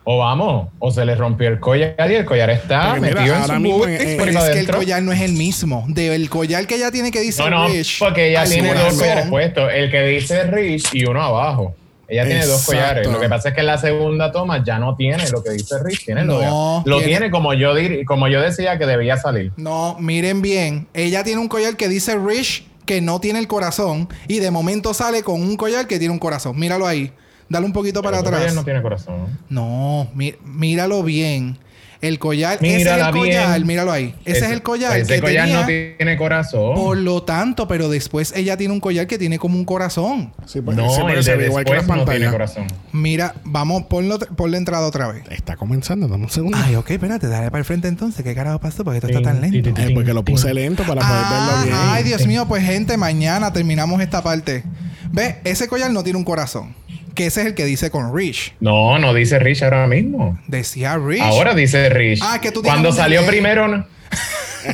O 0.04 0.18
vamos, 0.18 0.70
o 0.80 0.90
se 0.92 1.06
le 1.06 1.14
rompió 1.16 1.50
el 1.50 1.60
collar 1.60 1.94
y 2.10 2.16
el 2.16 2.26
collar 2.26 2.50
está 2.50 2.90
Porque 2.96 3.02
mira, 3.02 3.16
metido 3.22 3.36
en 3.36 3.42
ahora 3.42 3.56
su 3.56 3.60
mismo 3.60 3.78
por 3.80 3.88
Pero 3.88 4.26
es 4.40 4.50
que 4.54 4.60
el 4.60 4.68
collar 4.72 5.04
no 5.04 5.12
es 5.12 5.22
el 5.22 5.34
mismo. 5.34 5.86
Del 5.88 6.30
collar 6.30 6.66
que 6.66 6.76
ella 6.76 6.90
tiene 6.92 7.12
que 7.12 7.20
dice 7.22 7.44
No, 7.44 7.50
no, 7.50 7.68
Rich. 7.68 8.00
porque 8.00 8.30
ella 8.30 8.44
tiene 8.46 8.74
dos 8.74 8.94
collares 8.96 9.28
puestos. 9.28 9.70
El 9.74 9.92
que 9.92 10.02
dice 10.04 10.44
Rich 10.46 10.94
y 10.94 11.06
uno 11.06 11.22
abajo. 11.22 11.76
Ella 12.10 12.26
tiene 12.26 12.46
dos 12.46 12.66
collares. 12.66 13.08
Lo 13.08 13.20
que 13.20 13.30
pasa 13.30 13.50
es 13.50 13.56
que 13.56 13.62
en 13.62 13.68
la 13.68 13.78
segunda 13.78 14.32
toma 14.32 14.64
ya 14.64 14.80
no 14.80 14.96
tiene 14.96 15.30
lo 15.30 15.44
que 15.44 15.52
dice 15.52 15.76
Rich, 15.84 16.06
tiene 16.06 16.26
lo, 16.26 16.42
No, 16.42 16.84
lo 16.86 17.02
tiene- 17.02 17.30
como 17.30 17.54
yo 17.54 17.76
dir- 17.76 18.04
como 18.06 18.28
yo 18.28 18.42
decía 18.42 18.78
que 18.80 18.86
debía 18.86 19.18
salir. 19.18 19.52
No, 19.58 19.96
miren 20.00 20.42
bien. 20.42 20.88
Ella 20.94 21.24
tiene 21.24 21.40
un 21.42 21.48
collar 21.48 21.76
que 21.78 21.88
dice 21.88 22.18
Rich, 22.18 22.66
que 22.86 23.02
no 23.02 23.20
tiene 23.20 23.38
el 23.40 23.48
corazón. 23.48 24.10
Y 24.28 24.40
de 24.40 24.50
momento 24.50 24.94
sale 24.96 25.22
con 25.22 25.42
un 25.42 25.56
collar 25.56 25.86
que 25.88 26.00
tiene 26.00 26.12
un 26.12 26.20
corazón. 26.20 26.58
Míralo 26.58 26.88
ahí. 26.88 27.14
Dale 27.48 27.66
un 27.66 27.74
poquito 27.74 28.02
para 28.02 28.24
Pero 28.24 28.36
atrás. 28.38 28.54
no 28.56 28.64
tiene 28.64 28.82
corazón. 28.82 29.38
No, 29.50 30.08
mí- 30.16 30.36
míralo 30.44 31.04
bien. 31.04 31.58
El 32.02 32.18
collar, 32.18 32.54
ese 32.62 32.68
es 32.72 32.78
Mírala 32.78 33.10
el 33.10 33.14
collar, 33.16 33.56
bien. 33.56 33.68
míralo 33.68 33.92
ahí. 33.92 34.16
Ese, 34.24 34.46
es 34.46 34.52
el 34.52 34.62
collar 34.62 34.98
Ese 34.98 35.16
que 35.16 35.20
collar 35.22 35.46
tenía. 35.48 35.60
no 35.62 35.68
tiene 35.68 36.16
corazón. 36.18 36.76
Por 36.76 36.98
lo 36.98 37.24
tanto, 37.24 37.68
pero 37.68 37.90
después 37.90 38.32
ella 38.38 38.56
tiene 38.56 38.74
un 38.74 38.80
collar 38.80 39.06
que 39.06 39.18
tiene 39.18 39.38
como 39.38 39.58
un 39.58 39.66
corazón. 39.66 40.32
Sí, 40.46 40.62
pues, 40.62 40.78
no, 40.78 40.90
sí, 40.90 41.02
porque 41.02 41.18
el 41.18 41.24
se 41.26 41.32
de 41.32 41.38
ve 41.38 41.46
igual 41.48 41.66
que 41.66 41.72
la 41.72 41.78
después 41.80 41.98
no 42.00 42.06
tiene 42.06 42.26
pantalla. 42.28 42.32
corazón. 42.32 42.68
Mira, 42.94 43.36
vamos, 43.44 43.84
ponlo, 43.90 44.18
ponle 44.18 44.58
entrada 44.58 44.88
otra 44.88 45.12
vez. 45.12 45.24
Está 45.30 45.58
comenzando, 45.58 46.08
dame 46.08 46.24
un 46.24 46.30
segundo. 46.30 46.58
Ay, 46.62 46.76
ok, 46.76 46.90
espérate, 46.92 47.28
dale 47.28 47.52
para 47.52 47.60
el 47.60 47.66
frente 47.66 47.90
entonces. 47.90 48.24
¿Qué 48.24 48.34
carajo 48.34 48.60
pasó? 48.60 48.86
Porque 48.86 49.00
esto 49.00 49.08
está 49.10 49.22
tan 49.22 49.42
lento. 49.42 49.70
Eh, 49.78 49.92
porque 49.94 50.14
lo 50.14 50.24
puse 50.24 50.54
lento 50.54 50.84
para 50.84 51.02
poder 51.02 51.16
Ah, 51.26 51.50
verlo 51.58 51.64
bien. 51.66 51.78
ay, 51.92 52.04
Dios 52.04 52.26
mío, 52.28 52.46
pues 52.48 52.64
gente, 52.64 52.96
mañana 52.96 53.52
terminamos 53.52 54.00
esta 54.02 54.24
parte. 54.24 54.64
Ve, 55.12 55.38
ese 55.44 55.68
collar 55.68 55.92
no 55.92 56.02
tiene 56.04 56.18
un 56.18 56.24
corazón. 56.24 56.74
Que 57.20 57.26
ese 57.28 57.42
es 57.42 57.48
el 57.48 57.54
que 57.54 57.66
dice 57.66 57.92
con 57.92 58.16
Rich. 58.16 58.54
No, 58.62 58.98
no 58.98 59.14
dice 59.14 59.40
Rich 59.40 59.62
ahora 59.64 59.86
mismo. 59.88 60.40
Decía 60.48 60.98
Rich. 60.98 61.22
Ahora 61.22 61.54
dice 61.54 61.90
Rich. 61.90 62.22
Ah, 62.24 62.40
que 62.42 62.50
tú 62.52 62.62
tienes 62.62 62.80
Cuando 62.80 62.94
salió 62.94 63.26
primero, 63.28 63.68
no- 63.68 63.86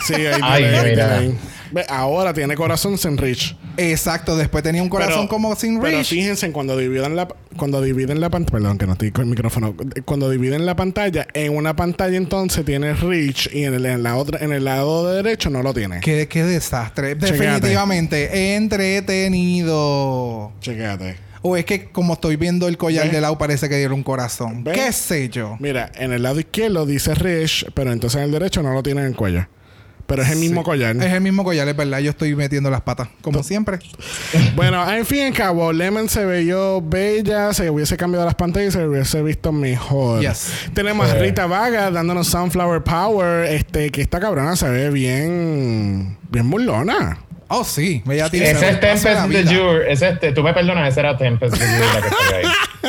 Sí, 0.06 0.14
ahí 0.16 0.40
Ay, 0.44 0.64
ahí 0.64 0.90
mira. 0.92 1.22
ahora 1.90 2.34
tiene 2.34 2.56
corazón 2.56 2.98
sin 3.00 3.18
Rich. 3.18 3.58
Exacto, 3.78 4.38
después 4.38 4.64
tenía 4.64 4.82
un 4.84 4.90
corazón 4.90 5.22
Pero- 5.22 5.28
como 5.30 5.56
sin 5.56 5.80
Pero 5.82 5.98
Rich. 5.98 6.08
fíjense, 6.10 6.52
cuando 6.52 6.78
dividen 6.78 7.16
la 7.16 7.28
cuando 7.58 7.82
dividen 7.82 8.20
la 8.22 8.30
pantalla, 8.30 8.60
perdón 8.60 8.78
que 8.78 8.86
no 8.86 8.92
estoy 8.94 9.12
con 9.12 9.24
el 9.24 9.30
micrófono, 9.32 9.76
cuando 10.06 10.30
dividen 10.30 10.66
la 10.68 10.76
pantalla, 10.76 11.26
en 11.34 11.56
una 11.56 11.76
pantalla 11.76 12.16
entonces 12.18 12.64
tiene 12.66 12.94
Rich 12.94 13.50
y 13.54 13.64
en, 13.64 13.74
el, 13.74 13.86
en 13.88 14.04
la 14.04 14.18
otra 14.18 14.40
en 14.44 14.52
el 14.54 14.66
lado 14.66 15.12
derecho 15.12 15.50
no 15.50 15.64
lo 15.64 15.74
tiene. 15.74 16.00
Qué, 16.02 16.28
qué 16.28 16.44
desastre. 16.44 17.16
Definitivamente 17.16 18.56
entretenido. 18.56 20.52
Chequéate. 20.62 21.25
O 21.48 21.56
es 21.56 21.64
que 21.66 21.86
como 21.90 22.14
estoy 22.14 22.38
viendo 22.38 22.68
el 22.68 22.76
collar 22.76 23.06
¿Ve? 23.06 23.12
de 23.14 23.22
lado 23.22 23.38
parece 23.38 23.70
que 23.70 23.78
dieron 23.78 23.98
un 23.98 24.04
corazón. 24.04 24.64
¿Ve? 24.64 24.72
¿Qué 24.72 24.92
sé 24.92 25.30
yo? 25.30 25.58
Mira, 25.60 25.92
en 25.94 26.12
el 26.12 26.24
lado 26.24 26.40
izquierdo 26.40 26.88
dice 26.88 27.14
Rich, 27.14 27.68
pero 27.76 27.92
entonces 27.92 28.18
en 28.18 28.24
el 28.26 28.32
derecho 28.32 28.64
no 28.64 28.74
lo 28.74 28.82
tiene 28.82 29.02
en 29.02 29.08
el 29.08 29.16
cuello. 29.16 29.46
Pero 30.08 30.24
es 30.24 30.30
el 30.32 30.40
mismo 30.40 30.64
collar. 30.64 30.96
Es 30.98 31.14
el 31.14 31.22
mismo 31.22 31.44
collar, 31.44 31.68
es 31.68 31.76
verdad. 31.76 32.00
Yo 32.00 32.10
estoy 32.12 32.36
metiendo 32.36 32.72
las 32.72 32.82
patas, 32.82 33.10
como 33.22 33.44
siempre. 33.44 33.78
Bueno, 34.56 34.92
en 34.92 35.06
fin 35.06 35.18
y 35.20 35.22
al 35.22 35.34
cabo, 35.34 35.72
Lemon 35.72 36.10
se 36.10 36.26
veía 36.26 36.56
bella, 36.82 37.54
se 37.54 37.70
hubiese 37.70 37.96
cambiado 37.96 38.26
las 38.26 38.36
pantallas 38.36 38.70
y 38.74 38.78
se 38.80 38.88
hubiese 38.88 39.22
visto 39.22 39.52
mejor. 39.52 40.22
Yes. 40.22 40.50
Tenemos 40.74 41.08
a 41.10 41.14
Sí. 41.14 41.20
Rita 41.20 41.46
Vaga 41.46 41.92
dándonos 41.92 42.28
Sunflower 42.28 42.84
Power, 42.84 43.46
este, 43.52 43.92
que 43.92 44.02
esta 44.02 44.20
cabrona 44.20 44.56
se 44.56 44.68
ve 44.70 44.90
bien, 44.90 46.18
bien 46.32 46.50
burlona. 46.50 47.20
Oh, 47.48 47.64
sí. 47.64 48.02
Tiene 48.32 48.50
Ese 48.52 48.52
es 48.52 48.62
de 48.62 48.88
Tempest 48.88 49.06
de. 49.30 49.56
Jure. 49.56 49.92
Ese 49.92 50.18
es, 50.22 50.34
tú 50.34 50.42
me 50.44 50.54
perdonas, 50.54 50.90
ese 50.90 51.00
era 51.02 51.16
Tempest 51.18 51.56
de 51.56 51.66
Jure 51.66 51.80
la 51.94 52.02
que 52.02 52.08
estaba 52.08 52.38
ahí. 52.38 52.46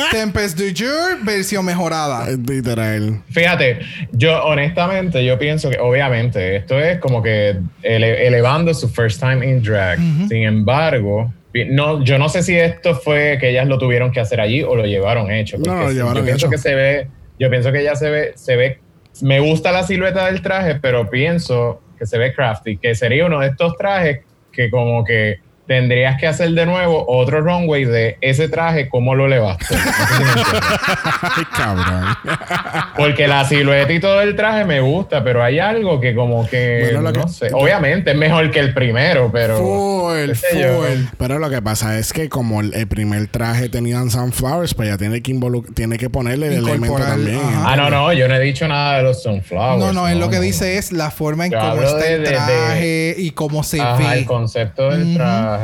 Tempest 0.11 0.57
du 0.57 0.65
Jour, 0.75 1.23
versión 1.23 1.65
mejorada. 1.65 2.27
Literal. 2.29 3.21
Fíjate, 3.31 3.79
yo 4.11 4.43
honestamente, 4.45 5.23
yo 5.23 5.37
pienso 5.39 5.69
que 5.69 5.77
obviamente 5.79 6.55
esto 6.55 6.79
es 6.79 6.99
como 6.99 7.21
que 7.21 7.57
ele- 7.83 8.27
elevando 8.27 8.73
su 8.73 8.89
first 8.89 9.19
time 9.19 9.45
in 9.45 9.61
drag. 9.61 9.97
Sin 10.27 10.43
embargo, 10.43 11.31
no, 11.69 12.03
yo 12.03 12.17
no 12.19 12.29
sé 12.29 12.43
si 12.43 12.55
esto 12.57 12.95
fue 12.95 13.37
que 13.39 13.49
ellas 13.49 13.67
lo 13.67 13.77
tuvieron 13.79 14.11
que 14.11 14.19
hacer 14.19 14.39
allí 14.39 14.61
o 14.63 14.75
lo 14.75 14.85
llevaron 14.85 15.31
hecho. 15.31 15.57
No, 15.57 15.75
lo 15.83 15.91
llevaron 15.91 16.17
yo 16.17 16.23
pienso 16.25 16.45
hecho. 16.45 16.49
que 16.51 16.57
se 16.59 16.75
ve, 16.75 17.07
yo 17.39 17.49
pienso 17.49 17.71
que 17.71 17.81
ella 17.81 17.95
se 17.95 18.09
ve, 18.09 18.33
se 18.35 18.55
ve, 18.55 18.79
me 19.21 19.39
gusta 19.39 19.71
la 19.71 19.83
silueta 19.83 20.27
del 20.27 20.41
traje, 20.43 20.75
pero 20.75 21.09
pienso 21.09 21.81
que 21.97 22.05
se 22.05 22.19
ve 22.19 22.33
crafty, 22.35 22.77
que 22.77 22.93
sería 22.93 23.25
uno 23.25 23.39
de 23.39 23.47
estos 23.47 23.75
trajes 23.77 24.19
que 24.57 24.71
como 24.71 25.03
que 25.05 25.39
tendrías 25.67 26.17
que 26.19 26.27
hacer 26.27 26.51
de 26.51 26.65
nuevo 26.65 27.03
otro 27.07 27.41
runway 27.41 27.85
de 27.85 28.17
ese 28.21 28.47
traje, 28.49 28.87
¿cómo 28.89 29.15
lo 29.15 29.25
elevaste? 29.27 29.65
No 29.75 29.79
sé 29.83 31.35
si 31.35 31.45
cabrón. 31.45 32.05
Porque 32.95 33.27
la 33.27 33.45
silueta 33.45 33.91
y 33.93 33.99
todo 33.99 34.21
el 34.21 34.35
traje 34.35 34.65
me 34.65 34.79
gusta, 34.79 35.23
pero 35.23 35.43
hay 35.43 35.59
algo 35.59 35.99
que 35.99 36.15
como 36.15 36.47
que, 36.47 36.79
Bueno, 36.93 37.01
lo 37.01 37.11
no 37.11 37.25
que- 37.25 37.31
sé. 37.31 37.49
Obviamente 37.53 38.11
es 38.11 38.17
mejor 38.17 38.49
que 38.51 38.59
el 38.59 38.73
primero, 38.73 39.29
pero... 39.31 39.57
Full, 39.57 40.31
yo. 40.59 40.77
full. 40.81 41.05
Pero 41.17 41.39
lo 41.39 41.49
que 41.49 41.61
pasa 41.61 41.97
es 41.99 42.13
que 42.13 42.29
como 42.29 42.61
el, 42.61 42.73
el 42.73 42.87
primer 42.87 43.27
traje 43.27 43.69
tenía 43.69 43.99
Sunflowers, 44.09 44.73
pues 44.73 44.87
ya 44.89 44.97
tiene 44.97 45.21
que 45.21 45.37
tiene 45.73 45.97
que 45.97 46.09
ponerle 46.09 46.47
el 46.47 46.53
elemento 46.65 46.97
también. 46.99 47.39
ajá. 47.39 47.73
Ah, 47.73 47.75
no, 47.75 47.89
no, 47.89 48.13
yo 48.13 48.27
no 48.27 48.35
he 48.35 48.39
dicho 48.39 48.67
nada 48.67 48.97
de 48.97 49.03
los 49.03 49.21
sunflowers. 49.23 49.79
No, 49.79 49.91
no, 49.93 50.07
él 50.07 50.19
lo 50.19 50.29
que 50.29 50.37
no. 50.37 50.41
dice 50.43 50.77
es 50.77 50.91
la 50.91 51.11
forma 51.11 51.45
en 51.47 51.51
Yo 51.51 51.59
cómo 51.59 51.81
está 51.81 51.97
de- 51.97 52.13
el 52.15 52.23
de- 52.23 52.29
de- 52.29 52.35
traje 52.35 53.15
y 53.17 53.31
cómo 53.31 53.63
se 53.63 53.81
Ajá, 53.81 53.97
ve. 53.97 54.19
el 54.19 54.25
concepto 54.25 54.89
del 54.89 55.03
Ujú. 55.03 55.13
traje. 55.15 55.56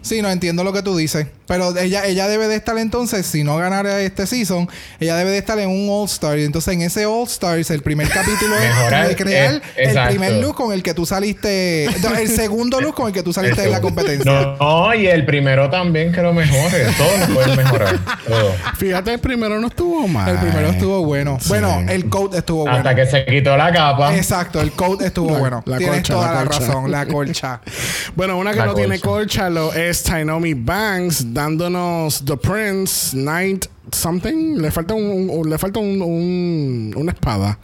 Sí, 0.00 0.20
no 0.20 0.28
entiendo 0.30 0.64
lo 0.64 0.72
que 0.72 0.82
tú 0.82 0.96
dices. 0.96 1.28
Pero 1.52 1.76
ella, 1.78 2.06
ella 2.06 2.28
debe 2.28 2.48
de 2.48 2.56
estar 2.56 2.78
entonces, 2.78 3.26
si 3.26 3.44
no 3.44 3.56
ganara 3.58 4.00
este 4.00 4.26
season, 4.26 4.68
ella 5.00 5.16
debe 5.16 5.30
de 5.32 5.38
estar 5.38 5.58
en 5.58 5.68
un 5.68 5.86
All 5.90 6.06
Star. 6.06 6.38
Y 6.38 6.44
entonces 6.44 6.72
en 6.74 6.80
ese 6.82 7.04
All 7.04 7.24
Star, 7.26 7.58
el 7.58 7.82
primer 7.82 8.08
capítulo 8.08 8.56
es 8.56 8.62
Mejorar, 8.74 9.16
crear 9.16 9.54
eh, 9.54 9.60
el 9.76 9.88
exacto. 9.88 10.10
primer 10.10 10.32
look 10.42 10.54
con 10.54 10.72
el 10.72 10.82
que 10.82 10.94
tú 10.94 11.04
saliste. 11.04 11.88
no, 12.02 12.14
el 12.16 12.28
segundo 12.28 12.80
look 12.80 12.94
con 12.94 13.08
el 13.08 13.12
que 13.12 13.22
tú 13.22 13.32
saliste 13.32 13.60
de 13.62 13.68
la 13.70 13.80
competencia. 13.82 14.30
No, 14.32 14.56
no, 14.56 14.94
y 14.94 15.06
el 15.06 15.26
primero 15.26 15.68
también 15.68 16.10
que 16.12 16.22
lo 16.22 16.32
mejore. 16.32 16.86
Todos 16.96 17.28
lo 17.28 17.34
pueden 17.34 17.56
mejorar. 17.56 17.98
Todo. 18.26 18.54
Fíjate, 18.78 19.12
el 19.14 19.20
primero 19.20 19.60
no 19.60 19.66
estuvo 19.66 20.08
mal. 20.08 20.30
El 20.30 20.38
primero 20.38 20.68
estuvo 20.68 21.04
bueno. 21.04 21.38
Sí. 21.40 21.48
Bueno, 21.50 21.82
el 21.88 22.08
coat 22.08 22.34
estuvo 22.34 22.62
bueno. 22.62 22.78
Hasta 22.78 22.94
que 22.94 23.06
se 23.06 23.24
quitó 23.26 23.56
la 23.56 23.70
capa. 23.72 24.16
Exacto, 24.16 24.60
el 24.60 24.72
coat 24.72 25.02
estuvo 25.02 25.32
La- 25.32 25.38
bueno. 25.38 25.62
la 25.66 25.76
Tienes 25.78 25.96
colcha, 25.96 26.14
toda 26.14 26.26
la 26.32 26.34
la, 26.34 26.44
razón, 26.44 26.90
la 26.90 27.06
colcha. 27.06 27.60
Bueno, 28.14 28.38
una 28.38 28.52
que 28.52 28.58
La 28.58 28.66
no 28.66 28.74
tiene 28.74 28.98
colcha. 29.00 29.42
colcha 29.42 29.50
lo 29.50 29.72
es 29.74 30.02
Tainomi 30.02 30.54
Banks 30.54 31.32
dándonos 31.42 32.24
The 32.24 32.36
Prince 32.36 33.16
Knight 33.16 33.66
something. 33.90 34.56
Le 34.58 34.70
falta 34.70 34.94
un, 34.94 35.28
un- 35.30 35.50
le 35.50 35.58
falta 35.58 35.80
un, 35.80 36.00
un- 36.00 36.94
una 36.96 37.12
espada. 37.12 37.58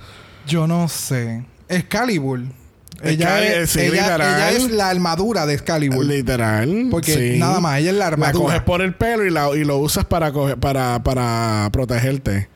Yo 0.46 0.66
no 0.66 0.88
sé. 0.88 1.44
Excalibur. 1.68 2.40
Ella, 3.00 3.40
es, 3.44 3.70
sí, 3.70 3.80
ella, 3.80 3.90
literal. 3.92 4.20
ella 4.20 4.50
es 4.50 4.70
la 4.72 4.88
armadura 4.90 5.46
de 5.46 5.54
Excalibur. 5.54 6.04
Literal. 6.04 6.88
Porque 6.90 7.14
sí. 7.34 7.38
nada 7.38 7.60
más, 7.60 7.78
ella 7.78 7.90
es 7.90 7.96
la 7.96 8.06
La 8.06 8.06
armadura. 8.08 8.44
coges 8.46 8.62
por 8.62 8.82
el 8.82 8.94
pelo 8.94 9.24
y, 9.24 9.30
la, 9.30 9.48
y 9.54 9.62
lo 9.64 9.78
usas 9.78 10.04
para, 10.04 10.32
coger- 10.32 10.56
para, 10.58 11.00
para 11.04 11.68
protegerte. 11.72 12.48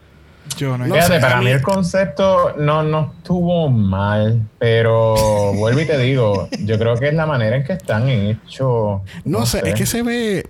Yo 0.57 0.77
no, 0.77 0.85
No 0.85 0.95
Fíjate, 0.95 1.13
sé, 1.15 1.19
para 1.21 1.39
mí- 1.39 1.47
el 1.49 1.61
concepto 1.61 2.55
no, 2.57 2.83
no 2.83 3.13
estuvo 3.17 3.69
mal, 3.69 4.41
pero 4.59 5.15
vuelvo 5.55 5.79
y 5.79 5.85
te 5.85 5.97
digo, 5.97 6.49
yo 6.59 6.77
creo 6.77 6.97
que 6.97 7.07
es 7.07 7.13
la 7.13 7.25
manera 7.25 7.55
en 7.55 7.63
que 7.63 7.73
están 7.73 8.09
hechos. 8.09 9.01
No, 9.23 9.45
sé, 9.45 9.61
es 9.65 9.73
que 9.75 9.85
se 9.85 10.03
ve. 10.03 10.45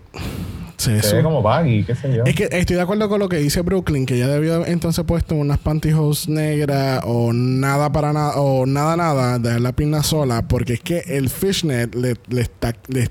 Se, 0.83 1.01
se 1.01 1.15
ve 1.17 1.23
como 1.23 1.41
baggy, 1.41 1.83
qué 1.83 1.95
sé 1.95 2.13
yo. 2.13 2.23
Es 2.25 2.35
que 2.35 2.49
estoy 2.51 2.75
de 2.75 2.81
acuerdo 2.81 3.07
con 3.07 3.19
lo 3.19 3.29
que 3.29 3.37
dice 3.37 3.61
Brooklyn, 3.61 4.05
que 4.05 4.15
ella 4.15 4.27
debió 4.27 4.65
entonces 4.65 5.03
puesto 5.05 5.35
unas 5.35 5.59
pantyhose 5.59 6.29
negras 6.29 7.01
o 7.05 7.31
nada 7.33 7.91
para 7.91 8.11
nada, 8.13 8.33
o 8.35 8.65
nada, 8.65 8.97
nada, 8.97 9.39
de 9.39 9.59
la 9.59 9.71
pierna 9.71 10.03
sola, 10.03 10.41
porque 10.47 10.73
es 10.73 10.79
que 10.81 10.99
el 11.07 11.29
fishnet 11.29 11.95
le, 11.95 12.15
le 12.29 12.41
está, 12.41 12.73
le, 12.87 13.09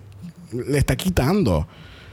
le 0.53 0.79
está 0.79 0.97
quitando. 0.97 1.67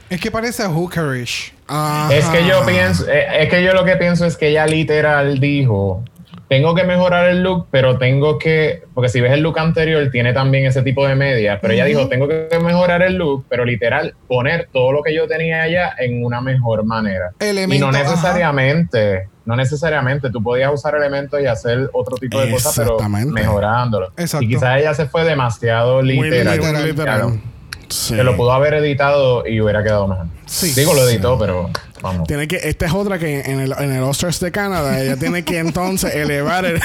Es 0.08 0.20
que 0.20 0.30
parece 0.30 0.64
hookerish. 0.64 1.52
Ajá. 1.68 2.12
Es 2.12 2.24
que 2.26 2.44
yo 2.46 2.66
pienso, 2.66 3.08
eh, 3.08 3.44
es 3.44 3.48
que 3.48 3.62
yo 3.62 3.72
lo 3.74 3.84
que 3.84 3.96
pienso 3.96 4.26
es 4.26 4.36
que 4.36 4.48
ella 4.48 4.66
literal 4.66 5.38
dijo, 5.38 6.02
tengo 6.50 6.74
que 6.74 6.82
mejorar 6.82 7.28
el 7.28 7.44
look, 7.44 7.68
pero 7.70 7.96
tengo 7.96 8.36
que, 8.36 8.82
porque 8.92 9.08
si 9.08 9.20
ves 9.20 9.30
el 9.30 9.40
look 9.40 9.56
anterior, 9.60 10.10
tiene 10.10 10.32
también 10.32 10.66
ese 10.66 10.82
tipo 10.82 11.06
de 11.06 11.14
medias, 11.14 11.60
pero 11.62 11.74
ella 11.74 11.84
dijo, 11.84 12.08
tengo 12.08 12.26
que 12.26 12.48
mejorar 12.60 13.02
el 13.02 13.14
look, 13.14 13.44
pero 13.48 13.64
literal, 13.64 14.16
poner 14.26 14.68
todo 14.72 14.90
lo 14.90 15.00
que 15.04 15.14
yo 15.14 15.28
tenía 15.28 15.62
allá 15.62 15.94
en 15.96 16.24
una 16.24 16.40
mejor 16.40 16.84
manera. 16.84 17.30
Elemento, 17.38 17.76
y 17.76 17.78
no 17.78 17.90
ajá. 17.90 18.02
necesariamente, 18.02 19.28
no 19.44 19.54
necesariamente, 19.54 20.28
tú 20.28 20.42
podías 20.42 20.74
usar 20.74 20.96
elementos 20.96 21.40
y 21.40 21.46
hacer 21.46 21.88
otro 21.92 22.16
tipo 22.16 22.40
de 22.40 22.50
cosas, 22.50 22.74
pero 22.76 22.98
mejorándolo. 23.08 24.08
Exacto. 24.16 24.44
Y 24.44 24.48
quizás 24.48 24.80
ella 24.80 24.92
se 24.92 25.06
fue 25.06 25.22
demasiado 25.22 26.02
Muy 26.02 26.14
literal. 26.14 26.56
literal, 26.58 26.84
literal. 26.84 27.20
Claro. 27.20 27.40
Sí. 27.88 28.16
Que 28.16 28.24
lo 28.24 28.36
pudo 28.36 28.52
haber 28.52 28.74
editado 28.74 29.46
y 29.46 29.60
hubiera 29.60 29.84
quedado 29.84 30.08
mejor. 30.08 30.26
Sí. 30.46 30.72
Digo, 30.74 30.94
lo 30.94 31.08
editó, 31.08 31.38
pero 31.38 31.70
vamos. 32.02 32.26
Tiene 32.28 32.46
que, 32.48 32.56
esta 32.56 32.86
es 32.86 32.92
otra 32.92 33.18
que 33.18 33.40
en 33.40 33.60
el, 33.60 33.74
en 33.78 33.92
el 33.92 34.02
Oscars 34.02 34.40
de 34.40 34.50
Canadá, 34.52 35.00
ella 35.02 35.16
tiene 35.16 35.44
que 35.44 35.58
entonces 35.58 36.14
elevar 36.14 36.64
el, 36.64 36.80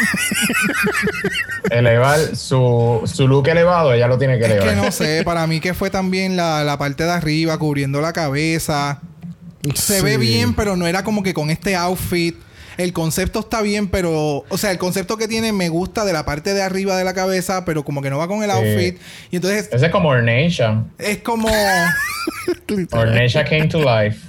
elevar 1.72 2.36
su, 2.36 3.02
su 3.06 3.28
look 3.28 3.48
elevado, 3.48 3.94
ella 3.94 4.08
lo 4.08 4.18
tiene 4.18 4.38
que 4.38 4.46
Es 4.46 4.52
elevar. 4.52 4.70
que 4.70 4.76
no 4.76 4.92
sé, 4.92 5.22
para 5.24 5.46
mí 5.48 5.60
que 5.60 5.74
fue 5.74 5.90
también 5.90 6.36
la, 6.38 6.64
la 6.64 6.78
parte 6.78 7.04
de 7.04 7.12
arriba 7.12 7.58
cubriendo 7.58 8.02
la 8.02 8.14
cabeza. 8.14 9.02
Se 9.74 10.02
ve 10.02 10.12
Sí. 10.14 10.18
bien, 10.18 10.54
pero 10.54 10.76
no 10.76 10.86
era 10.86 11.04
como 11.04 11.24
que 11.24 11.34
con 11.34 11.50
este 11.50 11.76
outfit. 11.76 12.36
El 12.78 12.92
concepto 12.92 13.40
está 13.40 13.62
bien, 13.62 13.88
pero... 13.88 14.44
O 14.50 14.58
sea, 14.58 14.70
el 14.70 14.78
concepto 14.78 15.16
que 15.16 15.30
tiene 15.30 15.54
me 15.54 15.70
gusta 15.70 16.04
de 16.04 16.12
la 16.12 16.26
parte 16.26 16.54
de 16.54 16.62
arriba 16.62 16.98
de 16.98 17.06
la 17.06 17.14
cabeza, 17.14 17.64
pero 17.64 17.86
como 17.86 18.02
que 18.02 18.10
no 18.10 18.18
va 18.18 18.28
con 18.28 18.44
el 18.44 18.52
Sí. 18.52 18.58
outfit. 18.58 18.98
Y 19.32 19.38
entonces 19.38 19.70
Ese 19.72 19.86
es 19.86 19.92
como 19.94 20.10
Ornacia. 20.10 20.84
es 21.00 21.20
como... 21.20 21.48
Ornacia 22.92 23.46
came 23.46 23.68
to 23.70 23.80
life. 23.80 24.20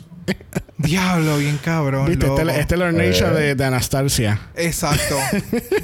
Diablo, 0.79 1.39
bien 1.39 1.59
cabrón. 1.63 2.07
¿Viste? 2.07 2.27
Este, 2.27 2.45
loco. 2.45 2.59
este 2.59 2.75
es 2.75 2.79
la 2.81 2.87
Ornacia 2.87 3.29
Eh. 3.29 3.35
de, 3.35 3.55
de 3.55 3.65
Anastasia. 3.65 4.41
Exacto. 4.57 5.17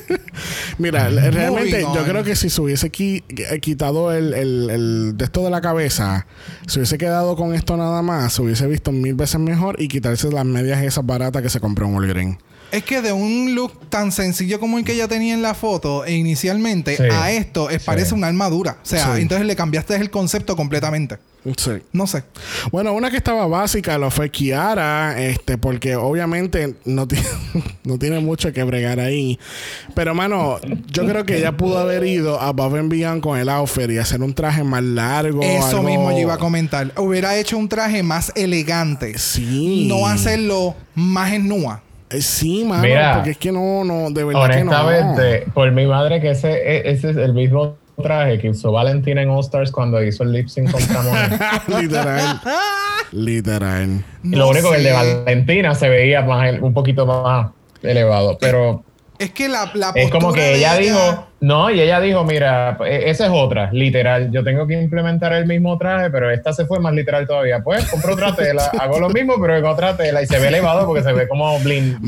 Mira, 0.79 1.09
realmente 1.09 1.83
yo 1.83 2.05
creo 2.05 2.25
que 2.25 2.37
si 2.37 2.51
se 2.51 2.61
hubiese 2.61 2.91
qui- 2.93 3.23
eh, 3.29 3.59
quitado 3.61 4.13
el, 4.13 4.35
el, 4.35 4.71
el 4.71 5.17
de 5.17 5.25
esto 5.25 5.43
de 5.45 5.51
la 5.51 5.61
cabeza, 5.61 6.27
se 6.67 6.79
hubiese 6.81 6.99
quedado 6.99 7.37
con 7.37 7.55
esto 7.55 7.77
nada 7.77 8.03
más, 8.03 8.35
se 8.35 8.43
hubiese 8.43 8.67
visto 8.67 8.93
mil 8.93 9.15
veces 9.15 9.41
mejor 9.41 9.81
y 9.81 9.89
quitarse 9.89 10.31
las 10.31 10.45
medias 10.45 10.83
esas 10.83 11.07
baratas 11.07 11.43
que 11.43 11.49
se 11.51 11.61
compró 11.61 11.87
en 11.87 11.95
Walgreens. 11.95 12.39
Es 12.73 12.85
que 12.85 13.03
de 13.03 13.13
un 13.13 13.55
look 13.55 13.89
tan 13.91 14.11
sencillo 14.13 14.59
como 14.59 14.79
el 14.79 14.85
que 14.85 14.93
ella 14.95 15.07
tenía 15.07 15.35
en 15.35 15.43
la 15.43 15.55
foto 15.55 16.05
e 16.05 16.13
inicialmente 16.15 16.97
Sí. 16.97 17.03
a 17.13 17.31
esto 17.31 17.69
es, 17.71 17.83
Sí. 17.83 17.87
parece 17.87 18.15
una 18.15 18.27
armadura. 18.29 18.79
O 18.83 18.87
sea, 18.87 19.15
Sí. 19.15 19.21
entonces 19.23 19.47
le 19.47 19.55
cambiaste 19.55 19.95
el 19.97 20.11
concepto 20.11 20.57
completamente. 20.57 21.19
Sí. 21.57 21.73
No 21.93 22.07
sé. 22.07 22.23
Bueno, 22.71 22.93
una 22.95 23.11
que 23.11 23.17
estaba 23.17 23.47
básica 23.49 23.99
lo 23.99 24.11
fue 24.13 24.31
Kiara, 24.31 25.21
este, 25.21 25.59
porque 25.59 25.97
obviamente 25.97 26.77
no, 26.85 27.07
no 27.85 27.99
tiene 27.99 28.21
mucho 28.21 28.53
que 28.53 28.63
bregar 28.63 29.01
ahí. 29.01 29.39
Pero, 29.95 30.15
mano, 30.15 30.59
yo 30.93 31.05
creo 31.07 31.27
que 31.27 31.39
ella 31.39 31.57
pudo 31.57 31.79
haber 31.79 32.07
ido 32.07 32.41
a 32.41 32.49
Above 32.49 32.79
and 32.79 32.91
Beyond 32.91 33.23
con 33.23 33.39
el 33.39 33.49
outfit 33.49 33.91
y 33.91 33.99
hacer 33.99 34.23
un 34.23 34.33
traje 34.35 34.63
más 34.65 34.83
largo. 34.85 35.43
Eso 35.43 35.79
algo- 35.79 35.83
mismo 35.83 36.11
yo 36.13 36.19
iba 36.19 36.35
a 36.35 36.39
comentar. 36.39 36.93
Hubiera 36.97 37.37
hecho 37.37 37.59
un 37.59 37.69
traje 37.69 38.03
más 38.05 38.33
elegante. 38.37 39.19
Sí. 39.19 39.87
No 39.89 40.07
hacerlo 40.07 40.75
más 40.95 41.33
en 41.33 41.49
nua. 41.49 41.83
Eh, 42.13 42.21
Sí, 42.23 42.65
mano, 42.65 42.83
Mira, 42.83 43.15
porque 43.15 43.31
es 43.31 43.39
que 43.39 43.53
no, 43.53 43.85
no, 43.85 44.11
de 44.11 44.25
verdad 44.25 44.51
que 44.51 44.65
no. 44.65 44.71
Honestamente, 44.73 45.47
por 45.55 45.71
mi 45.73 45.87
madre, 45.87 46.21
que 46.21 46.31
ese, 46.31 46.51
e- 46.53 46.91
ese 46.91 47.11
es 47.11 47.17
el 47.17 47.33
mismo 47.35 47.77
traje 48.03 48.39
que 48.39 48.51
usó 48.51 48.73
Valentina 48.73 49.23
en 49.23 49.31
All 49.31 49.41
Stars 49.41 49.71
cuando 49.71 50.03
hizo 50.03 50.23
el 50.25 50.33
lip 50.33 50.49
sync 50.49 50.71
contra 50.73 51.03
Monet. 51.03 51.41
literal. 51.81 52.41
literal. 53.13 54.05
Y 54.23 54.29
No 54.29 54.39
lo 54.39 54.49
único 54.49 54.71
que 54.71 54.77
el 54.79 54.85
de. 54.85 54.93
Valentina 54.93 55.75
se 55.75 55.89
veía 55.89 56.23
más, 56.23 56.55
un 56.61 56.73
poquito 56.73 57.07
más 57.07 57.51
elevado, 57.83 58.39
pero 58.41 58.83
Es 59.23 59.31
que 59.33 59.49
la, 59.49 59.71
la 59.75 59.93
es 59.95 60.11
como 60.11 60.33
que 60.33 60.57
ella 60.57 60.77
dijo, 60.77 61.27
no, 61.41 61.71
y 61.71 61.81
ella 61.81 62.01
dijo, 62.01 62.25
mira, 62.25 62.79
e- 62.87 63.11
esa 63.11 63.27
es 63.27 63.33
otra, 63.35 63.73
literal, 63.73 64.31
yo 64.31 64.45
tengo 64.45 64.67
que 64.67 64.81
implementar 64.81 65.33
el 65.33 65.47
mismo 65.47 65.77
traje, 65.79 66.09
pero 66.11 66.31
esta 66.31 66.53
se 66.53 66.67
fue 66.67 66.79
más 66.81 66.93
literal 66.95 67.27
todavía. 67.27 67.61
Pues 67.63 67.85
compro 67.87 68.15
otra 68.15 68.35
tela, 68.37 68.71
hago 68.81 69.01
lo 69.01 69.09
mismo, 69.11 69.35
pero 69.41 69.57
en 69.57 69.65
otra 69.65 69.97
tela 69.97 70.23
y 70.23 70.27
se 70.27 70.39
ve 70.39 70.49
elevado 70.49 70.87
porque 70.87 71.03
se 71.03 71.13
ve 71.13 71.27
como 71.29 71.59
blin, 71.61 71.99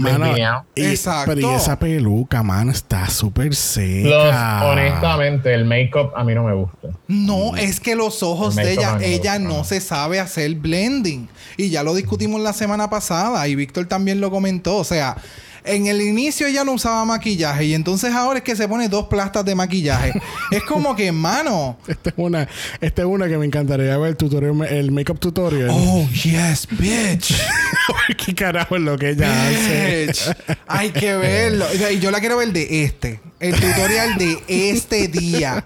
Exacto. 0.77 1.33
pero 1.35 1.41
y 1.53 1.55
esa 1.55 1.79
peluca, 1.79 2.43
mano, 2.43 2.71
está 2.71 3.09
súper 3.09 3.55
seca. 3.55 4.65
honestamente, 4.67 5.53
el 5.55 5.65
make-up 5.65 6.13
a 6.17 6.25
mí 6.25 6.35
no 6.35 6.45
me 6.45 6.55
gusta. 6.55 6.89
No, 7.09 7.57
es 7.57 7.81
que 7.81 7.95
los 7.97 8.23
ojos 8.23 8.57
El 8.57 8.65
de 8.67 8.73
ella, 8.73 8.99
ella 9.01 9.17
gusta, 9.35 9.39
no 9.39 9.49
no. 9.59 9.65
se 9.65 9.81
sabe 9.81 10.21
hacer 10.21 10.55
blending. 10.55 11.29
Y 11.57 11.71
ya 11.71 11.83
lo 11.83 11.95
discutimos 11.95 12.41
la 12.41 12.53
semana 12.53 12.91
pasada 12.91 13.47
y 13.49 13.55
Víctor 13.55 13.87
también 13.87 14.21
lo 14.21 14.31
comentó. 14.31 14.77
O 14.77 14.85
sea, 14.85 15.17
en 15.65 15.87
el 15.87 16.03
inicio 16.03 16.47
ella 16.47 16.63
no 16.63 16.73
usaba 16.73 17.05
maquillaje 17.05 17.65
y 17.65 17.75
entonces 17.75 18.13
ahora 18.13 18.39
es 18.39 18.45
que 18.45 18.55
se 18.55 18.69
pone 18.69 18.89
dos 18.89 19.07
plastas 19.09 19.45
de 19.45 19.55
maquillaje. 19.55 20.13
es 20.51 20.63
como 20.65 20.95
que, 20.95 21.11
mano. 21.11 21.79
Esta 21.89 22.11
es 22.11 22.17
una, 22.17 22.49
esta 22.81 23.03
es 23.03 23.09
una 23.09 23.29
que 23.29 23.39
me 23.39 23.47
encantaría 23.47 23.97
ver 23.97 24.11
el 24.11 24.17
tutorial, 24.17 24.63
el 24.65 24.93
makeup 24.93 25.19
tutorial. 25.19 25.71
Oh, 25.73 26.07
yes, 26.11 26.69
bitch. 26.71 27.35
¿Qué 28.25 28.35
carajo 28.35 28.77
es 28.77 28.83
lo 28.83 28.99
que 28.99 29.11
ella 29.11 29.49
hace? 29.49 30.07
Bitch. 30.07 30.37
Hay 30.67 30.91
que 30.91 31.17
verlo. 31.17 31.67
Y 31.91 31.99
yo 31.99 32.11
la 32.11 32.21
quiero 32.21 32.37
ver 32.37 32.53
de 32.53 32.85
este. 32.85 33.21
El 33.41 33.55
tutorial 33.55 34.17
de 34.19 34.39
este 34.47 35.09
día. 35.09 35.65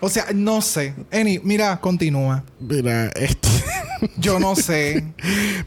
O 0.00 0.08
sea, 0.08 0.26
no 0.34 0.60
sé. 0.60 0.94
Eni, 1.10 1.40
mira, 1.42 1.80
continúa. 1.80 2.44
Mira, 2.60 3.06
este. 3.16 3.48
Yo 4.16 4.38
no 4.38 4.54
sé. 4.56 5.04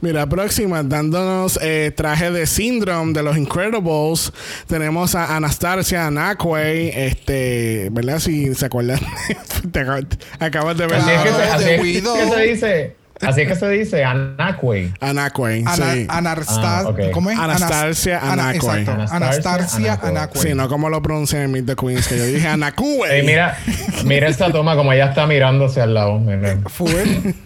Mira, 0.02 0.28
próxima, 0.28 0.84
dándonos 0.84 1.60
eh, 1.62 1.92
traje 1.96 2.32
de 2.32 2.46
Syndrome 2.46 3.14
de 3.14 3.24
los 3.24 3.38
Incredibles. 3.38 4.32
Tenemos 4.68 5.16
a 5.16 5.36
Anastasia 5.36 6.10
Nakwe, 6.12 7.08
este, 7.08 7.90
¿verdad? 7.92 8.20
Si 8.20 8.54
se 8.56 8.66
acuerdan, 8.66 9.00
acabas 10.40 10.78
de 10.78 10.88
ver. 10.88 10.96
Así 10.98 11.12
es 11.12 11.22
que 11.22 11.30
se, 11.30 11.44
así 11.44 11.70
es 11.70 12.04
que 12.04 12.30
se 12.30 12.42
dice. 12.42 13.01
Así 13.22 13.42
es 13.42 13.48
que 13.48 13.56
se 13.56 13.70
dice 13.70 14.04
Anakwe. 14.04 14.92
Anakwe, 15.00 15.64
Ana, 15.66 15.94
sí. 15.94 16.06
Anastas- 16.10 16.58
Ah, 16.64 16.84
ok. 16.88 17.00
¿Cómo 17.12 17.30
es? 17.32 17.38
Anastasia 17.40 18.20
Anas- 18.20 18.32
Ana- 18.34 18.50
Anacue. 18.50 18.58
exacto. 18.82 18.92
Anastasia 18.92 19.16
Anastasia 19.18 19.92
Anacue. 19.94 20.10
Anacue. 20.10 20.42
Sí, 20.42 20.54
no 20.54 20.70
como 20.70 20.90
lo 20.90 21.02
pronuncian 21.02 21.44
en 21.44 21.52
Meet 21.52 21.66
the 21.66 21.76
Queens, 21.76 22.08
que 22.08 22.18
yo 22.18 22.26
dije 22.26 22.48
Anakue. 22.48 23.20
Ey, 23.20 23.26
mira, 23.26 23.58
mira 24.06 24.28
esta 24.28 24.52
toma 24.52 24.76
como 24.76 24.92
ella 24.94 25.06
está 25.08 25.26
mirándose 25.28 25.82
al 25.82 25.94
lado. 25.94 26.20
mira. 26.20 26.58
Full. 26.68 26.90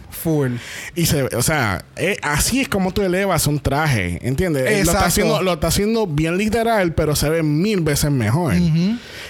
Full. 0.10 0.54
Y 0.96 1.06
se 1.06 1.24
ve, 1.24 1.36
o 1.36 1.44
sea, 1.44 1.86
eh, 1.98 2.18
así 2.24 2.62
es 2.62 2.68
como 2.68 2.92
tú 2.92 3.04
elevas 3.04 3.46
un 3.46 3.60
traje, 3.60 4.18
¿entiendes? 4.24 4.64
Eh, 4.64 4.72
Lo 4.72 4.78
Exacto. 4.80 4.92
está, 4.98 5.06
haciendo, 5.06 5.42
lo 5.44 5.54
está 5.54 5.68
haciendo 5.68 6.08
bien 6.08 6.38
literal, 6.38 6.94
pero 6.94 7.16
se 7.16 7.30
ve 7.30 7.44
mil 7.44 7.82
veces 7.82 8.10
mejor. 8.10 8.54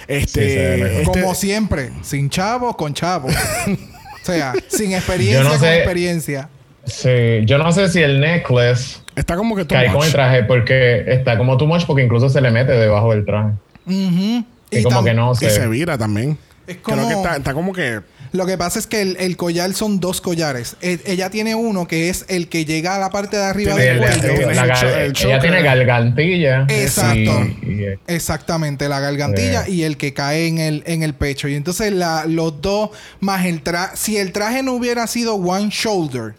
Este, 0.08 0.40
Sí, 0.42 0.48
se 0.54 0.56
ve 0.56 0.76
mejor. 0.84 0.90
este- 1.02 1.20
Como 1.20 1.34
siempre. 1.34 1.90
Sin 2.02 2.30
chavo, 2.30 2.76
con 2.76 2.94
chavo. 2.94 3.28
o 4.28 4.32
sea, 4.32 4.52
sin 4.68 4.92
experiencia, 4.92 5.38
Yo 5.42 5.44
no 5.44 5.50
con 5.50 5.60
sé. 5.60 5.76
experiencia. 5.76 6.48
Sí, 6.84 7.08
yo 7.46 7.58
no 7.58 7.72
sé 7.72 7.88
si 7.88 8.00
el 8.00 8.20
necklace 8.20 8.98
está 9.16 9.34
como 9.36 9.56
que 9.56 9.66
cae 9.66 9.90
con 9.92 10.04
el 10.06 10.12
traje 10.12 10.44
porque 10.44 11.02
está 11.08 11.36
como 11.36 11.56
too 11.56 11.66
much 11.66 11.84
porque 11.84 12.04
incluso 12.04 12.28
se 12.28 12.40
le 12.40 12.50
mete 12.52 12.72
debajo 12.72 13.10
del 13.12 13.24
traje. 13.24 13.54
Y 13.88 14.82
como 14.84 15.02
que 15.02 15.12
no 15.14 15.32
Y 15.32 15.36
se 15.36 15.50
sé. 15.50 15.66
vira 15.68 15.98
también. 15.98 16.38
Es 16.66 16.76
Creo 16.82 17.06
que 17.08 17.14
está, 17.14 17.36
está 17.36 17.54
como 17.54 17.72
que. 17.72 18.00
Lo 18.36 18.46
que 18.46 18.56
pasa 18.58 18.78
es 18.78 18.86
que 18.86 19.00
el, 19.02 19.16
el 19.18 19.36
collar 19.36 19.72
son 19.74 19.98
dos 19.98 20.20
collares. 20.20 20.76
E- 20.80 21.00
ella 21.06 21.30
tiene 21.30 21.54
uno 21.54 21.88
que 21.88 22.08
es 22.08 22.24
el 22.28 22.48
que 22.48 22.64
llega 22.64 22.94
a 22.94 22.98
la 22.98 23.10
parte 23.10 23.36
de 23.36 23.44
arriba 23.44 23.74
del 23.74 23.98
de 24.00 24.04
el- 24.06 24.20
cuello. 24.34 24.50
la 24.52 25.02
el 25.04 25.12
ella 25.16 25.40
tiene 25.40 25.62
gargantilla. 25.62 26.66
Exacto. 26.68 27.16
Y, 27.62 27.66
y- 27.82 27.98
Exactamente, 28.06 28.88
la 28.88 29.00
gargantilla 29.00 29.68
y 29.68 29.82
el 29.82 29.96
que 29.96 30.12
cae 30.12 30.46
en 30.46 30.58
el, 30.58 30.82
en 30.86 31.02
el 31.02 31.14
pecho. 31.14 31.48
Y 31.48 31.54
entonces 31.54 31.92
la- 31.92 32.24
los 32.26 32.60
dos, 32.60 32.90
más 33.20 33.44
el 33.46 33.62
traje. 33.62 33.96
Si 33.96 34.16
el 34.16 34.32
traje 34.32 34.62
no 34.62 34.72
hubiera 34.74 35.06
sido 35.06 35.34
one 35.34 35.68
shoulder, 35.70 36.34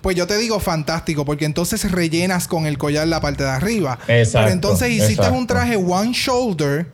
pues 0.00 0.16
yo 0.16 0.26
te 0.26 0.36
digo 0.38 0.60
fantástico, 0.60 1.24
porque 1.24 1.44
entonces 1.44 1.90
rellenas 1.90 2.46
con 2.46 2.66
el 2.66 2.78
collar 2.78 3.08
la 3.08 3.20
parte 3.20 3.42
de 3.42 3.50
arriba. 3.50 3.98
Exacto, 4.06 4.38
Pero 4.44 4.52
entonces 4.52 4.90
hiciste 4.90 5.12
exacto. 5.14 5.34
un 5.38 5.46
traje 5.46 5.76
one 5.76 6.12
shoulder 6.12 6.86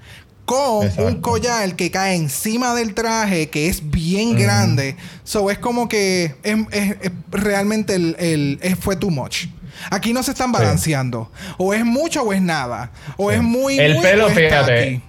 con 0.45 0.89
un 0.99 1.21
collar 1.21 1.75
que 1.75 1.91
cae 1.91 2.15
encima 2.17 2.75
del 2.75 2.95
traje, 2.95 3.49
que 3.49 3.69
es 3.69 3.91
bien 3.91 4.37
grande. 4.37 4.97
So 5.25 5.51
es 5.51 5.59
como 5.59 5.89
que 5.89 6.35
es, 6.43 6.57
es- 6.71 6.97
es 7.01 7.11
realmente 7.31 7.95
el, 7.95 8.17
el- 8.19 8.59
es- 8.63 8.79
fue 8.79 8.97
too 8.97 9.11
much. 9.11 9.47
Aquí 9.91 10.13
no 10.13 10.23
se 10.23 10.31
están 10.33 10.53
balanceando. 10.53 11.31
O 11.59 11.75
es 11.75 11.85
mucho 11.85 12.23
o 12.23 12.33
es 12.33 12.41
nada. 12.43 12.91
O 13.17 13.31
es 13.33 13.43
muy 13.43 13.79
el 13.79 13.95
muy, 13.95 14.03
pelo, 14.03 14.29
fíjate. 14.29 15.01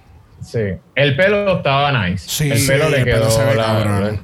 Sí. 0.44 0.58
El 0.94 1.16
pelo 1.16 1.56
estaba 1.58 2.06
nice. 2.08 2.24
Sí. 2.28 2.50
el 2.50 2.66
pelo 2.66 2.86
Sí, 2.86 2.90
le 2.92 2.98
el 2.98 3.04
pelo 3.04 3.16
quedó. 3.18 3.30
se 3.30 3.44
ve 3.44 3.54
la- 3.54 4.20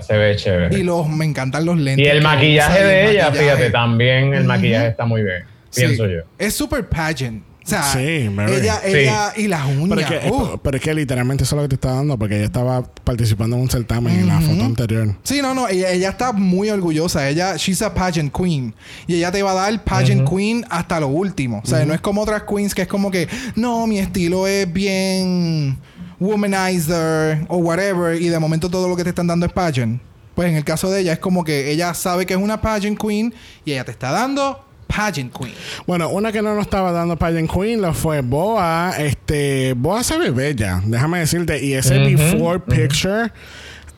se 0.00 0.16
ve 0.16 0.36
chévere. 0.36 0.78
Y 0.78 0.82
los, 0.82 1.08
me 1.08 1.24
encantan 1.24 1.64
los 1.64 1.76
lentes. 1.78 2.04
Y 2.06 2.08
el 2.08 2.22
maquillaje 2.22 2.78
y 2.78 2.82
el 2.82 2.88
de 2.88 3.10
ella, 3.10 3.24
maquillaje. 3.26 3.50
fíjate, 3.50 3.70
también 3.70 4.34
el 4.34 4.44
maquillaje 4.44 4.88
está 4.88 5.04
muy 5.04 5.22
bien, 5.22 5.44
Sí. 5.70 5.82
pienso 5.82 6.06
yo. 6.06 6.20
Es 6.38 6.54
super 6.54 6.88
pageant. 6.88 7.42
O 7.78 7.82
sea, 7.82 7.92
Sí, 7.92 8.00
ella, 8.00 8.80
Sí. 8.84 8.96
ella 8.96 9.32
y 9.36 9.48
las 9.48 9.66
uñas. 9.66 9.88
Pero 9.88 10.00
es, 10.00 10.06
que, 10.06 10.30
uh. 10.30 10.58
pero 10.62 10.76
es 10.76 10.82
que 10.82 10.94
literalmente 10.94 11.44
eso 11.44 11.54
es 11.54 11.56
lo 11.58 11.62
que 11.62 11.68
te 11.68 11.74
está 11.76 11.92
dando, 11.94 12.18
porque 12.18 12.36
ella 12.36 12.46
estaba 12.46 12.82
participando 12.82 13.56
en 13.56 13.62
un 13.62 13.70
certamen 13.70 14.20
en 14.20 14.28
la 14.28 14.40
foto 14.40 14.64
anterior. 14.64 15.16
Sí, 15.22 15.40
no, 15.42 15.54
no, 15.54 15.68
ella, 15.68 15.90
ella 15.90 16.10
está 16.10 16.32
muy 16.32 16.70
orgullosa. 16.70 17.28
Ella, 17.28 17.56
she's 17.56 17.82
a 17.82 17.92
pageant 17.94 18.34
queen. 18.34 18.74
Y 19.06 19.14
ella 19.16 19.30
te 19.30 19.42
va 19.42 19.52
a 19.52 19.54
dar 19.54 19.84
pageant 19.84 20.28
queen 20.28 20.64
hasta 20.70 21.00
lo 21.00 21.08
último. 21.08 21.60
O 21.64 21.66
sea, 21.66 21.84
no 21.84 21.94
es 21.94 22.00
como 22.00 22.22
otras 22.22 22.42
queens 22.42 22.74
que 22.74 22.82
es 22.82 22.88
como 22.88 23.10
que, 23.10 23.28
no, 23.56 23.86
mi 23.86 23.98
estilo 23.98 24.46
es 24.46 24.70
bien 24.72 25.78
womanizer 26.18 27.44
o 27.48 27.58
whatever. 27.58 28.20
Y 28.20 28.28
de 28.28 28.38
momento 28.38 28.68
todo 28.68 28.88
lo 28.88 28.96
que 28.96 29.04
te 29.04 29.10
están 29.10 29.26
dando 29.26 29.46
es 29.46 29.52
pageant. 29.52 30.00
Pues 30.34 30.48
en 30.48 30.56
el 30.56 30.64
caso 30.64 30.90
de 30.90 31.00
ella 31.00 31.12
es 31.12 31.18
como 31.18 31.44
que 31.44 31.70
ella 31.70 31.92
sabe 31.94 32.24
que 32.24 32.34
es 32.34 32.40
una 32.40 32.60
pageant 32.60 32.98
queen 32.98 33.34
y 33.64 33.72
ella 33.72 33.84
te 33.84 33.90
está 33.90 34.10
dando 34.10 34.64
pageant 34.94 35.32
queen. 35.36 35.54
Bueno, 35.86 36.08
una 36.10 36.32
que 36.32 36.42
no 36.42 36.54
nos 36.54 36.62
estaba 36.64 36.92
dando 36.92 37.16
Pageant 37.16 37.50
Queen 37.50 37.80
lo 37.80 37.94
fue 37.94 38.20
Boa. 38.20 38.92
Este, 38.98 39.74
Boa 39.74 40.02
se 40.02 40.18
ve 40.18 40.30
bella, 40.30 40.82
déjame 40.84 41.20
decirte. 41.20 41.62
Y 41.64 41.74
ese 41.74 41.98
before 41.98 42.60
picture, 42.60 43.30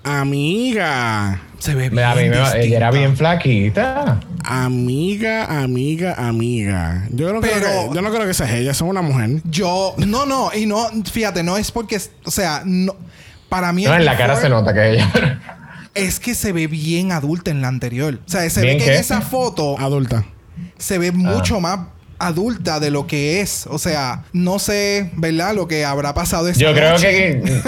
amiga. 0.05 1.40
Se 1.59 1.74
ve 1.74 1.88
bien. 1.90 2.05
A 2.05 2.14
mí 2.14 2.28
me, 2.28 2.36
ella 2.64 2.76
era 2.76 2.90
bien 2.90 3.16
flaquita. 3.16 4.20
Amiga, 4.45 5.62
amiga, 5.62 6.14
amiga. 6.14 7.07
Yo 7.11 7.32
no, 7.32 7.40
creo, 7.40 7.53
Pero- 7.55 7.88
que, 7.90 7.95
yo 7.95 8.03
no 8.03 8.11
creo 8.12 8.26
que 8.26 8.34
sea 8.34 8.57
ella, 8.57 8.72
es 8.72 8.80
una 8.80 9.03
mujer. 9.03 9.40
Yo, 9.45 9.95
no, 9.99 10.26
no, 10.26 10.51
y 10.55 10.66
no, 10.66 10.88
fíjate, 11.11 11.43
no 11.45 11.57
es 11.57 11.70
porque, 11.70 12.01
o 12.24 12.30
sea, 12.30 12.62
no, 12.64 12.97
para 13.49 13.72
mí 13.72 13.84
No, 13.84 13.95
en 13.95 14.05
la 14.05 14.16
cara 14.16 14.34
se 14.40 14.49
nota 14.49 14.74
que 14.74 14.90
ella. 14.95 15.40
es 15.95 16.18
que 16.18 16.34
se 16.34 16.53
ve 16.53 16.66
bien 16.66 17.12
adulta 17.12 17.51
en 17.53 17.62
la 17.62 17.68
anterior. 17.68 18.18
O 18.26 18.28
sea, 18.30 18.49
se 18.51 18.61
¿Bien 18.62 18.74
ve 18.74 18.78
que 18.80 18.90
qué? 18.90 18.95
en 18.97 19.01
esa 19.01 19.20
foto 19.20 19.78
Adulta. 19.78 20.24
Se 20.78 20.98
ve 20.98 21.12
mucho 21.12 21.60
más 21.60 21.78
adulta 22.22 22.80
de 22.80 22.90
lo 22.90 23.06
que 23.06 23.40
es. 23.40 23.66
O 23.66 23.78
sea, 23.78 24.24
no 24.32 24.58
sé, 24.58 25.10
¿verdad? 25.16 25.54
Lo 25.54 25.66
que 25.66 25.84
habrá 25.84 26.14
pasado 26.14 26.48
esa 26.48 26.60
Yo 26.60 26.72
creo 26.72 26.92
noche. 26.92 27.10
que. 27.10 27.60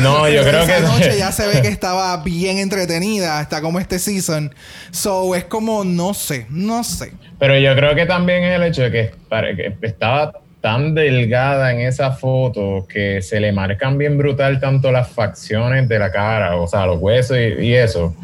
No, 0.00 0.28
yo 0.28 0.42
creo 0.42 0.62
Esa 0.62 0.76
que. 0.76 0.82
noche 0.82 1.12
ya 1.18 1.32
se 1.32 1.46
ve 1.46 1.62
que 1.62 1.68
estaba 1.68 2.16
bien 2.18 2.58
entretenida, 2.58 3.40
está 3.40 3.60
como 3.60 3.78
este 3.78 3.98
season. 3.98 4.54
So, 4.90 5.34
es 5.34 5.44
como, 5.44 5.84
no 5.84 6.14
sé, 6.14 6.46
no 6.50 6.84
sé. 6.84 7.12
Pero 7.38 7.58
yo 7.58 7.74
creo 7.74 7.94
que 7.94 8.06
también 8.06 8.44
es 8.44 8.56
el 8.56 8.62
hecho 8.64 8.82
de 8.82 8.90
que, 8.90 9.74
estaba 9.82 10.32
tan 10.60 10.94
delgada 10.94 11.72
en 11.72 11.80
esa 11.80 12.12
foto 12.12 12.86
que 12.88 13.20
se 13.20 13.40
le 13.40 13.50
marcan 13.52 13.98
bien 13.98 14.16
brutal 14.16 14.60
tanto 14.60 14.92
las 14.92 15.08
facciones 15.08 15.88
de 15.88 15.98
la 15.98 16.12
cara, 16.12 16.56
o 16.56 16.68
sea, 16.68 16.86
los 16.86 17.00
huesos 17.00 17.36
y, 17.36 17.64
y 17.64 17.74
eso, 17.74 18.14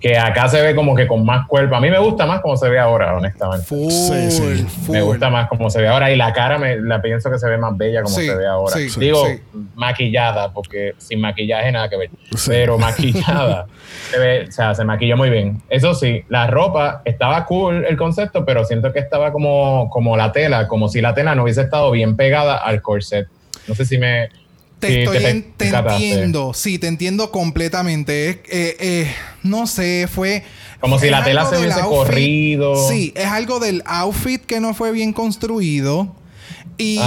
que 0.00 0.18
acá 0.18 0.46
se 0.48 0.60
ve 0.60 0.74
como 0.74 0.94
que 0.94 1.06
con 1.06 1.24
más 1.24 1.46
cuerpo. 1.48 1.74
A 1.74 1.80
mí 1.80 1.88
me 1.90 1.98
gusta 1.98 2.26
más 2.26 2.40
como 2.42 2.56
se 2.56 2.68
ve 2.68 2.78
ahora, 2.78 3.16
honestamente. 3.16 3.64
Full, 3.66 3.90
Sí, 3.90 4.30
sí. 4.30 4.66
full. 4.84 4.92
Me 4.92 5.00
gusta 5.02 5.30
más 5.30 5.48
como 5.48 5.70
se 5.70 5.80
ve 5.80 5.88
ahora 5.88 6.10
y 6.10 6.16
la 6.16 6.32
cara 6.34 6.58
me 6.58 6.76
la 6.76 7.00
pienso 7.00 7.30
que 7.30 7.38
se 7.38 7.48
ve 7.48 7.56
más 7.56 7.76
bella 7.76 8.02
como 8.02 8.14
Sí, 8.14 8.26
se 8.26 8.34
ve 8.36 8.46
ahora. 8.46 8.74
sí, 8.76 8.88
Digo, 9.00 9.24
sí. 9.26 9.40
maquillada, 9.74 10.52
porque 10.52 10.94
sin 10.98 11.20
maquillaje 11.20 11.72
nada 11.72 11.88
que 11.88 11.96
ver. 11.96 12.10
Sí. 12.36 12.48
Pero 12.50 12.78
maquillada. 12.78 13.66
se 14.10 14.18
ve, 14.18 14.44
o 14.48 14.52
sea, 14.52 14.74
se 14.74 14.84
maquilló 14.84 15.16
muy 15.16 15.30
bien. 15.30 15.62
Eso 15.70 15.94
sí, 15.94 16.24
la 16.28 16.46
ropa 16.46 17.00
estaba 17.04 17.44
cool 17.46 17.84
el 17.88 17.96
concepto, 17.96 18.44
pero 18.44 18.64
siento 18.64 18.92
que 18.92 18.98
estaba 18.98 19.32
como, 19.32 19.88
como 19.90 20.16
la 20.16 20.30
tela, 20.32 20.68
como 20.68 20.88
si 20.88 21.00
la 21.00 21.14
tela 21.14 21.34
no 21.34 21.44
hubiese 21.44 21.62
estado 21.62 21.90
bien 21.90 22.16
pegada 22.16 22.56
al 22.56 22.82
corset. 22.82 23.28
No 23.66 23.74
sé 23.74 23.84
si 23.84 23.98
me. 23.98 24.28
Te 24.80 25.04
estoy 25.04 25.18
pe- 25.18 25.30
en- 25.30 25.42
te 25.56 25.70
entiendo, 25.94 26.52
sí, 26.54 26.78
te 26.78 26.86
entiendo 26.86 27.30
completamente. 27.30 28.42
Eh, 28.48 28.76
eh, 28.78 29.14
no 29.42 29.66
sé, 29.66 30.06
fue. 30.12 30.44
Como 30.80 30.98
si 30.98 31.08
la 31.08 31.24
tela 31.24 31.46
se 31.48 31.56
hubiese 31.58 31.80
outfit. 31.80 31.96
corrido. 32.10 32.88
Sí, 32.88 33.12
es 33.16 33.26
algo 33.26 33.58
del 33.58 33.82
outfit 33.86 34.42
que 34.44 34.60
no 34.60 34.74
fue 34.74 34.92
bien 34.92 35.12
construido. 35.14 36.14
Y 36.78 36.98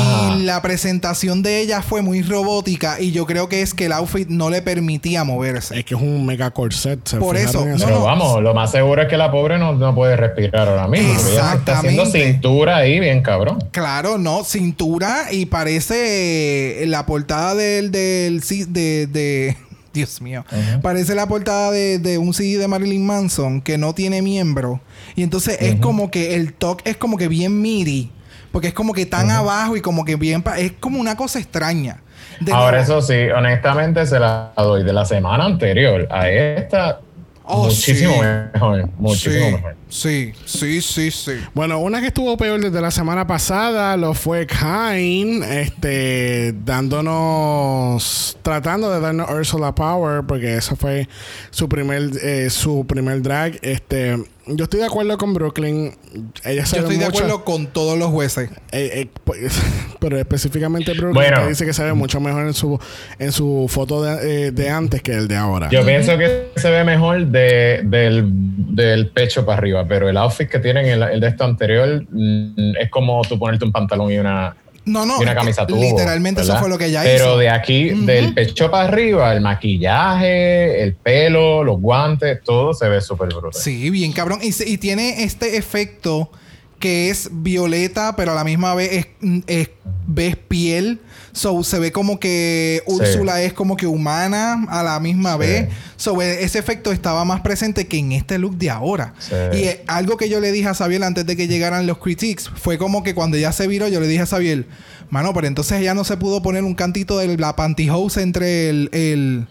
la 0.44 0.62
presentación 0.62 1.44
de 1.44 1.60
ella 1.62 1.82
fue 1.82 2.02
muy 2.02 2.22
robótica. 2.24 3.00
Y 3.00 3.12
yo 3.12 3.26
creo 3.26 3.48
que 3.50 3.62
es 3.62 3.74
que 3.74 3.86
el 3.86 3.92
outfit 3.92 4.28
no 4.28 4.50
le 4.50 4.62
permitía 4.62 5.24
moverse. 5.24 5.78
Es 5.80 5.86
que 5.86 5.94
es 5.96 6.02
un 6.02 6.26
mega 6.26 6.52
corset. 6.52 7.00
¿se 7.08 7.18
Por 7.18 7.38
eso, 7.38 7.66
no, 7.66 7.86
Pero 7.86 8.04
vamos, 8.04 8.42
lo 8.42 8.54
más 8.54 8.72
seguro 8.72 9.02
es 9.04 9.08
que 9.08 9.18
la 9.18 9.32
pobre 9.32 9.58
no, 9.60 9.74
no 9.74 9.94
puede 9.94 10.16
respirar 10.16 10.68
ahora 10.68 10.88
mismo. 10.88 11.10
ella 11.10 11.54
está 11.54 11.78
haciendo 11.80 12.02
Exactamente. 12.04 12.34
cintura 12.34 12.78
ahí 12.78 13.00
bien 13.00 13.22
cabrón. 13.22 13.60
Claro, 13.72 14.18
no, 14.18 14.44
cintura 14.44 15.28
y 15.32 15.46
parece 15.46 16.84
la 16.88 17.06
portada 17.06 17.56
del, 17.56 17.92
del 17.92 18.42
de, 18.70 19.08
de- 19.08 19.58
Dios 19.94 20.22
mío. 20.22 20.46
Parece 20.82 21.16
la 21.16 21.28
portada 21.28 21.72
de, 21.72 21.98
de 22.00 22.18
un 22.18 22.34
CD 22.34 22.58
de 22.58 22.68
Marilyn 22.68 23.06
Manson 23.06 23.62
que 23.62 23.78
no 23.78 23.94
tiene 23.94 24.22
miembro. 24.22 24.82
Y 25.16 25.24
entonces 25.24 25.58
es 25.62 25.76
como 25.80 26.12
que 26.12 26.36
el 26.36 26.54
toque 26.54 26.90
es 26.92 26.98
como 26.98 27.18
que 27.18 27.28
bien 27.28 27.62
midi. 27.62 28.12
Porque 28.52 28.70
es 28.70 28.74
como 28.74 28.94
que 28.94 29.06
tan 29.06 29.30
abajo 29.30 29.78
y 29.78 29.82
como 29.82 30.06
que 30.06 30.16
bien... 30.16 30.44
es 30.58 30.74
como 30.80 31.00
una 31.00 31.16
cosa 31.16 31.40
extraña. 31.40 32.02
De 32.40 32.52
Ahora, 32.52 32.84
nuevo, 32.84 33.00
eso 33.00 33.02
sí, 33.02 33.30
honestamente 33.30 34.06
se 34.06 34.20
la 34.20 34.52
doy 34.56 34.84
de 34.84 34.94
la 34.94 35.06
semana 35.06 35.46
anterior 35.46 36.08
a 36.10 36.30
esta. 36.30 37.00
Oh, 37.44 37.66
muchísimo 37.66 38.14
sí. 38.14 38.20
mejor. 38.54 38.90
Muchísimo 38.98 39.46
sí, 39.46 39.52
mejor. 39.54 39.76
Sí, 39.90 40.34
sí, 40.46 40.82
sí, 40.82 41.10
sí. 41.10 41.32
Bueno, 41.56 41.80
una 41.80 42.00
que 42.00 42.08
estuvo 42.08 42.38
peor 42.38 42.62
desde 42.62 42.80
la 42.80 42.92
semana 42.92 43.26
pasada 43.26 43.98
lo 43.98 44.14
fue 44.14 44.46
Kine, 44.46 45.62
este, 45.62 46.54
dándonos, 46.64 48.38
tratando 48.42 48.92
de 48.92 49.00
darnos 49.00 49.30
Ursula 49.32 49.74
Power, 49.74 50.24
porque 50.28 50.56
eso 50.56 50.76
fue 50.76 51.08
su 51.50 51.68
primer, 51.68 52.12
eh, 52.22 52.50
su 52.50 52.86
primer 52.86 53.22
drag. 53.22 53.58
Este, 53.62 54.18
yo 54.46 54.64
estoy 54.64 54.80
de 54.80 54.86
acuerdo 54.88 55.18
con 55.18 55.34
Brooklyn. 55.34 55.96
Ella 56.44 56.64
Yo 56.64 56.78
estoy 56.80 56.98
de 56.98 57.06
acuerdo 57.06 57.44
con 57.44 57.68
todos 57.68 57.98
los 57.98 58.10
jueces. 58.10 58.50
eh, 58.72 58.92
eh, 58.94 59.08
pues, 59.24 59.62
pero 60.00 60.18
específicamente 60.18 60.92
Brooklyn 60.94 61.14
Bueno. 61.14 61.42
que 61.44 61.50
dice 61.50 61.66
que 61.66 61.74
se 61.74 61.84
ve 61.84 61.94
mucho 61.94 62.20
mejor 62.20 62.44
en 62.48 62.54
su 62.54 62.80
en 63.20 63.32
su 63.32 63.68
foto 63.70 64.02
de, 64.02 64.48
eh, 64.48 64.52
de 64.52 64.70
antes 64.70 65.02
que 65.04 65.12
el 65.14 65.28
de 65.28 65.36
ahora. 65.36 65.70
Yo 65.70 65.86
pienso 65.86 66.18
que 66.18 66.48
se 66.56 66.70
ve 66.72 66.84
mejor 66.84 67.28
de, 67.28 67.82
del, 67.84 68.26
del 68.32 69.10
pecho 69.10 69.46
para 69.46 69.58
arriba, 69.60 69.79
pero 69.88 70.10
el 70.10 70.18
outfit 70.18 70.50
que 70.50 70.60
tienen 70.60 70.86
el, 70.88 71.04
el 71.04 71.20
de 71.20 71.28
esto 71.28 71.44
anterior 71.44 72.06
mm, 72.10 72.76
es 72.80 72.90
como 72.90 73.22
tú 73.24 73.38
ponerte 73.40 73.66
un 73.66 73.72
pantalón 73.72 74.12
y 74.12 74.18
una, 74.18 74.56
No, 74.86 75.06
no. 75.06 75.20
y 75.20 75.24
una 75.24 75.36
camisa 75.36 75.66
tubo. 75.68 75.80
Literalmente 75.82 76.42
eso 76.42 76.56
fue 76.58 76.70
lo 76.70 76.78
que 76.78 76.86
ella 76.88 77.02
Pero 77.04 77.26
hizo. 77.26 77.38
de 77.38 77.50
aquí, 77.50 77.90
del 77.90 78.34
pecho 78.34 78.70
para 78.72 78.88
arriba, 78.88 79.34
el 79.34 79.42
maquillaje, 79.42 80.84
el 80.84 80.96
pelo, 80.96 81.64
los 81.64 81.80
guantes, 81.80 82.42
todo 82.44 82.74
se 82.74 82.88
ve 82.90 83.02
súper 83.02 83.30
brutal. 83.30 83.54
Sí, 83.62 83.90
bien 83.90 84.12
cabrón. 84.14 84.40
Y, 84.42 84.52
se- 84.52 84.68
y 84.70 84.78
tiene 84.78 85.24
este 85.24 85.58
efecto 85.58 86.32
que 86.80 87.10
es 87.10 87.30
violeta, 87.32 88.16
pero 88.16 88.32
a 88.32 88.36
la 88.36 88.44
misma 88.44 88.74
vez 88.76 88.92
es, 88.94 89.08
es- 89.48 89.70
ves 90.08 90.36
piel. 90.38 91.00
So 91.32 91.64
se 91.64 91.78
ve 91.78 91.92
como 91.92 92.20
que 92.20 92.82
Sí. 92.88 92.94
Úrsula 92.94 93.42
es 93.44 93.54
como 93.54 93.78
que 93.78 93.86
humana 93.86 94.66
a 94.70 94.82
la 94.82 95.00
misma 95.00 95.34
Sí. 95.34 95.40
vez. 95.40 95.70
So 95.98 96.22
e- 96.22 96.44
ese 96.44 96.58
efecto 96.58 96.92
estaba 96.92 97.24
más 97.26 97.42
presente 97.42 97.86
que 97.88 97.98
en 97.98 98.14
este 98.14 98.40
look 98.40 98.58
de 98.58 98.70
ahora. 98.70 99.14
Sí. 99.20 99.36
Y 99.54 99.58
eh, 99.64 99.84
algo 99.88 100.18
que 100.18 100.30
yo 100.30 100.40
le 100.40 100.52
dije 100.52 100.68
a 100.70 100.74
Sabiel 100.74 101.04
antes 101.04 101.26
de 101.26 101.36
que 101.36 101.48
llegaran 101.48 101.86
los 101.86 102.00
critiques 102.00 102.50
fue 102.50 102.78
como 102.78 103.04
que 103.04 103.14
cuando 103.14 103.38
ella 103.38 103.52
se 103.52 103.68
viró, 103.68 103.88
yo 103.88 104.00
le 104.00 104.08
dije 104.08 104.22
a 104.24 104.26
Sabiel, 104.26 104.66
mano, 105.12 105.34
pero 105.34 105.46
entonces 105.48 105.80
ella 105.82 105.94
no 105.94 106.04
se 106.04 106.18
pudo 106.18 106.42
poner 106.42 106.64
un 106.64 106.74
cantito 106.76 107.18
de 107.20 107.38
la 107.38 107.56
pantyhose 107.56 108.22
entre 108.24 108.70
el, 108.70 108.90
el- 108.94 109.48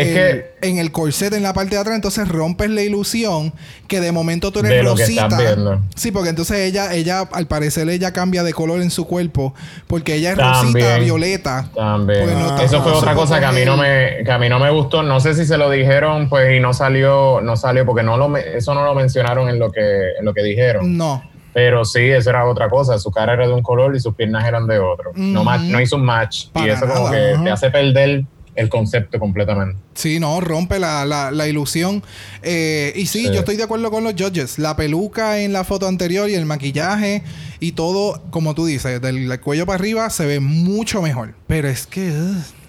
Es 0.00 0.06
el- 0.08 0.14
que- 0.14 0.54
en 0.68 0.78
el 0.78 0.92
corset 0.92 1.32
en 1.34 1.42
la 1.42 1.52
parte 1.52 1.74
de 1.74 1.80
atrás, 1.80 1.94
entonces 1.94 2.26
rompes 2.28 2.70
la 2.70 2.82
ilusión 2.82 3.52
que 3.88 4.00
de 4.00 4.12
momento 4.12 4.50
tú 4.50 4.60
eres 4.60 4.70
De 4.70 4.82
lo 4.82 4.94
que 4.94 5.02
rosita. 5.02 5.26
estás. 5.26 5.56
Sí, 5.94 6.10
porque 6.10 6.30
entonces 6.30 6.56
ella, 6.58 6.94
ella, 6.94 7.28
al 7.32 7.46
parecer, 7.46 7.88
ella 7.90 8.12
cambia 8.12 8.42
de 8.42 8.52
color 8.54 8.80
en 8.80 8.90
su 8.90 9.06
cuerpo. 9.06 9.54
Porque 9.86 10.14
ella 10.14 10.32
es 10.32 10.38
También. 10.38 10.72
rosita, 10.86 10.98
violeta. 10.98 11.68
También. 11.74 12.26
No 12.38 12.58
Eso 12.60 12.82
fue 12.82 12.92
otra 12.92 13.14
cosa 13.14 13.38
que 13.40 13.46
a 13.46 13.52
mí 13.52 13.64
no 13.64 13.76
me, 13.76 14.24
que 14.24 14.30
a 14.32 14.38
mí 14.38 14.48
no 14.48 14.58
me 14.58 14.70
gustó. 14.70 15.02
No 15.02 15.20
sé 15.20 15.34
si 15.34 15.44
se 15.44 15.58
lo 15.58 15.70
dijeron, 15.70 16.28
pues, 16.28 16.56
y 16.56 16.60
no 16.60 16.72
salió, 16.72 17.40
no 17.42 17.56
salió, 17.56 17.84
porque 17.84 18.02
no 18.02 18.16
lo, 18.16 18.34
eso 18.36 18.74
no 18.74 18.84
lo 18.84 18.94
mencionaron 18.94 19.48
en 19.48 19.58
lo 19.58 19.70
que, 19.70 20.12
en 20.18 20.24
lo 20.24 20.32
que 20.32 20.42
dijeron. 20.42 20.96
No. 20.96 21.22
Pero 21.52 21.84
sí, 21.84 22.00
eso 22.00 22.30
era 22.30 22.44
otra 22.46 22.68
cosa. 22.68 22.98
Su 22.98 23.12
cara 23.12 23.34
era 23.34 23.46
de 23.46 23.52
un 23.52 23.62
color 23.62 23.94
y 23.94 24.00
sus 24.00 24.12
piernas 24.16 24.44
eran 24.44 24.66
de 24.66 24.80
otro. 24.80 25.12
no, 25.14 25.42
Ujú. 25.42 25.44
ma- 25.44 25.58
no 25.58 25.80
hizo 25.80 25.94
un 25.94 26.04
match. 26.04 26.48
Para 26.52 26.66
y 26.66 26.70
eso 26.70 26.86
como 26.88 27.10
que 27.12 27.36
te 27.44 27.50
hace 27.50 27.70
perder 27.70 28.24
el 28.56 28.68
concepto 28.68 29.18
completamente. 29.18 29.76
Sí, 29.94 30.20
no, 30.20 30.40
rompe 30.40 30.78
la, 30.78 31.04
la, 31.04 31.30
la 31.30 31.48
ilusión. 31.48 32.02
Eh, 32.42 32.92
y 32.96 33.06
sí, 33.06 33.26
Sí. 33.26 33.32
yo 33.32 33.40
estoy 33.40 33.56
de 33.56 33.62
acuerdo 33.64 33.90
con 33.90 34.04
los 34.04 34.14
judges. 34.14 34.58
La 34.58 34.76
peluca 34.76 35.40
en 35.40 35.52
la 35.52 35.64
foto 35.64 35.88
anterior 35.88 36.28
y 36.30 36.34
el 36.34 36.46
maquillaje 36.46 37.22
y 37.60 37.72
todo, 37.72 38.22
como 38.30 38.54
tú 38.54 38.66
dices, 38.66 39.00
del, 39.00 39.40
cuello 39.40 39.66
para 39.66 39.78
arriba 39.78 40.08
se 40.10 40.26
ve 40.26 40.40
mucho 40.40 41.02
mejor. 41.02 41.34
Pero 41.46 41.68
es 41.68 41.86
que, 41.86 42.08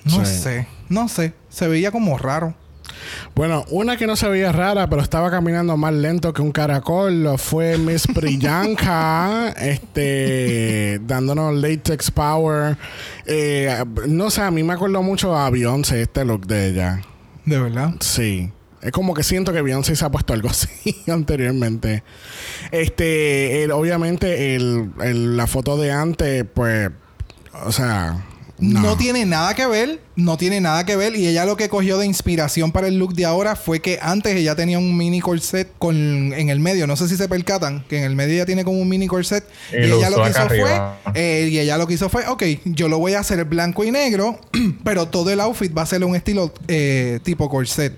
no 0.05 0.25
Sí. 0.25 0.37
sé, 0.41 0.67
no 0.89 1.07
sé. 1.09 1.33
Se 1.49 1.67
veía 1.67 1.91
como 1.91 2.17
raro. 2.17 2.55
Bueno, 3.35 3.65
una 3.69 3.97
que 3.97 4.07
no 4.07 4.15
se 4.15 4.27
veía 4.29 4.51
rara, 4.51 4.89
pero 4.89 5.01
estaba 5.01 5.29
caminando 5.31 5.75
más 5.77 5.93
lento 5.93 6.33
que 6.33 6.41
un 6.41 6.51
caracol, 6.51 7.27
fue 7.37 7.77
Miss 7.77 8.07
Priyanka, 8.13 9.49
este, 9.57 10.99
dándonos 11.05 11.53
latex 11.55 12.11
power. 12.11 12.77
Eh, 13.25 13.83
no 14.07 14.29
sé, 14.29 14.41
a 14.41 14.51
mí 14.51 14.63
me 14.63 14.73
acuerdo 14.73 15.01
mucho 15.01 15.35
a 15.35 15.49
Beyoncé 15.49 16.01
este 16.03 16.25
look 16.25 16.45
de 16.47 16.69
ella. 16.69 17.01
De 17.45 17.59
verdad. 17.59 17.93
Sí. 17.99 18.51
Es 18.81 18.91
como 18.91 19.13
que 19.15 19.23
siento 19.23 19.51
que 19.51 19.61
Beyoncé 19.63 19.95
se 19.95 20.05
ha 20.05 20.09
puesto 20.11 20.33
algo 20.33 20.49
así 20.51 20.95
anteriormente. 21.07 22.03
Este, 22.71 23.63
el- 23.63 23.71
obviamente, 23.71 24.55
el, 24.55 24.91
el- 25.01 25.37
la 25.37 25.47
foto 25.47 25.77
de 25.77 25.91
antes, 25.91 26.45
pues, 26.53 26.89
o 27.65 27.71
sea, 27.71 28.23
No. 28.59 28.81
no. 28.81 28.97
tiene 28.97 29.25
nada 29.25 29.53
que 29.55 29.65
ver, 29.65 30.01
no 30.15 30.37
tiene 30.37 30.61
nada 30.61 30.85
que 30.85 30.95
ver. 30.95 31.15
Y 31.15 31.27
ella 31.27 31.45
lo 31.45 31.57
que 31.57 31.69
cogió 31.69 31.97
de 31.97 32.05
inspiración 32.05 32.71
para 32.71 32.87
el 32.87 32.97
look 32.97 33.13
de 33.13 33.25
ahora 33.25 33.55
fue 33.55 33.81
que 33.81 33.99
antes 34.01 34.35
ella 34.35 34.55
tenía 34.55 34.79
un 34.79 34.95
mini 34.95 35.19
corset 35.19 35.69
con, 35.77 35.95
en 35.95 36.49
el 36.49 36.59
medio. 36.59 36.87
No 36.87 36.95
sé 36.95 37.07
si 37.07 37.17
se 37.17 37.27
percatan, 37.27 37.83
que 37.87 37.97
en 37.97 38.03
el 38.03 38.15
medio 38.15 38.35
ella 38.35 38.45
tiene 38.45 38.63
como 38.63 38.79
un 38.79 38.89
mini 38.89 39.07
corset. 39.07 39.43
Y 39.71 39.85
Y, 39.85 39.87
lo 39.87 39.97
ella 39.97 40.09
lo 40.09 40.23
que 40.23 40.29
hizo 40.29 40.47
fue, 40.47 40.81
eh, 41.13 41.49
y 41.51 41.59
ella 41.59 41.77
lo 41.77 41.87
que 41.87 41.93
hizo 41.93 42.09
fue, 42.09 42.27
ok, 42.27 42.43
yo 42.65 42.87
lo 42.87 42.99
voy 42.99 43.13
a 43.13 43.19
hacer 43.19 43.43
blanco 43.45 43.83
y 43.83 43.91
negro, 43.91 44.39
pero 44.83 45.07
todo 45.07 45.31
el 45.31 45.39
outfit 45.39 45.75
va 45.75 45.83
a 45.83 45.85
ser 45.85 46.03
un 46.03 46.15
estilo 46.15 46.53
eh, 46.67 47.19
tipo 47.23 47.49
corset. 47.49 47.93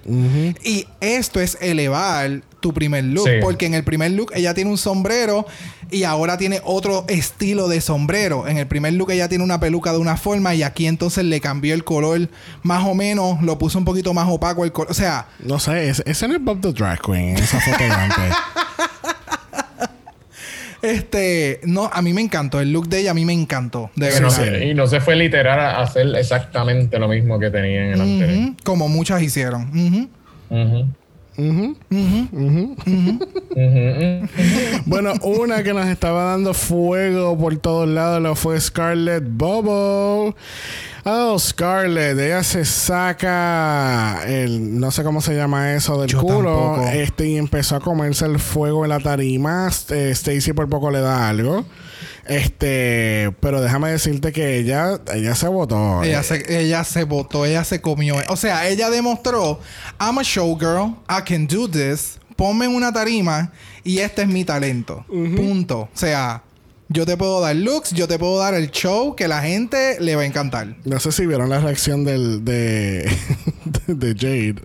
Y 0.64 0.86
esto 1.02 1.40
es 1.40 1.58
elevar 1.62 2.42
tu 2.60 2.74
primer 2.74 3.04
look. 3.04 3.28
Sí. 3.28 3.36
Porque 3.42 3.66
en 3.66 3.74
el 3.74 3.84
primer 3.84 4.12
look 4.12 4.32
ella 4.34 4.54
tiene 4.54 4.70
un 4.70 4.78
sombrero 4.78 5.46
y 5.92 6.04
ahora 6.04 6.38
tiene 6.38 6.62
otro 6.64 7.06
estilo 7.08 7.68
de 7.68 7.82
sombrero. 7.82 8.48
En 8.48 8.58
el 8.58 8.68
primer 8.68 8.94
look 8.94 9.12
ella 9.12 9.30
tiene 9.30 9.44
una 9.44 9.60
peluca 9.60 9.92
de 9.92 10.00
una 10.00 10.18
forma 10.18 10.56
y 10.56 10.64
aquí 10.64 10.88
entonces 10.88 11.24
le 11.24 11.40
cambió 11.40 11.74
el 11.74 11.84
color 11.84 12.07
más 12.64 12.86
o 12.86 12.94
menos, 12.94 13.42
lo 13.42 13.58
puso 13.58 13.78
un 13.78 13.86
poquito 13.86 14.14
más 14.14 14.28
opaco 14.30 14.64
el 14.66 14.72
color. 14.72 14.92
O 14.92 14.94
sea, 14.94 15.28
No 15.40 15.60
sé, 15.60 15.90
ese 15.90 16.04
ese 16.06 16.28
no 16.28 16.36
es 16.36 16.44
Bob 16.44 16.62
the 16.62 16.74
Drag 16.74 17.02
Queen, 17.02 17.38
esa 17.38 17.60
foto 17.60 17.78
de 17.84 17.90
antes. 17.92 18.36
este, 20.82 21.60
no, 21.64 21.90
a 21.92 22.02
mí 22.02 22.14
me 22.14 22.22
encantó. 22.22 22.60
El 22.60 22.72
look 22.72 22.88
de 22.88 23.00
ella 23.00 23.12
a 23.12 23.14
mí 23.14 23.26
me 23.26 23.34
encantó. 23.34 23.90
De 23.96 24.08
Y 24.08 24.22
no, 24.22 24.30
verdad. 24.30 24.36
se, 24.36 24.66
y 24.68 24.74
no 24.74 24.88
se 24.88 25.00
fue 25.02 25.16
literal 25.16 25.60
a 25.60 25.82
hacer 25.82 26.08
exactamente 26.16 27.00
lo 27.00 27.08
mismo 27.08 27.40
que 27.40 27.50
tenía 27.50 27.86
en 27.88 27.94
el 27.94 28.02
anterior. 28.02 28.54
Como 28.64 28.88
muchas 28.88 29.22
hicieron. 29.22 30.10
Bueno, 34.86 35.14
una 35.22 35.64
que 35.64 35.74
nos 35.74 35.88
estaba 35.88 36.24
dando 36.24 36.54
fuego 36.54 37.38
por 37.38 37.56
todos 37.58 37.88
lados 37.88 38.22
lo 38.22 38.36
fue 38.36 38.60
Scarlett 38.60 39.24
Bobo. 39.28 40.36
Oh, 41.10 41.40
Scarlett, 41.40 42.20
ella 42.20 42.44
se 42.44 42.66
saca 42.66 44.24
el, 44.28 44.78
no 44.78 44.92
sé 44.92 45.06
cómo 45.06 45.22
se 45.22 45.36
llama 45.36 45.74
eso 45.74 46.02
del 46.02 46.10
Yo 46.10 46.20
culo. 46.22 46.54
tampoco. 46.54 46.88
Este 46.90 47.30
y 47.30 47.38
empezó 47.38 47.78
a 47.78 47.80
comerse 47.80 48.26
el 48.26 48.40
fuego 48.40 48.84
en 48.84 48.90
la 48.90 49.00
tarima. 49.00 49.70
Eh, 49.90 50.10
Stacy 50.12 50.52
por 50.52 50.68
poco 50.68 50.92
le 50.92 51.00
da 51.00 51.30
algo. 51.30 51.64
Este, 52.26 53.34
pero 53.40 53.62
déjame 53.62 53.90
decirte 53.90 54.34
que 54.34 54.58
ella, 54.58 55.00
ella 55.14 55.34
se 55.34 55.48
votó. 55.48 56.04
Ella 56.04 56.24
se, 56.24 56.44
ella 56.60 56.84
se 56.84 57.06
botó, 57.06 57.46
ella 57.46 57.64
se 57.64 57.80
comió. 57.80 58.18
O 58.28 58.36
sea, 58.36 58.68
ella 58.68 58.90
demostró, 58.90 59.62
I'm 60.02 60.18
a 60.18 60.24
showgirl, 60.24 60.94
I 61.10 61.22
can 61.26 61.48
do 61.48 61.70
this, 61.70 62.20
ponme 62.36 62.66
en 62.66 62.76
una 62.76 62.92
tarima 62.92 63.54
y 63.86 64.00
este 64.00 64.24
es 64.24 64.28
mi 64.28 64.44
talento. 64.44 65.06
Punto. 65.08 65.80
O 65.80 65.90
sea, 65.94 66.44
yo 66.90 67.06
te 67.06 67.18
puedo 67.18 67.42
dar 67.42 67.56
looks, 67.56 67.92
yo 67.92 68.08
te 68.08 68.18
puedo 68.18 68.40
dar 68.40 68.54
el 68.54 68.72
show 68.72 69.16
que 69.16 69.28
la 69.28 69.42
gente 69.42 69.98
le 70.00 70.16
va 70.16 70.22
a 70.22 70.26
encantar. 70.26 70.76
No 70.86 71.00
sé 71.00 71.12
si 71.12 71.26
vieron 71.26 71.50
la 71.50 71.60
reacción 71.60 72.04
del, 72.06 72.44
de, 72.46 73.10
de 73.88 74.16
Jade. 74.16 74.56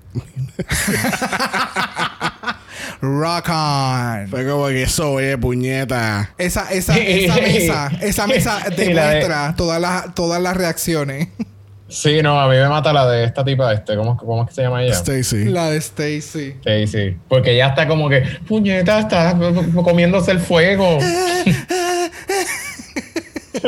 Rock 3.01 3.49
on. 3.49 4.29
Fue 4.29 4.47
como 4.49 4.67
que 4.69 4.83
eso, 4.85 5.13
oye, 5.13 5.37
puñeta. 5.39 6.31
Esa, 6.39 6.71
esa, 6.73 6.97
esa 6.97 7.35
mesa, 7.41 7.91
esa 8.01 8.27
mesa 8.27 8.59
la 8.65 8.71
de- 8.71 8.85
demuestra 8.85 9.55
todas 9.57 9.81
las, 9.81 10.15
todas 10.15 10.41
las 10.41 10.57
reacciones. 10.57 11.29
Sí, 11.89 12.23
no, 12.23 12.41
a 12.41 12.49
mí 12.49 12.55
me 12.57 12.69
mata 12.71 12.91
la 12.91 13.07
de 13.07 13.25
esta 13.25 13.45
tipa, 13.45 13.71
este, 13.75 13.95
¿cómo, 13.97 14.17
cómo 14.17 14.43
es 14.45 14.49
que 14.49 14.55
se 14.55 14.63
llama 14.63 14.83
ella? 14.83 14.95
Stacy. 14.95 15.45
La 15.45 15.69
de 15.69 15.77
Stacy. 15.77 16.55
Sí. 16.87 17.17
Porque 17.29 17.53
ella 17.53 17.67
está 17.69 17.87
como 17.87 18.09
que, 18.09 18.23
puñeta, 18.49 19.01
está 19.01 19.37
comiéndose 19.85 20.31
el 20.31 20.41
fuego. 20.41 20.99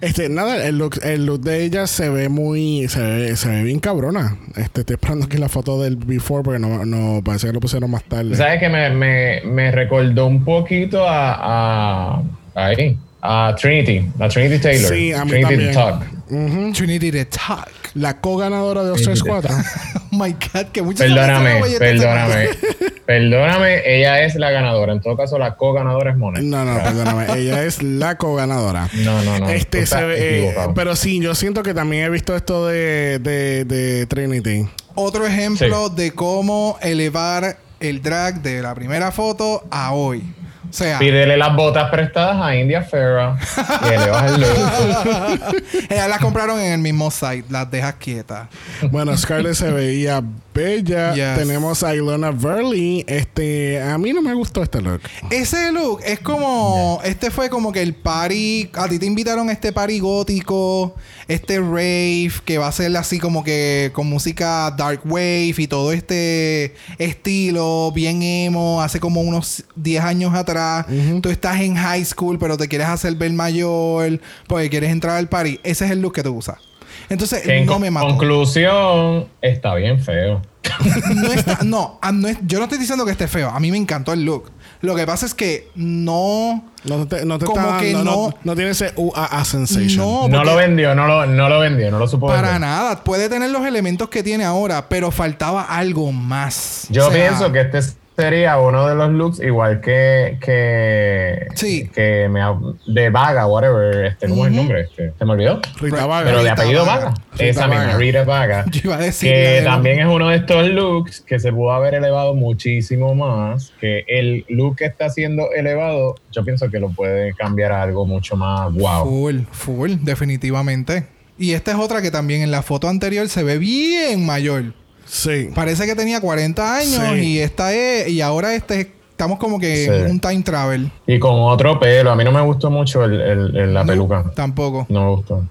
Este, 0.00 0.28
nada, 0.28 0.64
el 0.64 0.78
look, 0.78 1.00
el 1.02 1.26
look 1.26 1.40
de 1.40 1.64
ella 1.64 1.88
se 1.88 2.08
ve 2.08 2.28
muy, 2.28 2.86
se 2.86 3.00
ve, 3.00 3.36
se 3.36 3.48
ve 3.48 3.64
bien 3.64 3.80
cabrona. 3.80 4.38
Este, 4.54 4.82
estoy 4.82 4.94
esperando 4.94 5.26
aquí 5.26 5.38
la 5.38 5.48
foto 5.48 5.82
del 5.82 5.96
before 5.96 6.44
porque 6.44 6.60
no, 6.60 6.84
no 6.86 7.20
parece 7.24 7.48
que 7.48 7.52
lo 7.54 7.58
pusieron 7.58 7.90
más 7.90 8.04
tarde. 8.04 8.36
¿Sabes 8.36 8.60
que 8.60 8.68
me, 8.68 8.90
me, 8.90 9.40
me 9.44 9.72
recordó 9.72 10.26
un 10.26 10.44
poquito 10.44 11.04
a, 11.04 12.14
a, 12.14 12.22
ahí, 12.54 12.96
a 13.22 13.56
Trinity, 13.60 14.08
a 14.20 14.28
Trinity 14.28 14.58
Taylor. 14.60 14.92
Sí, 14.92 15.12
a 15.12 15.24
mí 15.24 15.30
Trinity 15.30 15.72
también. 15.72 15.74
Talk. 15.74 16.74
Trinity 16.74 17.10
the 17.10 17.24
Talk. 17.24 17.68
La 17.98 18.20
co-ganadora 18.20 18.84
de 18.84 18.92
Oscars 18.92 19.22
4. 19.22 19.54
Oh 20.10 20.24
my 20.24 20.32
God, 20.32 20.68
que 20.72 20.80
muchas 20.80 21.06
Perdóname, 21.06 21.60
perdóname. 21.78 22.48
Perdóname, 23.06 23.82
ella 23.84 24.22
es 24.22 24.36
la 24.36 24.50
ganadora. 24.50 24.94
En 24.94 25.00
todo 25.00 25.16
caso, 25.18 25.38
la 25.38 25.56
co-ganadora 25.56 26.12
es 26.12 26.16
Monet. 26.16 26.42
No, 26.42 26.64
no, 26.64 26.82
perdóname. 26.82 27.26
Ella 27.36 27.62
es 27.64 27.82
la 27.82 28.16
co-ganadora. 28.16 28.88
No, 29.04 29.22
no, 29.22 29.38
no. 29.38 29.48
Este 29.48 29.86
se 29.86 30.02
ve, 30.04 30.48
eh, 30.48 30.54
pero 30.74 30.96
sí, 30.96 31.20
yo 31.20 31.34
siento 31.34 31.62
que 31.62 31.74
también 31.74 32.04
he 32.04 32.10
visto 32.10 32.34
esto 32.34 32.66
de, 32.66 33.18
de, 33.18 33.64
de 33.64 34.06
Trinity. 34.06 34.66
Otro 34.94 35.26
ejemplo 35.26 35.88
de 35.90 36.12
cómo 36.12 36.78
elevar 36.80 37.58
el 37.80 38.02
drag 38.02 38.42
de 38.42 38.62
la 38.62 38.74
primera 38.74 39.12
foto 39.12 39.64
a 39.70 39.92
hoy. 39.92 40.22
O 40.68 40.72
sea, 40.72 40.98
Pídele 40.98 41.36
las 41.36 41.54
botas 41.54 41.90
prestadas 41.90 42.36
a 42.42 42.54
India 42.54 42.82
Ferra 42.82 43.36
y 43.86 43.90
le 43.90 44.10
vas 44.10 44.32
el 44.32 44.40
look. 44.40 45.64
ellas 45.88 46.08
las 46.08 46.20
compraron 46.20 46.60
en 46.60 46.72
el 46.72 46.78
mismo 46.78 47.10
site, 47.10 47.44
las 47.48 47.70
dejas 47.70 47.94
quietas. 47.94 48.48
Bueno, 48.90 49.16
Scarlett 49.16 49.54
se 49.54 49.70
veía 49.70 50.22
bella. 50.58 51.14
Yes. 51.14 51.38
Tenemos 51.38 51.82
a 51.82 51.94
Ilona 51.94 52.30
Verley. 52.30 53.04
Este, 53.06 53.80
a 53.80 53.96
mí 53.98 54.12
no 54.12 54.22
me 54.22 54.34
gustó 54.34 54.62
este 54.62 54.80
look. 54.80 55.00
Ese 55.30 55.70
look 55.72 56.00
es 56.04 56.18
como. 56.20 57.00
Este 57.04 57.30
fue 57.30 57.48
como 57.48 57.72
que 57.72 57.82
el 57.82 57.94
party. 57.94 58.70
A 58.74 58.88
ti 58.88 58.98
te 58.98 59.06
invitaron 59.06 59.48
a 59.48 59.52
este 59.52 59.72
party 59.72 60.00
gótico. 60.00 60.94
Este 61.28 61.60
rave. 61.60 62.32
Que 62.44 62.58
va 62.58 62.68
a 62.68 62.72
ser 62.72 62.96
así 62.96 63.18
como 63.18 63.44
que. 63.44 63.90
Con 63.94 64.08
música 64.08 64.70
dark 64.76 65.02
wave. 65.04 65.54
Y 65.56 65.66
todo 65.68 65.92
este 65.92 66.74
estilo. 66.98 67.92
Bien 67.92 68.22
emo. 68.22 68.82
Hace 68.82 69.00
como 69.00 69.20
unos 69.20 69.64
10 69.76 70.02
años 70.02 70.34
atrás. 70.34 70.86
Tú 71.22 71.30
estás 71.30 71.60
en 71.60 71.76
high 71.76 72.04
school. 72.04 72.38
Pero 72.38 72.56
te 72.56 72.68
quieres 72.68 72.88
hacer 72.88 73.14
ver 73.14 73.32
mayor. 73.32 74.20
Porque 74.46 74.68
quieres 74.70 74.90
entrar 74.90 75.16
al 75.16 75.28
party. 75.28 75.60
Ese 75.62 75.84
es 75.84 75.90
el 75.92 76.00
look 76.00 76.14
que 76.14 76.22
tú 76.22 76.34
usas. 76.34 76.67
Entonces, 77.08 77.46
en 77.46 77.66
no 77.66 77.72
con- 77.72 77.82
me 77.82 77.90
mató. 77.90 78.06
conclusión, 78.08 79.26
está 79.40 79.74
bien 79.74 80.00
feo. 80.02 80.42
no 81.14 81.32
está, 81.32 81.58
no, 81.64 81.98
ah, 82.02 82.12
no 82.12 82.28
es- 82.28 82.38
yo 82.46 82.58
no 82.58 82.64
estoy 82.64 82.78
diciendo 82.78 83.04
que 83.04 83.12
esté 83.12 83.28
feo. 83.28 83.48
A 83.50 83.58
mí 83.60 83.70
me 83.70 83.76
encantó 83.78 84.12
el 84.12 84.24
look. 84.24 84.50
Lo 84.80 84.94
que 84.94 85.06
pasa 85.06 85.26
es 85.26 85.34
que 85.34 85.68
no. 85.74 86.64
No 86.84 87.06
te, 87.08 87.24
no 87.24 87.38
te 87.38 87.46
Como 87.46 87.60
está 87.66 87.78
que 87.80 87.92
no, 87.92 88.04
no, 88.04 88.10
no- 88.28 88.34
no 88.44 88.54
tiene 88.54 88.70
ese 88.70 88.92
UAA 88.96 89.44
sensation. 89.44 90.30
No, 90.30 90.44
lo 90.44 90.54
vendió, 90.54 90.94
no 90.94 91.06
lo, 91.06 91.26
no 91.26 91.48
lo 91.48 91.58
vendió, 91.60 91.90
no 91.90 91.98
lo 91.98 92.06
supo 92.06 92.28
Para 92.28 92.42
vender. 92.52 92.60
nada. 92.60 93.02
Puede 93.02 93.28
tener 93.28 93.50
los 93.50 93.66
elementos 93.66 94.08
que 94.08 94.22
tiene 94.22 94.44
ahora, 94.44 94.88
pero 94.88 95.10
faltaba 95.10 95.62
algo 95.64 96.12
más. 96.12 96.86
Yo 96.90 97.08
O 97.08 97.10
sea, 97.10 97.20
pienso 97.28 97.50
que 97.52 97.60
este 97.62 97.80
sería 98.18 98.58
uno 98.58 98.88
de 98.88 98.96
los 98.96 99.10
looks 99.12 99.38
igual 99.40 99.80
que 99.80 100.38
que 100.40 101.46
Sí. 101.54 101.88
que 101.94 102.28
me 102.28 102.40
ha- 102.42 102.58
de 102.86 103.10
Vaga 103.10 103.46
whatever 103.46 104.06
este 104.06 104.28
cómo 104.28 104.44
es 104.44 104.50
el 104.50 104.56
nombre 104.56 104.80
este 104.82 105.12
se 105.16 105.24
me 105.24 105.32
olvidó 105.32 105.60
Rita 105.80 106.04
Vaga. 106.06 106.24
pero 106.28 106.42
de 106.42 106.50
apellido 106.50 106.84
Vaga. 106.84 107.04
Vaga, 107.10 107.14
esa 107.38 107.68
misma 107.68 107.84
Vaga. 107.86 107.98
Rita 107.98 108.24
Vaga 108.24 108.64
Yo 108.72 108.80
iba 108.84 108.96
a 108.96 108.98
decir. 108.98 109.32
que 109.32 109.60
también 109.62 110.00
es 110.00 110.06
uno 110.06 110.30
de 110.30 110.36
estos 110.36 110.66
looks 110.68 111.20
que 111.20 111.38
se 111.38 111.52
pudo 111.52 111.70
haber 111.70 111.94
elevado 111.94 112.34
muchísimo 112.34 113.14
más 113.14 113.72
que 113.80 114.04
el 114.08 114.44
look 114.48 114.76
que 114.78 114.86
está 114.86 115.08
siendo 115.10 115.52
elevado 115.52 116.16
yo 116.32 116.44
pienso 116.44 116.68
que 116.70 116.80
lo 116.80 116.88
puede 116.90 117.34
cambiar 117.34 117.70
a 117.70 117.82
algo 117.82 118.04
mucho 118.04 118.36
más 118.36 118.72
wow 118.74 119.04
Full, 119.06 119.36
full, 119.52 119.92
definitivamente. 120.02 121.04
Y 121.38 121.52
esta 121.52 121.70
es 121.70 121.76
otra 121.78 122.02
que 122.02 122.10
también 122.10 122.42
en 122.42 122.50
la 122.50 122.62
foto 122.62 122.88
anterior 122.88 123.28
se 123.28 123.44
ve 123.44 123.58
bien 123.58 124.26
mayor. 124.26 124.72
Sí. 125.08 125.50
Parece 125.54 125.86
que 125.86 125.94
tenía 125.94 126.20
40 126.20 126.76
años 126.76 127.02
Sí. 127.14 127.20
y 127.20 127.38
esta 127.38 127.72
es. 127.72 128.08
Y 128.08 128.20
ahora 128.20 128.54
este 128.54 128.92
estamos 129.10 129.38
como 129.40 129.58
que 129.58 129.84
Sí. 129.84 129.90
en 129.90 130.10
un 130.12 130.20
time 130.20 130.42
travel. 130.42 130.92
y 131.06 131.18
con 131.18 131.34
otro 131.40 131.80
pelo 131.80 132.12
a 132.12 132.14
mí 132.14 132.22
no 132.22 132.30
me 132.30 132.40
gustó 132.40 132.70
mucho 132.70 133.02
el, 133.04 133.20
el- 133.20 133.56
el- 133.56 133.74
la 133.74 133.84
peluca 133.84 134.30
Tampoco. 134.36 134.86
no 134.88 135.02
me 135.02 135.10
gustó 135.16 135.44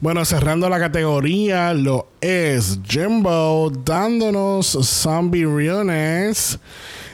Bueno, 0.00 0.24
cerrando 0.24 0.70
la 0.70 0.78
categoría, 0.78 1.74
lo 1.74 2.06
es 2.22 2.78
Jimbo 2.88 3.70
dándonos 3.84 4.66
zombie 4.82 5.44
realness. 5.44 6.58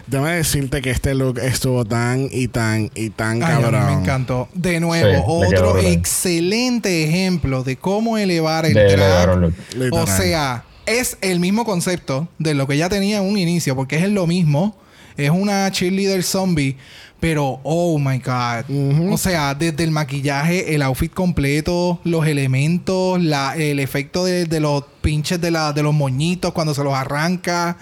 Déjame 0.06 0.36
decirte 0.36 0.80
que 0.80 0.90
este 0.92 1.16
look 1.16 1.40
estuvo 1.40 1.84
tan 1.84 2.28
y 2.30 2.46
tan 2.46 2.88
y 2.94 3.10
tan 3.10 3.42
Ay, 3.42 3.54
a 3.54 3.56
mí 3.56 3.62
cabrón. 3.64 3.86
me 3.86 3.92
encantó. 3.94 4.48
De 4.54 4.78
nuevo, 4.78 5.44
Sí, 5.44 5.54
otro 5.56 5.78
excelente 5.78 7.02
ejemplo 7.04 7.64
de 7.64 7.76
cómo 7.76 8.16
elevar 8.16 8.64
el 8.66 8.74
de 8.74 8.84
drag. 8.96 9.52
elevar. 9.74 9.90
O 9.90 10.06
sea, 10.06 10.62
es 10.86 11.18
el 11.20 11.40
mismo 11.40 11.64
concepto 11.64 12.28
de 12.38 12.54
lo 12.54 12.66
que 12.66 12.76
ya 12.76 12.88
tenía 12.88 13.18
en 13.18 13.24
un 13.24 13.38
inicio, 13.38 13.74
porque 13.76 13.96
es 13.96 14.08
lo 14.10 14.26
mismo. 14.26 14.76
es 15.16 15.30
una 15.30 15.70
cheerleader 15.70 16.22
zombie. 16.22 16.76
Pero, 17.18 17.60
oh 17.62 17.98
my 17.98 18.18
God. 18.18 19.10
O 19.12 19.16
sea, 19.16 19.54
desde 19.54 19.84
el 19.84 19.90
maquillaje, 19.90 20.74
el 20.74 20.82
outfit 20.82 21.12
completo, 21.12 21.98
los 22.04 22.26
elementos, 22.26 23.22
la, 23.22 23.56
el 23.56 23.80
efecto 23.80 24.24
de, 24.26 24.44
de 24.44 24.60
los 24.60 24.84
pinches 25.00 25.40
de, 25.40 25.50
la, 25.50 25.72
de 25.72 25.82
los 25.82 25.94
moñitos 25.94 26.52
cuando 26.52 26.74
se 26.74 26.84
los 26.84 26.92
arranca. 26.92 27.78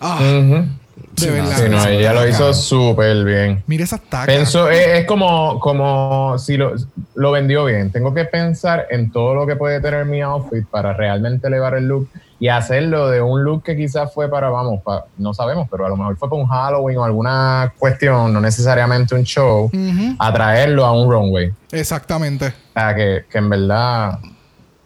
Ah, 0.00 0.18
Ujú. 0.20 0.54
de 0.54 0.68
Sí, 1.16 1.28
verdad. 1.28 1.68
no, 1.68 1.86
ella 1.88 2.12
lo 2.12 2.28
hizo 2.28 2.54
súper 2.54 3.24
bien. 3.24 3.64
Mira 3.66 3.82
esas 3.82 4.00
tacas. 4.02 4.32
Es, 4.54 4.54
es 4.54 5.04
como, 5.06 5.58
como 5.58 6.38
si 6.38 6.56
lo, 6.56 6.74
lo 7.16 7.32
vendió 7.32 7.64
bien. 7.64 7.90
Tengo 7.90 8.14
que 8.14 8.26
pensar 8.26 8.86
en 8.90 9.10
todo 9.10 9.34
lo 9.34 9.44
que 9.44 9.56
puede 9.56 9.80
tener 9.80 10.04
mi 10.06 10.22
outfit 10.22 10.64
para 10.68 10.92
realmente 10.92 11.48
elevar 11.48 11.74
el 11.74 11.88
look 11.88 12.08
y 12.40 12.48
hacerlo 12.48 13.08
de 13.10 13.20
un 13.20 13.42
look 13.42 13.64
que 13.64 13.76
quizás 13.76 14.12
fue 14.14 14.28
para, 14.30 14.48
vamos, 14.48 14.80
pa- 14.82 15.06
no 15.16 15.34
sabemos, 15.34 15.66
pero 15.70 15.86
a 15.86 15.88
lo 15.88 15.96
mejor 15.96 16.16
fue 16.16 16.30
para 16.30 16.40
un 16.42 16.46
Halloween 16.48 16.98
o 16.98 17.04
alguna 17.04 17.72
cuestión, 17.78 18.32
no 18.32 18.40
necesariamente 18.40 19.14
un 19.14 19.24
show, 19.24 19.64
Ujú. 19.66 20.14
a 20.18 20.32
traerlo 20.32 20.84
a 20.86 20.92
un 20.92 21.10
runway. 21.10 21.52
Exactamente. 21.72 22.46
O 22.48 22.72
sea, 22.74 22.94
que, 22.94 23.24
que 23.30 23.38
en 23.38 23.48
verdad 23.48 24.18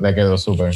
le 0.02 0.14
quedó 0.14 0.36
súper. 0.36 0.74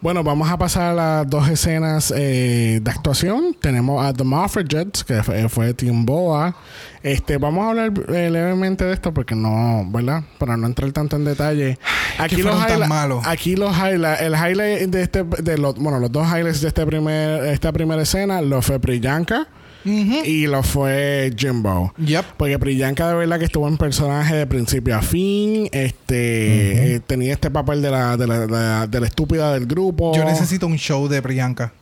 Bueno, 0.00 0.22
vamos 0.22 0.50
a 0.50 0.58
pasar 0.58 0.90
a 0.90 0.94
las 0.94 1.30
dos 1.30 1.48
escenas 1.48 2.12
eh, 2.14 2.80
de 2.82 2.90
actuación. 2.90 3.56
Tenemos 3.58 4.04
a 4.04 4.12
The 4.12 4.24
Jets, 4.68 5.04
que 5.04 5.22
fue, 5.22 5.48
fue 5.48 5.74
Tim 5.74 6.04
Boa. 6.04 6.54
Este, 7.02 7.38
vamos 7.38 7.64
a 7.64 7.70
hablar 7.70 7.92
eh, 8.08 8.30
levemente 8.30 8.84
de 8.84 8.92
esto 8.92 9.12
porque 9.12 9.34
no, 9.34 9.84
¿verdad? 9.90 10.22
Para 10.38 10.56
no 10.56 10.66
entrar 10.66 10.92
tanto 10.92 11.16
en 11.16 11.24
detalle. 11.24 11.78
Aquí 12.18 12.42
los, 12.42 12.54
malos. 12.88 13.26
aquí 13.26 13.56
los 13.56 13.74
highlights, 13.76 14.20
el 14.20 14.34
highlight 14.34 14.90
de 14.90 15.02
este, 15.02 15.24
de 15.24 15.58
los, 15.58 15.76
bueno, 15.76 15.98
los 15.98 16.12
dos 16.12 16.28
highlights 16.28 16.60
de 16.60 16.68
este 16.68 16.84
primer, 16.84 17.46
esta 17.46 17.72
primera 17.72 18.02
escena 18.02 18.42
lo 18.42 18.60
fue 18.60 18.78
Priyanka 18.78 19.48
y 19.84 20.46
lo 20.46 20.62
fue 20.62 21.32
Jimbo. 21.36 21.92
Yep. 21.98 22.24
Porque 22.36 22.58
Priyanka 22.58 23.08
de 23.08 23.14
verdad 23.14 23.38
que 23.38 23.44
estuvo 23.46 23.66
en 23.68 23.76
personaje 23.76 24.34
de 24.36 24.46
principio 24.46 24.96
a 24.96 25.02
fin. 25.02 25.68
Este 25.72 26.94
eh, 26.96 27.00
tenía 27.06 27.32
este 27.32 27.50
papel 27.50 27.82
de 27.82 27.90
la, 27.90 28.16
de 28.16 28.26
la, 28.26 28.40
de 28.40 28.48
la- 28.48 28.86
de 28.86 29.00
la 29.00 29.06
estúpida 29.06 29.52
del 29.54 29.66
grupo. 29.66 30.14
Yo 30.14 30.24
necesito 30.24 30.66
un 30.66 30.76
show 30.76 31.08
de 31.08 31.20
Priyanka. 31.22 31.72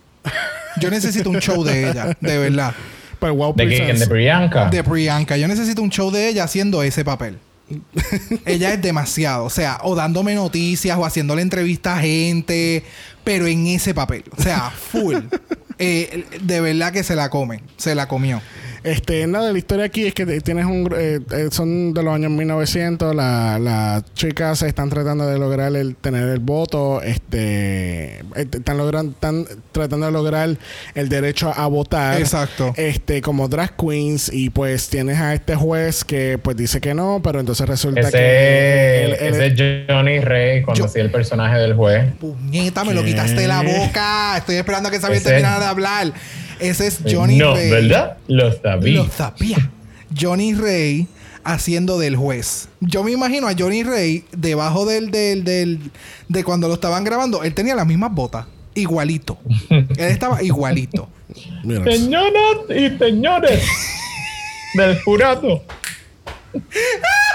Yo 0.80 0.90
necesito 0.90 1.30
un 1.30 1.38
show 1.40 1.64
de 1.64 1.90
ella, 1.90 2.16
de 2.20 2.38
verdad. 2.38 2.74
Pero 3.18 3.34
wow, 3.34 3.54
¿De. 3.54 3.66
¿De 3.66 4.06
Priyanka? 4.06 4.70
De 4.70 4.82
Priyanka. 4.84 5.36
Yo 5.36 5.46
necesito 5.48 5.82
un 5.82 5.90
show 5.90 6.10
de 6.10 6.28
ella 6.28 6.44
haciendo 6.44 6.82
ese 6.82 7.04
papel. 7.04 7.38
ella 8.46 8.72
es 8.72 8.80
demasiado. 8.82 9.44
O 9.44 9.50
sea, 9.50 9.78
o 9.82 9.94
dándome 9.94 10.34
noticias 10.34 10.96
o 10.96 11.04
haciéndole 11.04 11.42
entrevistas 11.42 11.98
a 11.98 12.00
gente. 12.00 12.82
Pero 13.24 13.46
en 13.46 13.66
ese 13.66 13.92
papel. 13.94 14.24
O 14.36 14.42
sea, 14.42 14.70
full. 14.70 15.16
Eh, 15.82 16.26
de 16.42 16.60
verdad 16.60 16.92
que 16.92 17.02
se 17.02 17.16
la 17.16 17.30
come. 17.30 17.62
Se 17.78 17.94
la 17.94 18.06
comió. 18.06 18.42
Este, 18.82 19.26
nada, 19.26 19.52
la 19.52 19.58
historia 19.58 19.84
aquí 19.84 20.06
es 20.06 20.14
que 20.14 20.24
tienes 20.40 20.64
un... 20.64 20.86
gru- 20.86 20.96
eh, 20.98 21.20
eh, 21.32 21.48
son 21.50 21.92
de 21.92 22.02
los 22.02 22.14
años 22.14 22.30
1900. 22.30 23.14
la- 23.14 23.58
Las 23.58 24.04
chicas 24.14 24.62
están 24.62 24.88
tratando 24.88 25.26
de 25.26 25.38
lograr 25.38 25.74
el 25.76 25.96
tener 25.96 26.28
el 26.28 26.38
voto. 26.38 27.02
Este... 27.02 28.20
eh, 28.20 28.22
Están, 28.36 28.78
logrando, 28.78 29.12
están 29.12 29.46
tratando 29.72 30.06
de 30.06 30.12
lograr 30.12 30.56
el 30.94 31.08
derecho 31.08 31.52
a 31.54 31.66
votar. 31.66 32.18
Exacto. 32.20 32.72
Este, 32.76 33.20
como 33.20 33.48
drag 33.48 33.76
queens. 33.76 34.30
Y 34.32 34.50
pues 34.50 34.88
tienes 34.88 35.18
a 35.18 35.34
este 35.34 35.54
juez 35.56 36.02
que 36.04 36.38
pues 36.42 36.56
dice 36.56 36.80
que 36.80 36.94
no. 36.94 37.20
Pero 37.22 37.40
entonces 37.40 37.68
resulta 37.68 38.00
Ese, 38.00 38.10
que... 38.12 39.04
él- 39.04 39.16
él- 39.20 39.34
ese 39.34 39.46
es 39.46 39.86
Johnny 39.88 40.20
Rey 40.20 40.62
cuando 40.62 40.78
Yo- 40.80 40.84
hacía 40.86 41.02
el 41.02 41.10
personaje 41.10 41.58
del 41.58 41.74
juez. 41.74 42.04
Puñeta, 42.18 42.84
me 42.84 42.94
lo 42.94 43.02
¿Qué? 43.02 43.08
quitaste 43.10 43.40
de 43.42 43.48
la 43.48 43.62
boca. 43.62 44.38
Estoy 44.38 44.56
esperando 44.56 44.88
a 44.88 44.92
que 44.92 44.98
Xavier 45.00 45.22
terminara 45.22 45.60
de 45.60 45.66
hablar. 45.66 46.12
Ese 46.60 46.86
es 46.86 47.00
Johnny 47.10 47.38
no, 47.38 47.54
Rey. 47.54 47.70
¿verdad? 47.70 48.16
Lo 48.28 48.52
sabía. 48.52 49.02
Lo 49.02 49.08
sabía. 49.10 49.70
Johnny 50.18 50.54
Rey 50.54 51.06
haciendo 51.44 51.98
del 51.98 52.16
juez. 52.16 52.68
Yo 52.80 53.02
me 53.02 53.12
imagino 53.12 53.48
a 53.48 53.54
Johnny 53.58 53.82
Rey 53.82 54.24
debajo 54.32 54.86
del, 54.86 55.10
del, 55.10 55.44
del, 55.44 55.78
de 56.28 56.44
cuando 56.44 56.68
lo 56.68 56.74
estaban 56.74 57.04
grabando. 57.04 57.42
Él 57.44 57.54
tenía 57.54 57.74
las 57.74 57.86
mismas 57.86 58.12
botas. 58.12 58.46
Igualito. 58.74 59.38
Él 59.70 59.86
estaba 59.98 60.42
igualito. 60.42 61.08
Mira, 61.64 61.84
Señoras 61.84 62.58
y 62.68 62.98
señores 62.98 63.62
del 64.74 65.00
jurado. 65.02 65.62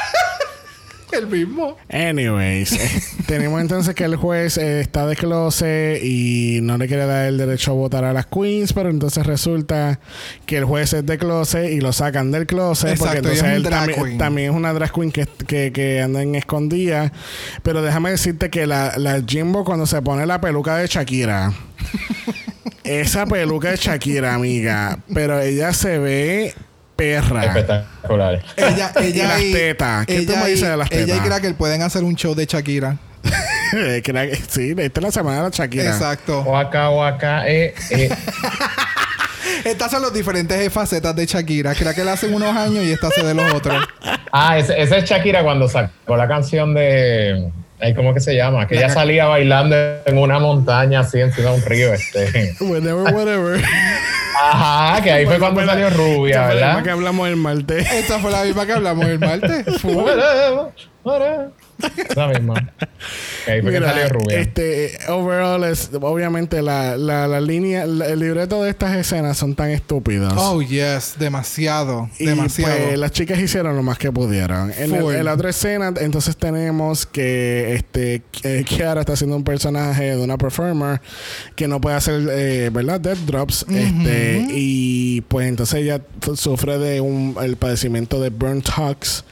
El 1.17 1.27
mismo. 1.27 1.77
Anyways, 1.89 2.73
eh, 2.73 3.03
tenemos 3.27 3.61
entonces 3.61 3.95
que 3.95 4.03
el 4.03 4.15
juez 4.15 4.57
eh, 4.57 4.81
está 4.81 5.07
de 5.07 5.15
closet 5.15 6.03
y 6.03 6.59
no 6.61 6.77
le 6.77 6.87
quiere 6.87 7.05
dar 7.05 7.27
el 7.27 7.37
derecho 7.37 7.71
a 7.71 7.73
votar 7.75 8.03
a 8.03 8.13
las 8.13 8.25
queens, 8.25 8.73
pero 8.73 8.89
entonces 8.89 9.25
resulta 9.25 9.99
que 10.45 10.57
el 10.57 10.65
juez 10.65 10.93
es 10.93 11.05
de 11.05 11.17
closet 11.17 11.71
y 11.71 11.79
lo 11.79 11.93
sacan 11.93 12.31
del 12.31 12.45
closet 12.45 12.97
porque 12.97 13.17
entonces 13.17 13.43
él 13.43 13.67
también 14.17 14.51
es 14.51 14.55
una 14.55 14.73
drag 14.73 14.91
queen 14.91 15.11
que, 15.11 15.25
que, 15.47 15.71
que 15.71 16.01
anda 16.01 16.21
en 16.21 16.35
escondida. 16.35 17.11
Pero 17.63 17.81
déjame 17.81 18.11
decirte 18.11 18.49
que 18.49 18.67
la, 18.67 18.93
la 18.97 19.21
Jimbo 19.25 19.63
cuando 19.63 19.85
se 19.85 20.01
pone 20.01 20.25
la 20.25 20.41
peluca 20.41 20.77
de 20.77 20.87
Shakira, 20.87 21.53
esa 22.83 23.25
peluca 23.25 23.71
de 23.71 23.77
Shakira, 23.77 24.33
amiga, 24.33 24.99
pero 25.13 25.39
ella 25.39 25.73
se 25.73 25.97
ve 25.97 26.53
perra. 26.95 27.45
Espectacular. 27.45 28.41
Ella, 28.57 28.91
ella 29.01 29.23
Y 29.23 29.27
las 29.27 29.59
tetas. 29.59 30.05
¿Qué 30.05 30.21
tú 30.21 30.31
ella 30.31 30.43
me 30.43 30.49
dices 30.49 30.69
de 30.69 30.77
las 30.77 30.91
Ella 30.91 31.01
y 31.03 31.05
tetas? 31.07 31.25
Cracker 31.25 31.55
pueden 31.55 31.81
hacer 31.81 32.03
un 32.03 32.15
show 32.15 32.35
de 32.35 32.45
Shakira. 32.45 32.97
La- 33.73 34.35
sí, 34.47 34.75
esta 34.77 34.99
es 34.99 35.03
la 35.03 35.11
semana 35.11 35.37
de 35.37 35.43
la 35.43 35.49
Shakira. 35.49 35.85
Exacto. 35.85 36.39
O 36.41 36.55
acá, 36.55 36.89
o 36.89 37.03
acá, 37.03 37.47
eh, 37.47 37.73
eh. 37.89 38.09
Estas 39.63 39.89
son 39.91 40.01
las 40.01 40.13
diferentes 40.13 40.71
facetas 40.71 41.15
de 41.15 41.25
Shakira. 41.25 41.73
Cracker 41.73 42.07
hace 42.07 42.27
unos 42.27 42.55
años 42.55 42.83
y 42.83 42.91
esta 42.91 43.07
hace 43.07 43.23
de 43.23 43.33
los 43.33 43.51
otros. 43.53 43.83
Ah, 44.31 44.57
ese, 44.59 44.79
ese 44.79 44.97
es 44.99 45.05
Shakira 45.05 45.43
cuando 45.43 45.67
sacó 45.67 46.15
la 46.15 46.27
canción 46.27 46.73
de. 46.73 47.49
ay, 47.79 47.95
¿Cómo 47.95 48.13
que 48.13 48.19
se 48.19 48.35
llama? 48.35 48.67
Que 48.67 48.75
La 48.75 48.81
ella 48.81 48.89
salía 48.93 49.25
bailando 49.25 49.75
en 50.05 50.17
una 50.17 50.39
montaña 50.39 50.99
así 51.01 51.19
encima 51.19 51.49
de 51.51 51.55
un 51.55 51.65
río. 51.65 51.93
Este. 51.93 52.55
Whatever, 52.59 53.13
whatever. 53.13 53.63
Ajá, 54.37 55.01
que 55.01 55.11
ahí 55.11 55.25
fue 55.25 55.39
cuando 55.39 55.55
Bueno, 55.55 55.71
salió 55.71 55.87
esta 55.87 55.97
rubia, 55.97 56.45
fue 56.45 56.47
la 56.47 56.53
misma 56.53 56.67
¿verdad? 56.67 56.83
que 56.83 56.89
hablamos 56.91 57.27
el 57.29 57.35
martes. 57.37 57.91
Esta 57.91 58.19
fue 58.19 58.31
la 58.31 58.43
misma 58.43 58.65
que 58.65 58.73
hablamos 58.73 59.05
el 59.05 59.19
martes. 59.19 59.65
La 62.15 62.27
misma. 62.29 62.55
Ahí 63.47 63.61
fue 63.61 63.71
que 63.71 63.79
Mira, 63.79 63.89
salió 63.93 64.09
rubia. 64.09 64.39
este, 64.39 64.97
overall, 65.09 65.63
es, 65.65 65.89
obviamente 66.01 66.61
la, 66.61 66.97
la, 66.97 67.27
la 67.27 67.41
línea, 67.41 67.85
la- 67.85 68.07
el 68.07 68.19
libreto 68.19 68.63
de 68.63 68.69
estas 68.69 68.95
escenas 68.95 69.37
son 69.37 69.53
tan 69.55 69.69
estúpidos. 69.69 70.33
Oh, 70.37 70.61
yes. 70.61 71.15
Demasiado. 71.19 72.09
Y 72.17 72.25
demasiado. 72.25 72.75
pues 72.85 72.97
las 72.99 73.11
chicas 73.11 73.39
hicieron 73.39 73.75
lo 73.75 73.83
más 73.83 73.97
que 73.97 74.11
pudieron. 74.11 74.71
En, 74.77 74.93
el- 74.95 75.15
en 75.15 75.25
la 75.25 75.33
otra 75.33 75.49
escena, 75.49 75.93
entonces 75.99 76.37
tenemos 76.37 77.05
que 77.05 77.75
este 77.75 78.21
que 78.31 78.63
Kiara 78.63 79.01
está 79.01 79.13
haciendo 79.13 79.35
un 79.35 79.43
personaje 79.43 80.15
de 80.15 80.17
una 80.23 80.37
performer 80.37 81.01
que 81.55 81.67
no 81.67 81.79
puede 81.81 81.95
hacer, 81.97 82.27
eh, 82.31 82.69
¿verdad? 82.71 82.99
Death 82.99 83.17
drops. 83.19 83.65
Este, 83.69 84.45
y 84.51 85.21
pues 85.27 85.47
entonces 85.47 85.81
ella 85.81 86.01
sufre 86.35 86.77
de 86.77 87.01
un 87.01 87.35
el 87.41 87.57
padecimiento 87.57 88.19
de 88.21 88.29
burnt 88.29 88.67
hux. 88.77 89.23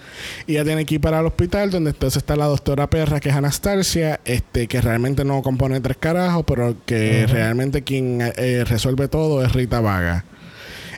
Y 0.47 0.53
ella 0.53 0.63
tiene 0.63 0.85
que 0.85 0.95
ir 0.95 1.01
para 1.01 1.19
el 1.19 1.25
hospital, 1.25 1.71
donde 1.71 1.89
entonces 1.91 2.17
está 2.17 2.32
la 2.35 2.45
doctora 2.45 2.89
perra, 2.89 3.19
que 3.19 3.29
es 3.29 3.35
Anastasia, 3.35 4.19
este, 4.25 4.67
que 4.67 4.81
realmente 4.81 5.25
no 5.25 5.41
compone 5.41 5.79
tres 5.79 5.97
carajos, 5.97 6.43
pero 6.47 6.75
que 6.85 7.27
realmente 7.27 7.83
quien 7.83 8.19
eh, 8.21 8.63
resuelve 8.65 9.07
todo 9.07 9.43
es 9.43 9.53
Rita 9.53 9.79
Vaga. 9.79 10.25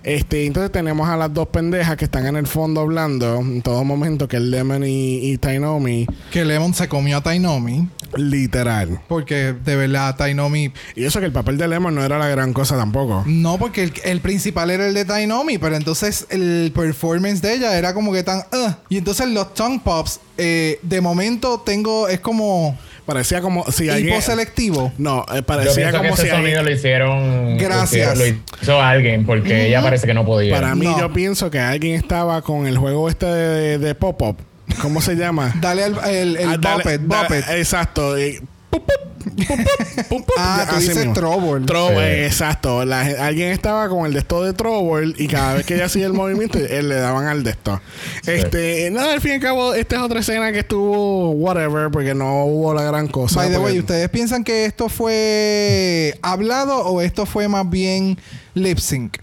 Este, 0.06 0.46
entonces 0.46 0.72
tenemos 0.72 1.10
a 1.10 1.18
las 1.18 1.34
dos 1.34 1.48
pendejas 1.48 1.98
que 1.98 2.06
están 2.06 2.28
en 2.28 2.36
el 2.36 2.46
fondo 2.46 2.82
hablando 2.82 3.38
en 3.40 3.64
todo 3.64 3.84
momento, 3.84 4.28
que 4.28 4.38
es 4.38 4.44
Lemon 4.44 4.84
y, 4.84 5.32
y 5.32 5.38
Tainomi, 5.40 6.06
que 6.30 6.46
Lemon 6.46 6.76
se 6.76 6.88
comió 6.88 7.18
a 7.18 7.22
Tainomi. 7.22 7.90
Literal. 8.16 8.99
Porque 9.08 9.53
de 9.53 9.76
verdad, 9.76 10.16
Tainomi. 10.16 10.72
Y 10.95 11.06
eso 11.06 11.20
que 11.20 11.26
el 11.26 11.32
papel 11.32 11.58
de 11.58 11.68
Lemon 11.68 11.95
no 11.95 12.03
era 12.03 12.18
la 12.18 12.28
gran 12.28 12.53
cosa 12.53 12.76
tampoco. 12.78 13.24
No, 13.26 13.58
porque 13.58 13.84
el, 13.84 13.93
el 14.03 14.22
principal 14.22 14.70
era 14.72 14.88
el 14.88 14.93
de 14.93 15.06
Tainomi, 15.06 15.58
pero 15.58 15.76
entonces 15.76 16.28
el 16.30 16.72
performance 16.76 17.41
de 17.41 17.53
ella 17.56 17.78
era 17.78 17.93
como 17.93 18.12
que 18.14 18.24
tan. 18.24 18.39
"Ugh". 18.51 18.76
Y 18.89 18.97
entonces 18.97 19.28
los 19.30 19.53
tongue 19.53 19.82
pops, 19.84 20.20
eh, 20.38 20.80
de 20.82 21.01
momento 21.01 21.62
tengo. 21.66 22.08
Es 22.08 22.20
como. 22.20 22.78
Parecía 23.06 23.39
como 23.39 23.64
si 23.72 23.88
alguien... 23.88 24.14
hiposelectivo. 24.16 24.91
No, 24.97 25.24
eh, 25.32 25.36
Yo 25.36 25.43
parecía 25.45 25.76
pienso 25.76 25.91
que 25.91 25.97
como 26.08 26.14
ese 26.16 26.24
si 26.24 26.30
sonido 26.30 26.47
alguien... 26.60 26.66
lo 26.66 26.72
hicieron. 26.72 27.58
Gracias. 27.60 28.18
Lo 28.18 28.26
hizo 28.26 28.82
alguien 28.82 29.28
porque 29.28 29.68
ella 29.68 29.84
parece 29.84 30.08
que 30.08 30.16
no 30.16 30.26
podía. 30.26 30.56
Para 30.56 30.74
mí 30.74 30.88
No. 30.88 30.99
yo 30.99 31.14
pienso 31.14 31.51
que 31.51 31.60
alguien 31.60 31.93
estaba 31.93 32.41
con 32.41 32.66
el 32.66 32.80
juego 32.80 33.08
este 33.08 33.28
de, 33.28 33.60
de- 33.60 33.78
de 33.78 33.93
pop-up. 33.93 34.38
¿Cómo 34.82 35.02
se 35.02 35.16
llama? 35.16 35.54
Dale 35.60 35.84
al 35.84 35.98
el, 36.10 36.38
el 36.38 36.50
Ah, 36.50 36.58
dale- 36.60 36.78
Buppet, 36.84 37.02
da- 37.02 37.22
Buppet. 37.24 37.50
Exacto. 37.52 38.18
y- 38.20 38.40
pup, 38.70 38.84
pup, 38.86 38.94
pup, 39.24 39.48
pup, 39.48 40.08
pup, 40.10 40.26
pup. 40.26 40.34
Ah, 40.38 40.68
tú 40.70 40.76
dices 40.78 40.98
mismo. 40.98 41.14
Trouble. 41.14 41.66
Trouble, 41.66 42.16
Sí. 42.20 42.26
exacto. 42.26 42.86
La 42.86 43.02
alguien 43.02 43.50
estaba 43.52 43.90
con 43.90 44.06
el 44.06 44.14
de 44.14 44.20
esto 44.20 44.44
de 44.44 44.54
Trouble 44.54 45.14
y 45.18 45.28
cada 45.28 45.56
vez 45.56 45.66
que 45.66 45.76
ella 45.76 45.86
hacía 45.86 46.06
el 46.06 46.14
movimiento, 46.14 46.58
él 46.60 46.90
le 46.90 46.96
daban 46.96 47.28
al 47.28 47.44
de 47.44 47.52
esto. 47.52 47.82
Este, 48.28 48.90
nada, 48.92 49.14
al 49.14 49.22
fin 49.22 49.32
y 49.32 49.34
al 49.36 49.42
cabo, 49.42 49.74
esta 49.74 49.96
es 49.96 50.02
otra 50.02 50.20
escena 50.20 50.52
que 50.52 50.60
estuvo 50.60 51.32
whatever, 51.32 51.90
porque 51.92 52.14
no 52.14 52.46
hubo 52.46 52.74
la 52.74 52.84
gran 52.84 53.08
cosa. 53.08 53.40
By 53.42 53.50
the 53.52 53.58
way, 53.58 53.80
¿ustedes 53.80 54.10
piensan 54.10 54.44
que 54.44 54.66
esto 54.66 54.90
fue 54.90 56.18
hablado 56.22 56.86
o 56.86 57.02
esto 57.02 57.26
fue 57.26 57.48
más 57.48 57.70
bien 57.70 58.18
lip 58.54 58.78
sync? 58.78 59.18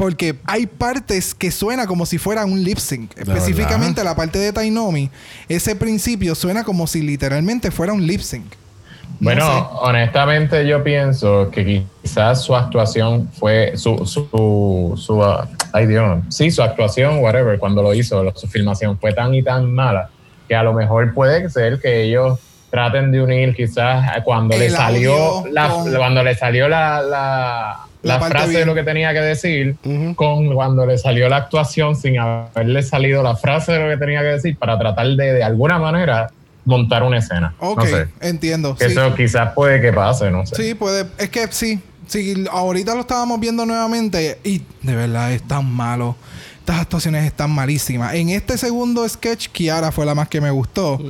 Porque 0.00 0.34
hay 0.46 0.66
partes 0.66 1.34
que 1.34 1.50
suena 1.50 1.86
como 1.86 2.06
si 2.06 2.16
fuera 2.16 2.46
un 2.46 2.64
lip 2.64 2.78
sync. 2.78 3.10
Específicamente 3.18 4.02
la 4.02 4.16
parte 4.16 4.38
de 4.38 4.50
Tainomi, 4.50 5.10
ese 5.46 5.76
principio 5.76 6.34
suena 6.34 6.64
como 6.64 6.86
si 6.86 7.02
literalmente 7.02 7.70
fuera 7.70 7.92
un 7.92 8.06
lip 8.06 8.22
sync. 8.22 8.46
No 8.46 9.16
Bueno, 9.20 9.44
sé. 9.46 9.64
honestamente 9.82 10.66
yo 10.66 10.82
pienso 10.82 11.50
que 11.50 11.84
quizás 12.02 12.42
su 12.42 12.56
actuación 12.56 13.28
fue 13.38 13.72
su, 13.76 14.06
su, 14.06 14.94
su 14.96 15.22
ah, 15.22 15.46
ay 15.74 15.86
Dios, 15.86 16.20
sí, 16.30 16.50
su 16.50 16.62
actuación, 16.62 17.18
whatever, 17.18 17.58
cuando 17.58 17.82
lo 17.82 17.92
hizo, 17.92 18.22
lo- 18.24 18.34
su 18.34 18.46
filmación 18.48 18.98
fue 18.98 19.12
tan 19.12 19.34
y 19.34 19.42
tan 19.42 19.70
mala 19.70 20.08
que 20.48 20.54
a 20.56 20.62
lo 20.62 20.72
mejor 20.72 21.12
puede 21.12 21.50
ser 21.50 21.78
que 21.78 22.04
ellos 22.04 22.38
traten 22.70 23.12
de 23.12 23.20
unir 23.20 23.54
quizás 23.54 24.06
cuando 24.24 24.56
le 24.56 24.70
salió 24.70 25.44
la, 25.50 25.68
con- 25.68 25.92
cuando 25.94 26.22
le 26.22 26.34
salió 26.34 26.68
la, 26.70 27.02
la, 27.02 27.80
La 28.02 28.18
frase 28.20 28.48
de 28.48 28.54
bien. 28.56 28.66
lo 28.68 28.74
que 28.74 28.82
tenía 28.82 29.12
que 29.12 29.20
decir 29.20 29.76
con 30.16 30.54
cuando 30.54 30.86
le 30.86 30.96
salió 30.98 31.28
la 31.28 31.36
actuación 31.36 31.96
sin 31.96 32.18
haberle 32.18 32.82
salido 32.82 33.22
la 33.22 33.36
frase 33.36 33.72
de 33.72 33.78
lo 33.80 33.88
que 33.90 33.96
tenía 33.98 34.20
que 34.20 34.28
decir 34.28 34.56
para 34.56 34.78
tratar 34.78 35.06
de 35.08 35.32
de 35.34 35.42
alguna 35.44 35.78
manera 35.78 36.30
montar 36.64 37.02
una 37.02 37.18
escena. 37.18 37.54
Ok, 37.58 37.78
No 37.78 37.86
sé. 37.86 38.08
entiendo. 38.20 38.74
Que 38.76 38.86
sí. 38.86 38.92
Eso 38.92 39.14
quizás 39.14 39.52
puede 39.54 39.80
que 39.80 39.92
pase, 39.92 40.30
no 40.30 40.46
sé. 40.46 40.56
Sí, 40.56 40.74
puede. 40.74 41.06
Es 41.18 41.28
que 41.30 41.46
sí. 41.50 41.80
Sí, 42.06 42.44
ahorita 42.50 42.94
lo 42.94 43.02
estábamos 43.02 43.38
viendo 43.38 43.64
nuevamente 43.66 44.38
y 44.44 44.62
de 44.82 44.94
verdad 44.96 45.32
es 45.32 45.42
tan 45.42 45.70
malo. 45.70 46.16
Estas 46.58 46.80
actuaciones 46.80 47.24
están 47.24 47.50
malísimas. 47.50 48.14
En 48.14 48.30
este 48.30 48.58
segundo 48.58 49.08
sketch, 49.08 49.48
Kiara 49.48 49.92
fue 49.92 50.04
la 50.06 50.14
más 50.14 50.28
que 50.28 50.40
me 50.40 50.50
gustó. 50.50 51.00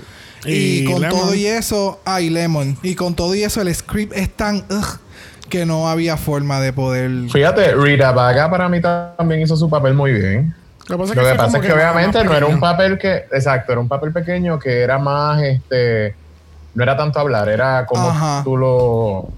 Y, 0.45 0.81
Y 0.81 0.85
con 0.85 1.01
Lemon. 1.03 1.19
todo 1.19 1.35
y 1.35 1.47
eso, 1.47 2.01
ay, 2.05 2.31
Lemon. 2.31 2.77
Y 2.83 2.95
con 2.95 3.15
todo 3.15 3.35
y 3.35 3.43
eso, 3.43 3.61
el 3.63 3.75
script 3.75 4.15
es 4.15 4.31
tan 4.31 4.65
ugh, 4.71 4.99
que 5.51 5.67
no 5.67 5.89
había 5.91 6.17
forma 6.17 6.61
de 6.61 6.73
poder. 6.73 7.11
Fíjate, 7.31 7.75
Rita 7.75 8.13
Vaga 8.13 8.49
para 8.51 8.69
mí 8.71 8.81
también 8.81 9.43
hizo 9.43 9.57
su 9.57 9.69
papel 9.69 9.93
muy 9.93 10.13
bien. 10.13 10.55
Lo 10.89 10.97
que 10.97 11.03
pasa 11.03 11.15
Lo 11.15 11.21
que 11.23 11.29
fue 11.29 11.37
pasa 11.37 11.47
como 11.53 11.63
es 11.63 11.67
que 11.69 11.73
obviamente 11.75 12.25
no 12.25 12.35
era 12.35 12.47
un 12.47 12.59
papel 12.59 12.99
que, 12.99 13.25
exacto, 13.31 13.73
era 13.73 13.81
un 13.81 13.89
papel 13.89 14.13
pequeño 14.13 14.59
que 14.59 14.81
era 14.81 14.99
más, 14.99 15.41
este, 15.43 16.15
no 16.75 16.83
era 16.83 16.97
tanto 16.97 17.21
hablar, 17.21 17.49
era 17.49 17.85
como 17.87 18.09
Ajá. 18.09 18.43
tú 18.43 18.57
lo, 18.57 19.29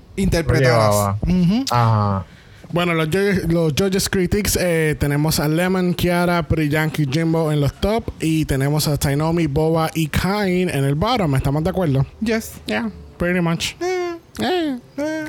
Ujú. 1.23 1.65
ajá. 1.71 2.25
Bueno, 2.71 2.95
los, 2.95 3.09
judges- 3.09 3.53
los 3.53 3.75
Judges 3.77 4.09
Critics 4.09 4.57
eh, 4.59 4.97
tenemos 4.99 5.39
a 5.41 5.47
Lemon, 5.49 5.93
Kiara, 5.93 6.43
Priyanki, 6.43 7.07
Jimbo 7.07 7.53
en 7.53 7.61
los 7.61 7.75
top 7.75 8.05
y 8.19 8.47
tenemos 8.47 8.89
a 8.89 8.97
Tainomi, 8.97 9.47
Boba 9.47 9.91
y 9.93 10.07
Kain 10.09 10.71
en 10.71 10.85
el 10.85 10.95
bottom. 10.95 11.35
¿Estamos 11.35 11.63
de 11.65 11.69
acuerdo? 11.69 12.07
Yes. 12.21 12.53
Yeah, 12.65 12.89
pretty 13.19 13.41
much. 13.43 13.73
Eh, 13.83 14.02
Eh. 14.41 14.79
eh. 14.97 15.25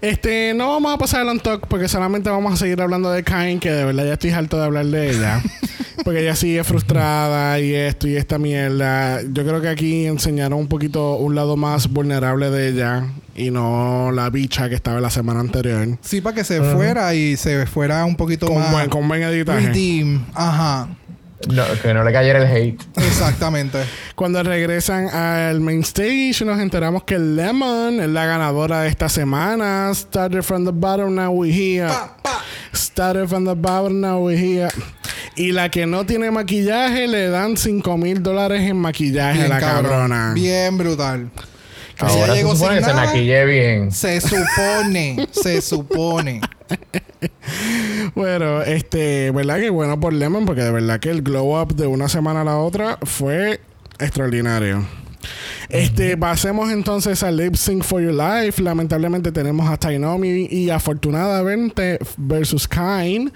Este, 0.00 0.54
no 0.54 0.68
vamos 0.68 0.94
a 0.94 0.98
pasar 0.98 1.26
on 1.26 1.40
talk 1.40 1.66
porque 1.66 1.88
solamente 1.88 2.30
vamos 2.30 2.52
a 2.54 2.56
seguir 2.56 2.80
hablando 2.80 3.10
de 3.10 3.22
Kain, 3.22 3.60
que 3.60 3.70
de 3.70 3.84
verdad 3.84 4.06
ya 4.06 4.12
estoy 4.14 4.30
harto 4.30 4.58
de 4.58 4.64
hablar 4.64 4.86
de 4.86 5.10
ella. 5.10 5.42
porque 6.04 6.20
ella 6.20 6.36
sigue 6.36 6.62
frustrada 6.64 7.58
y 7.60 7.74
esto 7.74 8.08
y 8.08 8.16
esta 8.16 8.38
mierda. 8.38 9.20
Yo 9.22 9.44
creo 9.44 9.60
que 9.60 9.68
aquí 9.68 10.06
enseñaron 10.06 10.58
un 10.60 10.68
poquito 10.68 11.16
un 11.16 11.34
lado 11.34 11.56
más 11.56 11.88
vulnerable 11.88 12.50
de 12.50 12.68
ella 12.68 13.04
y 13.34 13.50
no 13.50 14.10
la 14.12 14.30
bicha 14.30 14.68
que 14.68 14.74
estaba 14.74 15.00
la 15.00 15.10
semana 15.10 15.40
anterior. 15.40 15.98
Sí, 16.00 16.20
para 16.20 16.36
que 16.36 16.44
se 16.44 16.62
fuera 16.62 17.14
y 17.14 17.36
se 17.36 17.66
fuera 17.66 18.04
un 18.04 18.16
poquito 18.16 18.46
Con 18.46 18.58
más. 18.58 18.72
buen, 18.72 18.88
con 18.88 19.08
buen 19.08 19.22
editaje. 19.22 19.66
redeem. 19.66 20.24
Ajá. 20.34 20.88
No, 21.46 21.64
que 21.80 21.94
no 21.94 22.02
le 22.02 22.12
cayera 22.12 22.40
el 22.40 22.46
hate. 22.46 22.82
Exactamente. 22.96 23.78
Cuando 24.16 24.42
regresan 24.42 25.08
al 25.08 25.60
main 25.60 25.82
stage, 25.82 26.44
nos 26.44 26.58
enteramos 26.58 27.04
que 27.04 27.18
Lemon 27.18 28.00
es 28.00 28.08
la 28.08 28.26
ganadora 28.26 28.82
de 28.82 28.88
esta 28.88 29.08
semana. 29.08 29.90
Started 29.94 30.42
from 30.42 30.64
the 30.64 30.72
bottom, 30.72 31.14
now 31.14 31.30
we 31.30 31.50
here. 31.50 31.86
Pa, 31.86 32.16
pa. 32.22 32.42
Started 32.72 33.28
from 33.28 33.44
the 33.44 33.54
bottom, 33.54 34.00
now 34.00 34.18
we 34.26 34.36
here. 34.36 34.68
Y 35.36 35.52
la 35.52 35.68
que 35.70 35.86
no 35.86 36.04
tiene 36.04 36.32
maquillaje 36.32 37.06
le 37.06 37.28
dan 37.28 37.56
5 37.56 37.96
mil 37.96 38.20
dólares 38.22 38.62
en 38.62 38.76
maquillaje 38.76 39.44
a 39.44 39.48
la 39.48 39.60
cabrón. 39.60 39.92
cabrona. 39.92 40.32
Bien 40.34 40.76
brutal. 40.76 41.30
Ahora 42.00 42.32
se 42.32 42.38
llegó 42.38 42.56
supone 42.56 42.74
sin 42.74 42.78
que 42.78 42.84
se 42.90 42.94
nada, 42.96 43.06
maquille 43.06 43.44
bien. 43.44 43.92
Se 43.92 44.20
supone, 44.20 45.28
se 45.30 45.60
supone. 45.60 46.40
Bueno, 48.14 48.62
este, 48.62 49.30
¿verdad? 49.30 49.60
Que 49.60 49.70
bueno 49.70 50.00
por 50.00 50.12
Lemon, 50.12 50.46
porque 50.46 50.62
de 50.62 50.72
verdad 50.72 50.98
que 51.00 51.10
el 51.10 51.22
glow 51.22 51.60
up 51.60 51.74
de 51.74 51.86
una 51.86 52.08
semana 52.08 52.40
a 52.40 52.44
la 52.44 52.58
otra 52.58 52.98
fue 53.02 53.60
extraordinario. 53.98 54.84
Este, 55.70 56.16
pasemos 56.16 56.70
entonces 56.70 57.22
a 57.22 57.30
Lip 57.30 57.54
Sync 57.54 57.82
for 57.82 58.00
Your 58.00 58.14
Life. 58.14 58.62
Lamentablemente 58.62 59.32
tenemos 59.32 59.68
a 59.68 59.76
Tainomi 59.76 60.48
y 60.50 60.70
afortunadamente 60.70 61.98
versus 62.16 62.66
Kain. 62.66 63.30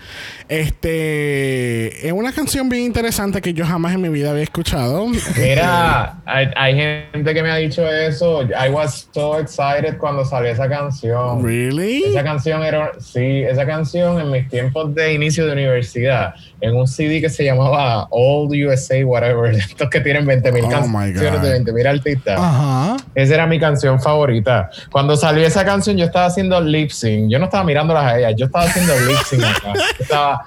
Este, 0.49 2.07
es 2.07 2.13
una 2.13 2.33
canción 2.33 2.69
bien 2.69 2.85
interesante 2.85 3.41
que 3.43 3.53
yo 3.53 3.67
jamás 3.67 3.95
en 3.95 4.01
mi 4.01 4.09
vida 4.09 4.31
había 4.31 4.45
escuchado. 4.45 5.07
Mira, 5.37 6.21
hay, 6.25 6.49
hay 6.57 6.75
gente 7.13 7.35
que 7.35 7.43
me 7.43 7.51
ha 7.51 7.57
dicho 7.57 7.87
eso. 7.87 8.43
I 8.45 8.71
was 8.71 9.09
so 9.13 9.39
excited 9.39 9.99
cuando 9.99 10.25
salió 10.25 10.51
esa 10.51 10.69
canción. 10.69 11.45
Really? 11.45 12.05
Esa 12.05 12.23
canción 12.25 12.63
era, 12.63 12.93
sí, 13.01 13.43
esa 13.43 13.67
canción 13.67 14.21
en 14.21 14.31
mis 14.31 14.49
tiempos 14.49 14.95
de 14.95 15.13
inicio 15.13 15.45
de 15.47 15.53
universidad, 15.53 16.35
en 16.61 16.75
un 16.77 16.87
CD 16.87 17.21
que 17.21 17.29
se 17.29 17.45
llamaba 17.45 18.07
Old 18.11 18.53
USA, 18.53 19.05
whatever, 19.05 19.55
estos 19.55 19.91
que 19.91 20.01
tienen 20.01 20.25
20 20.27 20.51
mil 20.53 20.65
Oh, 20.65 20.89
my 20.89 21.13
canciones 21.13 21.41
God. 21.41 21.43
de 21.43 21.51
20 21.51 21.73
mil 21.73 21.87
Ajá. 22.27 22.97
Esa 23.15 23.35
era 23.35 23.47
mi 23.47 23.59
canción 23.59 24.01
favorita. 24.01 24.71
Cuando 24.91 25.17
salió 25.17 25.47
esa 25.47 25.65
canción, 25.65 25.97
yo 25.97 26.05
estaba 26.05 26.27
haciendo 26.27 26.61
lip 26.61 26.91
sync. 26.91 27.31
Yo 27.31 27.39
no 27.39 27.47
estaba 27.47 27.65
mirándolas 27.65 28.05
a 28.05 28.19
ellas, 28.19 28.35
yo 28.37 28.47
estaba 28.47 28.65
haciendo 28.65 28.95
lip 29.01 29.19
sync 29.29 29.45
acá. 29.45 29.73
Estaba. 29.99 30.47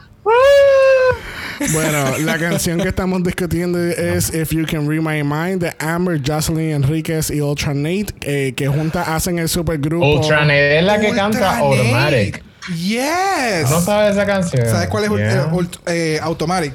Bueno, 1.72 2.18
la 2.20 2.38
canción 2.38 2.80
que 2.80 2.90
estamos 2.90 3.24
discutiendo 3.24 3.80
es 3.80 4.34
If 4.34 4.52
You 4.52 4.66
Can 4.70 4.90
Read 4.90 5.02
My 5.02 5.24
Mind 5.24 5.64
de 5.64 5.74
Amber, 5.80 6.20
Jocelyn 6.26 6.72
Enríquez 6.72 7.30
y 7.30 7.40
Ultra 7.42 7.74
Nate, 7.74 8.08
eh, 8.22 8.54
que 8.56 8.68
juntas 8.68 9.08
hacen 9.08 9.40
el 9.40 9.48
supergrupo. 9.48 10.20
Ultranet 10.20 10.80
es 10.80 10.84
la 10.84 11.00
que 11.00 11.10
Ultra 11.10 11.24
canta 11.24 11.40
Nate. 11.40 11.64
Automatic. 11.64 12.44
Yes. 12.74 13.70
¿No 13.70 13.80
sabes 13.82 14.14
esa 14.14 14.26
canción? 14.26 14.66
¿Sabes 14.68 14.88
cuál 14.88 15.04
es 15.06 15.10
Yeah. 15.12 15.50
eh, 15.52 16.16
eh, 16.16 16.20
Automatic? 16.22 16.74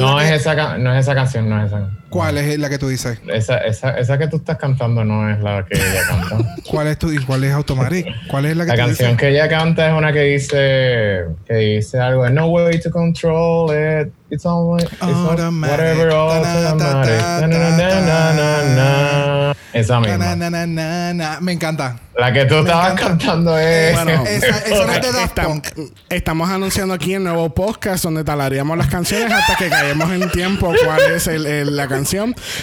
No 0.00 0.20
es, 0.20 0.30
esa, 0.32 0.78
no 0.78 0.94
es 0.94 1.00
esa 1.00 1.14
canción, 1.14 1.48
no 1.48 1.60
es 1.60 1.68
esa. 1.68 1.88
¿Cuál 2.16 2.38
es 2.38 2.58
la 2.58 2.68
que 2.68 2.78
tú 2.78 2.88
dices? 2.88 3.18
Esa, 3.32 3.58
esa, 3.58 3.90
esa 3.98 4.18
que 4.18 4.26
tú 4.28 4.36
estás 4.36 4.56
cantando 4.56 5.04
no 5.04 5.30
es 5.30 5.38
la 5.40 5.64
que 5.64 5.76
ella 5.76 6.00
canta. 6.08 6.54
¿Cuál 6.70 6.86
es 6.88 6.98
tu 6.98 7.10
cuál 7.26 7.44
es 7.44 7.52
Automatic? 7.52 8.06
¿Cuál 8.28 8.46
es 8.46 8.56
la 8.56 8.64
que 8.64 8.68
La 8.70 8.74
tú 8.76 8.80
canción 8.88 9.10
dices? 9.10 9.20
que 9.20 9.28
ella 9.30 9.48
canta 9.48 9.86
es 9.88 9.92
una 9.96 10.12
que 10.12 10.20
dice 10.20 11.24
que 11.46 11.54
dice 11.54 11.98
algo 12.00 12.28
no 12.30 12.46
way 12.48 12.80
to 12.80 12.90
control 12.90 13.70
it 13.72 14.12
it's 14.30 14.44
all 14.44 14.80
it's 14.80 14.90
all- 15.00 15.30
Automatic. 15.30 15.70
whatever 15.78 16.10
automatic 16.10 17.18
Ta, 17.18 17.40
ta, 17.40 17.46
Na, 17.46 17.46
na, 17.46 17.70
na, 17.76 18.00
na, 18.00 18.32
na, 18.32 18.74
na. 18.74 19.54
esa 19.72 20.00
misma 20.00 20.34
na, 20.36 20.50
na, 20.50 20.66
na, 20.66 21.12
na. 21.14 21.40
Me 21.40 21.52
encanta. 21.52 21.96
la 22.18 22.32
que 22.32 22.44
tú 22.46 22.56
estabas 22.58 22.92
encanta. 22.92 23.08
cantando 23.26 23.58
es 23.58 23.94
Bueno, 23.94 24.24
Esa, 24.26 24.48
esa 24.58 24.86
no 24.86 24.92
es 24.92 25.02
de 25.02 25.12
Daft 25.12 25.38
Punk. 25.38 25.66
estamos 26.08 26.50
anunciando 26.50 26.94
aquí 26.94 27.14
el 27.14 27.22
nuevo 27.22 27.50
podcast 27.54 28.02
donde 28.04 28.24
talaríamos 28.24 28.76
las 28.76 28.88
canciones 28.88 29.30
hasta 29.32 29.54
que 29.56 29.68
caemos 29.68 30.10
en 30.10 30.28
tiempo 30.30 30.72
cuál 30.84 31.12
es 31.14 31.26
el- 31.28 31.46
el- 31.46 31.76
la 31.76 31.86
canción. 31.86 32.05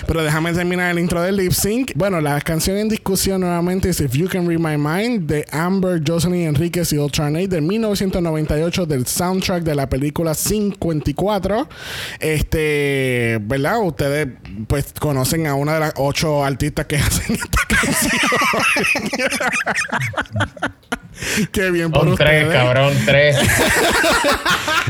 Pero 0.08 0.24
déjame 0.24 0.54
terminar 0.54 0.92
el 0.92 1.00
intro 1.00 1.22
del 1.22 1.36
lip 1.38 1.52
sync. 1.52 1.92
Bueno, 1.96 2.22
la 2.22 2.40
canción 2.42 2.78
en 2.78 2.90
discusión 2.90 3.42
nuevamente 3.42 3.90
es 3.90 4.00
If 4.00 4.14
You 4.14 4.28
Can 4.30 4.48
Read 4.48 4.60
My 4.60 4.78
Mind 4.78 5.28
de 5.28 5.46
Amber, 5.52 6.02
Jocelyn 6.06 6.48
Enríquez 6.48 6.94
y 6.94 6.98
Ultranate 6.98 7.48
de 7.48 7.62
1998 7.62 8.86
del 8.86 9.06
soundtrack 9.06 9.64
de 9.64 9.76
la 9.76 9.90
película 9.90 10.34
54. 10.34 11.68
Este, 12.20 13.40
¿verdad? 13.42 13.82
Ustedes 13.84 14.28
pues 14.68 14.94
conocen 15.00 15.48
a 15.48 15.56
una 15.56 15.74
de 15.76 15.80
las 15.82 15.94
ocho 15.98 16.44
artistas 16.44 16.86
que 16.86 16.96
hacen 16.98 17.36
esta 17.36 17.60
canción. 17.68 18.12
Qué 21.52 21.70
bien 21.72 21.92
por 21.92 22.16
tres 22.16 22.44
ustedes. 22.44 22.54
cabrón 22.54 22.94
tres 23.06 23.38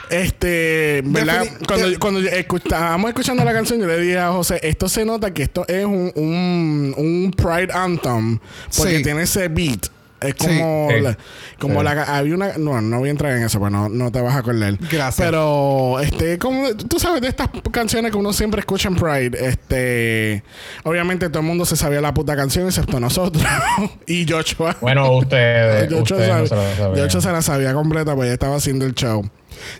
Este, 0.09 1.01
¿verdad? 1.05 1.43
Cuando, 1.67 1.87
cuando 1.99 2.19
estábamos 2.19 3.09
escuchando 3.09 3.43
la 3.43 3.51
canción, 3.51 3.79
yo 3.79 3.87
le 3.87 3.97
dije 3.99 4.19
a 4.19 4.29
José, 4.33 4.59
esto 4.63 4.89
se 4.89 5.05
nota 5.05 5.33
que 5.33 5.43
esto 5.43 5.65
es 5.67 5.85
un, 5.85 6.11
un, 6.15 6.93
un 6.97 7.31
Pride 7.35 7.73
Anthem, 7.73 8.39
porque 8.77 8.97
Sí. 8.97 9.03
tiene 9.03 9.23
ese 9.23 9.47
beat. 9.47 9.87
Es 10.21 10.35
como, 10.35 10.87
Sí. 10.89 11.01
la, 11.01 11.17
como 11.59 11.79
Sí. 11.79 11.83
la 11.85 12.03
había 12.03 12.33
una 12.33 12.57
no, 12.57 12.79
no 12.79 12.99
voy 12.99 13.09
a 13.09 13.11
entrar 13.11 13.33
en 13.35 13.43
eso, 13.43 13.59
pues 13.59 13.73
no, 13.73 13.89
no 13.89 14.09
te 14.09 14.21
vas 14.21 14.33
a 14.33 14.37
acordar. 14.37 14.77
Gracias. 14.77 15.15
Pero 15.17 15.99
este 15.99 16.37
como 16.39 16.73
tú 16.77 16.97
sabes 16.97 17.19
de 17.21 17.27
estas 17.27 17.49
canciones 17.71 18.09
que 18.09 18.17
uno 18.17 18.31
siempre 18.31 18.61
escucha 18.61 18.87
en 18.87 18.95
Pride, 18.95 19.37
este 19.45 20.43
obviamente 20.85 21.27
todo 21.27 21.39
el 21.41 21.45
mundo 21.45 21.65
se 21.65 21.75
sabía 21.75 21.99
la 21.99 22.13
puta 22.13 22.37
canción 22.37 22.67
excepto 22.67 23.01
nosotros 23.01 23.43
y 24.07 24.25
Joshua. 24.25 24.77
bueno 24.79 25.11
ustedes 25.17 25.91
no 25.91 26.05
sabe- 26.05 26.47
se 26.47 26.55
sabían. 26.77 26.95
Yocho 26.95 27.19
se 27.19 27.29
la 27.29 27.41
sabía 27.41 27.73
completa, 27.73 28.15
pues 28.15 28.27
ya 28.29 28.33
estaba 28.33 28.55
haciendo 28.55 28.85
el 28.85 28.93
show. 28.93 29.29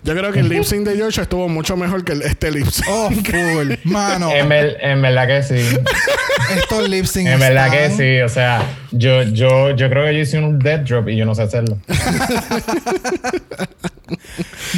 Yo 0.02 0.14
creo 0.14 0.32
que 0.32 0.40
el 0.40 0.48
lip 0.48 0.64
sync 0.64 0.86
de 0.86 0.96
George 0.96 1.20
estuvo 1.22 1.48
mucho 1.48 1.76
mejor 1.76 2.04
que 2.04 2.12
el- 2.12 2.22
este 2.22 2.50
lip 2.50 2.66
sync. 2.66 2.86
Oh, 2.88 3.10
full. 3.10 3.72
Mano, 3.84 4.30
En, 4.32 4.48
ver- 4.48 4.76
en 4.80 5.00
verdad 5.02 5.26
que 5.26 5.42
sí. 5.42 5.76
estos 6.56 6.88
lip 6.88 7.06
sync 7.06 7.28
En 7.28 7.40
verdad 7.40 7.70
que 7.70 7.90
sí. 7.90 8.20
O 8.22 8.28
sea, 8.28 8.62
yo, 8.92 9.22
yo, 9.22 9.70
yo 9.76 9.88
creo 9.88 10.04
que 10.06 10.14
yo 10.14 10.20
hice 10.20 10.38
un 10.38 10.58
dead 10.58 10.80
drop 10.80 11.08
y 11.08 11.16
yo 11.16 11.24
no 11.24 11.34
sé 11.34 11.42
hacerlo. 11.42 11.78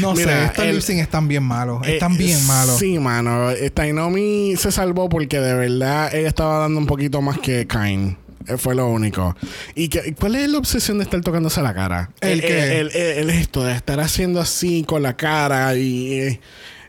No 0.00 0.14
Mira, 0.14 0.30
sé, 0.40 0.44
estos 0.46 0.64
el- 0.64 0.72
lip 0.74 0.82
sync 0.82 1.00
están 1.00 1.26
bien 1.28 1.42
malos. 1.42 1.86
Eh, 1.86 1.94
Están 1.94 2.16
bien 2.16 2.44
malos. 2.46 2.78
Sí, 2.78 2.98
mano. 2.98 3.48
Tainomi 3.74 4.54
se 4.56 4.70
salvó 4.70 5.08
porque 5.08 5.40
de 5.40 5.54
verdad 5.54 6.14
ella 6.14 6.28
estaba 6.28 6.58
dando 6.60 6.78
un 6.78 6.86
poquito 6.86 7.20
más 7.22 7.38
que 7.38 7.66
Kain. 7.66 8.16
Eh, 8.48 8.56
Fue 8.56 8.74
lo 8.74 8.88
único. 8.88 9.36
¿Y 9.74 9.88
qué- 9.88 10.14
cuál 10.18 10.36
es 10.36 10.48
la 10.48 10.58
obsesión 10.58 10.98
de 10.98 11.04
estar 11.04 11.20
tocándose 11.20 11.60
la 11.62 11.74
cara? 11.74 12.10
¿El 12.20 12.40
qué? 12.40 12.80
El, 12.80 12.90
el- 12.94 13.18
el 13.18 13.30
esto 13.30 13.64
de 13.64 13.74
estar 13.74 14.00
haciendo 14.00 14.40
así 14.40 14.84
con 14.86 15.02
la 15.02 15.16
cara 15.16 15.74
y... 15.76 16.12
eh, 16.12 16.40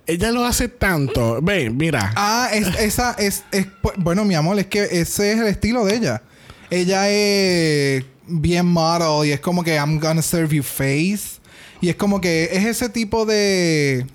ella 0.05 0.31
lo 0.31 0.45
hace 0.45 0.69
tanto. 0.69 1.39
Ve, 1.41 1.69
mira. 1.69 2.13
Ah, 2.15 2.49
es, 2.53 2.67
esa 2.79 3.11
es, 3.19 3.43
es- 3.51 3.67
Bueno, 3.97 4.23
mi 4.23 4.35
amor, 4.35 4.57
es 4.57 4.67
que 4.67 4.83
ese 4.83 5.33
es 5.33 5.39
el 5.39 5.47
estilo 5.47 5.83
de 5.83 5.95
ella. 5.95 6.21
Ella 6.69 7.09
es 7.09 8.05
bien 8.25 8.65
model 8.65 9.27
y 9.27 9.31
es 9.31 9.39
como 9.39 9.63
que 9.63 9.75
I'm 9.75 9.99
gonna 9.99 10.21
serve 10.21 10.55
you 10.55 10.63
face. 10.63 11.39
Y 11.81 11.89
es 11.89 11.95
como 11.95 12.19
que 12.21 12.49
es 12.51 12.65
ese 12.65 12.89
tipo 12.89 13.25
de. 13.25 14.05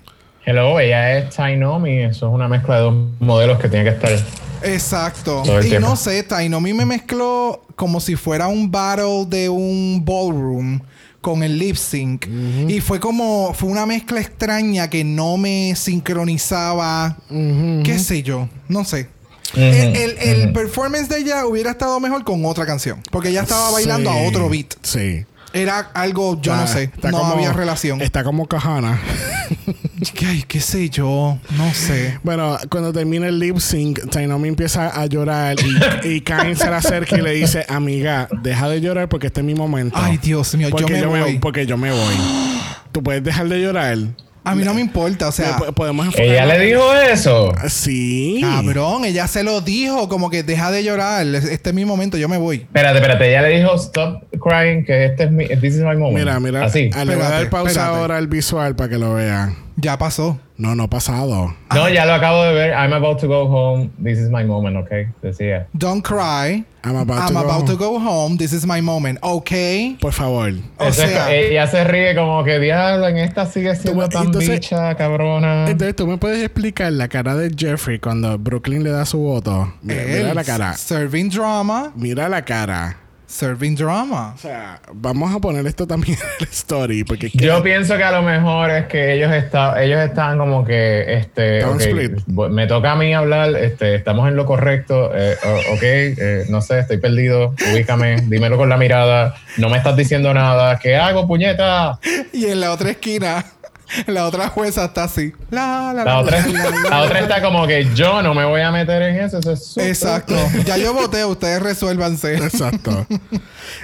Hello, 0.45 0.79
ella 0.79 1.17
es 1.17 1.35
Tainomi. 1.35 1.99
Eso 2.03 2.27
es 2.27 2.33
una 2.33 2.47
mezcla 2.47 2.75
de 2.77 2.81
dos 2.81 2.93
modelos 3.19 3.59
que 3.59 3.69
tiene 3.69 3.85
que 3.85 3.91
estar. 3.95 4.11
Exacto. 4.63 5.43
Y 5.61 5.69
tiempo. 5.69 5.89
no 5.89 5.95
sé, 5.95 6.23
Tainomi 6.23 6.73
me 6.73 6.85
mezcló 6.85 7.65
como 7.75 7.99
si 7.99 8.15
fuera 8.15 8.47
un 8.47 8.69
battle 8.71 9.25
de 9.27 9.49
un 9.49 10.03
ballroom 10.05 10.79
con 11.21 11.43
el 11.43 11.57
lip 11.57 11.75
sync. 11.75 12.27
Y 12.67 12.79
fue 12.81 12.99
como. 12.99 13.53
Fue 13.53 13.69
una 13.69 13.85
mezcla 13.85 14.19
extraña 14.19 14.89
que 14.89 15.03
no 15.03 15.37
me 15.37 15.73
sincronizaba. 15.75 17.17
¿Qué 17.29 17.97
sé 17.99 18.23
yo? 18.23 18.49
No 18.67 18.83
sé. 18.85 19.09
El, 19.55 19.95
el- 19.95 20.17
el 20.17 20.51
performance 20.51 21.07
de 21.09 21.19
ella 21.19 21.45
hubiera 21.45 21.71
estado 21.71 21.99
mejor 21.99 22.23
con 22.23 22.43
otra 22.45 22.65
canción. 22.65 23.01
Porque 23.11 23.29
ella 23.29 23.43
estaba 23.43 23.69
bailando 23.71 24.11
Sí, 24.11 24.17
a 24.17 24.27
otro 24.27 24.49
beat. 24.49 24.73
Sí. 24.81 25.25
Era 25.53 25.91
algo, 25.93 26.41
yo 26.41 26.55
no 26.55 26.65
sé. 26.67 26.83
está 26.83 27.11
no 27.11 27.19
como- 27.19 27.33
había 27.33 27.53
relación. 27.53 28.01
Está 28.01 28.23
como 28.23 28.47
Kahana. 28.47 28.99
Ay, 30.25 30.43
qué 30.47 30.59
sé 30.59 30.89
yo. 30.89 31.37
No 31.57 31.73
sé. 31.73 32.19
Bueno, 32.23 32.57
cuando 32.69 32.91
termina 32.93 33.27
el 33.27 33.39
lip 33.39 33.57
sync, 33.59 34.09
Tainomi 34.09 34.47
empieza 34.49 34.87
a 34.89 35.05
llorar 35.05 35.55
y, 36.03 36.07
y 36.15 36.21
Kain 36.21 36.55
se 36.55 36.69
le 36.69 36.75
acerca 36.75 37.17
y 37.17 37.21
le 37.21 37.31
dice, 37.31 37.65
amiga, 37.69 38.27
deja 38.41 38.67
de 38.69 38.81
llorar 38.81 39.09
porque 39.09 39.27
este 39.27 39.41
es 39.41 39.45
mi 39.45 39.53
momento. 39.55 39.97
Ay, 40.01 40.17
Dios 40.17 40.55
mío, 40.55 40.69
yo 40.75 40.87
me 40.87 41.05
voy. 41.05 41.39
porque 41.39 41.65
yo 41.65 41.77
me 41.77 41.91
voy. 41.91 42.15
Tú 42.91 43.03
puedes 43.03 43.23
dejar 43.23 43.47
de 43.47 43.61
llorar. 43.61 43.97
A 44.45 44.55
mí 44.55 44.63
no 44.63 44.73
me 44.73 44.81
importa. 44.81 45.27
O 45.29 45.31
sea, 45.31 45.57
Po- 45.57 45.71
podemos 45.71 46.05
enfocar- 46.07 46.25
Ella 46.25 46.45
le 46.45 46.59
dijo 46.59 46.93
eso. 46.93 47.53
Sí. 47.69 48.39
cabrón, 48.41 49.05
ella 49.05 49.27
se 49.27 49.43
lo 49.43 49.61
dijo. 49.61 50.09
Como 50.09 50.29
que 50.29 50.43
deja 50.43 50.69
de 50.71 50.83
llorar. 50.83 51.25
Este 51.25 51.69
es 51.69 51.73
mi 51.75 51.85
momento, 51.85 52.17
yo 52.17 52.27
me 52.27 52.37
voy. 52.37 52.57
Espérate, 52.57 52.97
espérate. 52.97 53.29
Ella 53.29 53.41
le 53.43 53.57
dijo 53.59 53.73
stop 53.75 54.23
crying, 54.41 54.83
que 54.85 55.05
este 55.05 55.23
es 55.25 55.31
mi, 55.31 55.45
this 55.47 55.75
is 55.75 55.79
my 55.81 55.95
moment. 55.95 56.17
Mira, 56.17 56.39
mira. 56.39 56.65
Así. 56.65 56.89
ah, 56.93 57.05
le 57.05 57.15
voy 57.15 57.25
a 57.25 57.29
dar 57.29 57.49
pausa 57.49 57.71
espérate. 57.71 57.97
ahora 57.97 58.17
al 58.17 58.27
visual 58.27 58.75
para 58.75 58.89
que 58.89 58.97
lo 58.97 59.13
vean. 59.13 59.62
Ya 59.75 59.97
pasó. 59.97 60.39
No, 60.55 60.75
no 60.75 60.83
ha 60.83 60.87
pasado. 60.89 61.55
No, 61.73 61.89
ya 61.89 62.05
lo 62.05 62.13
acabo 62.13 62.43
de 62.43 62.53
ver. 62.53 62.73
I'm 62.73 62.93
about 62.93 63.19
to 63.21 63.27
go 63.27 63.47
home. 63.47 63.89
This 64.01 64.19
is 64.19 64.29
my 64.29 64.43
moment, 64.43 64.77
¿ok? 64.77 64.91
Decía. 65.21 65.67
Don't 65.73 66.03
cry. 66.05 66.63
I'm 66.85 66.95
about 66.95 67.17
I'm 67.17 67.27
to 67.29 67.33
go 67.33 67.39
about 67.39 67.51
home. 67.61 67.65
to 67.67 67.77
go 67.77 67.99
home. 67.99 68.37
This 68.37 68.53
is 68.53 68.65
my 68.67 68.81
moment. 68.81 69.17
Ok. 69.21 69.51
Por 69.99 70.11
favor. 70.13 70.51
O 70.77 70.85
Eso 70.85 71.01
es- 71.03 71.09
sea, 71.09 71.33
ella 71.33 71.65
se 71.67 71.83
ríe 71.85 72.13
como 72.15 72.43
que 72.43 72.59
diablo, 72.59 73.07
en 73.07 73.17
esta 73.17 73.45
sigue 73.47 73.75
siendo 73.75 74.03
Tú- 74.03 74.09
tan 74.09 74.25
entonces- 74.27 74.49
bicha, 74.59 74.93
cabrona. 74.95 75.65
Entonces, 75.67 75.95
¿tú 75.95 76.05
me 76.05 76.17
puedes 76.17 76.43
explicar 76.43 76.91
la 76.93 77.07
cara 77.07 77.35
de 77.35 77.51
Jeffrey 77.57 77.99
cuando 77.99 78.37
Brooklyn 78.37 78.83
le 78.83 78.91
da 78.91 79.05
su 79.05 79.17
voto? 79.19 79.73
Mira, 79.81 80.03
mira 80.07 80.33
la 80.35 80.43
cara. 80.43 80.73
Serving 80.77 81.29
drama. 81.29 81.91
Mira 81.95 82.29
la 82.29 82.43
cara. 82.45 82.97
Serving 83.33 83.75
drama. 83.75 84.33
O 84.35 84.37
sea, 84.37 84.79
vamos 84.93 85.33
a 85.35 85.39
poner 85.39 85.65
esto 85.65 85.87
también 85.87 86.19
en 86.21 86.45
la 86.45 86.51
story 86.51 87.03
porque 87.03 87.25
es 87.27 87.31
que- 87.33 87.39
Yo 87.39 87.63
pienso 87.63 87.97
que 87.97 88.03
a 88.03 88.11
lo 88.11 88.21
mejor 88.21 88.69
es 88.69 88.85
que 88.85 89.13
ellos 89.15 89.31
está, 89.33 89.81
ellos 89.83 89.99
estaban 90.01 90.37
como 90.37 90.63
que 90.63 91.15
este 91.15 91.61
me 92.27 92.67
toca 92.67 92.91
a 92.91 92.95
mí 92.95 93.11
hablar, 93.11 93.55
este, 93.55 93.95
estamos 93.95 94.27
en 94.27 94.35
lo 94.35 94.45
correcto, 94.45 95.11
eh, 95.15 95.35
ok, 95.73 95.81
eh, 95.81 96.45
no 96.49 96.61
sé, 96.61 96.77
estoy 96.79 96.97
perdido, 96.97 97.55
ubícame, 97.73 98.17
dímelo 98.27 98.55
con 98.55 98.69
la 98.69 98.77
mirada, 98.77 99.33
no 99.57 99.67
me 99.69 99.77
estás 99.77 99.95
diciendo 99.97 100.31
nada, 100.33 100.77
¿qué 100.77 100.95
hago, 100.95 101.27
puñeta? 101.27 101.99
Y 102.33 102.45
en 102.45 102.59
la 102.59 102.71
otra 102.71 102.91
esquina, 102.91 103.43
la 104.07 104.25
otra 104.25 104.47
jueza 104.49 104.85
está 104.85 105.03
así. 105.05 105.33
La, 105.51 105.93
la, 105.95 106.03
La 106.05 106.19
otra, 106.19 106.45
la, 106.47 106.69
la, 106.69 106.89
la 106.89 106.99
otra 107.01 107.19
está 107.19 107.41
como 107.41 107.65
que 107.67 107.87
yo 107.93 108.21
no 108.21 108.33
me 108.33 108.45
voy 108.45 108.61
a 108.61 108.71
meter 108.71 109.01
en 109.01 109.15
eso, 109.19 109.39
eso 109.39 109.51
es 109.51 109.77
Exacto. 109.77 110.35
Ya 110.65 110.77
yo 110.77 110.93
voté, 110.93 111.23
ustedes 111.25 111.61
resuélvanse. 111.61 112.35
Exacto. 112.35 113.05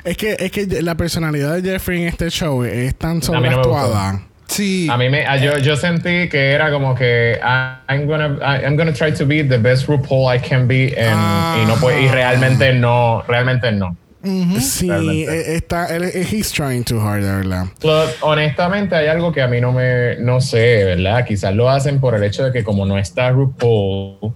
es 0.04 0.18
que 0.18 0.36
es 0.40 0.52
que 0.52 0.66
la 0.82 0.96
personalidad 0.96 1.56
de 1.56 1.72
Jeffrey 1.72 2.02
en 2.02 2.08
este 2.08 2.30
show 2.30 2.64
es 2.64 2.96
tan 2.98 3.18
no 3.20 3.24
sobreactuada. 3.24 4.24
Sí. 4.48 4.88
A 4.90 4.98
mí 4.98 5.10
me, 5.10 5.28
a- 5.28 5.38
yo, 5.38 5.60
yo 5.60 5.76
sentí 5.78 6.28
que 6.28 6.52
era 6.54 6.72
como 6.72 6.96
que 6.96 7.40
I'm 7.88 8.08
gonna, 8.08 8.36
I'm 8.64 8.76
gonna 8.76 8.94
try 8.94 9.14
to 9.14 9.26
be 9.28 9.44
the 9.44 9.60
best 9.60 9.88
RuPaul 9.88 10.36
I 10.36 10.40
can 10.40 10.68
be 10.68 10.96
and- 11.00 11.62
y 11.62 11.66
no 11.68 11.76
puede, 11.76 12.02
y 12.02 12.08
realmente 12.08 12.74
no, 12.74 13.22
realmente 13.28 13.72
no. 13.72 13.96
Sí, 14.22 14.90
eh, 14.90 15.56
está, 15.56 15.96
él, 15.96 16.04
he's 16.04 16.52
trying 16.52 16.84
too 16.84 17.00
hard, 17.00 17.24
de 17.24 17.32
verdad. 17.32 17.66
Plus, 17.80 18.18
honestamente, 18.22 18.96
hay 18.96 19.08
algo 19.08 19.32
que 19.32 19.42
a 19.42 19.48
mí 19.48 19.62
no 19.62 19.72
me, 19.72 20.18
no 20.18 20.42
sé, 20.42 20.84
¿verdad? 20.84 21.26
Quizás 21.26 21.56
lo 21.56 21.70
hacen 21.70 22.02
por 22.02 22.16
el 22.16 22.24
hecho 22.24 22.44
de 22.44 22.52
que 22.52 22.64
como 22.64 22.86
no 22.86 22.98
está 22.98 23.32
RuPaul, 23.32 24.34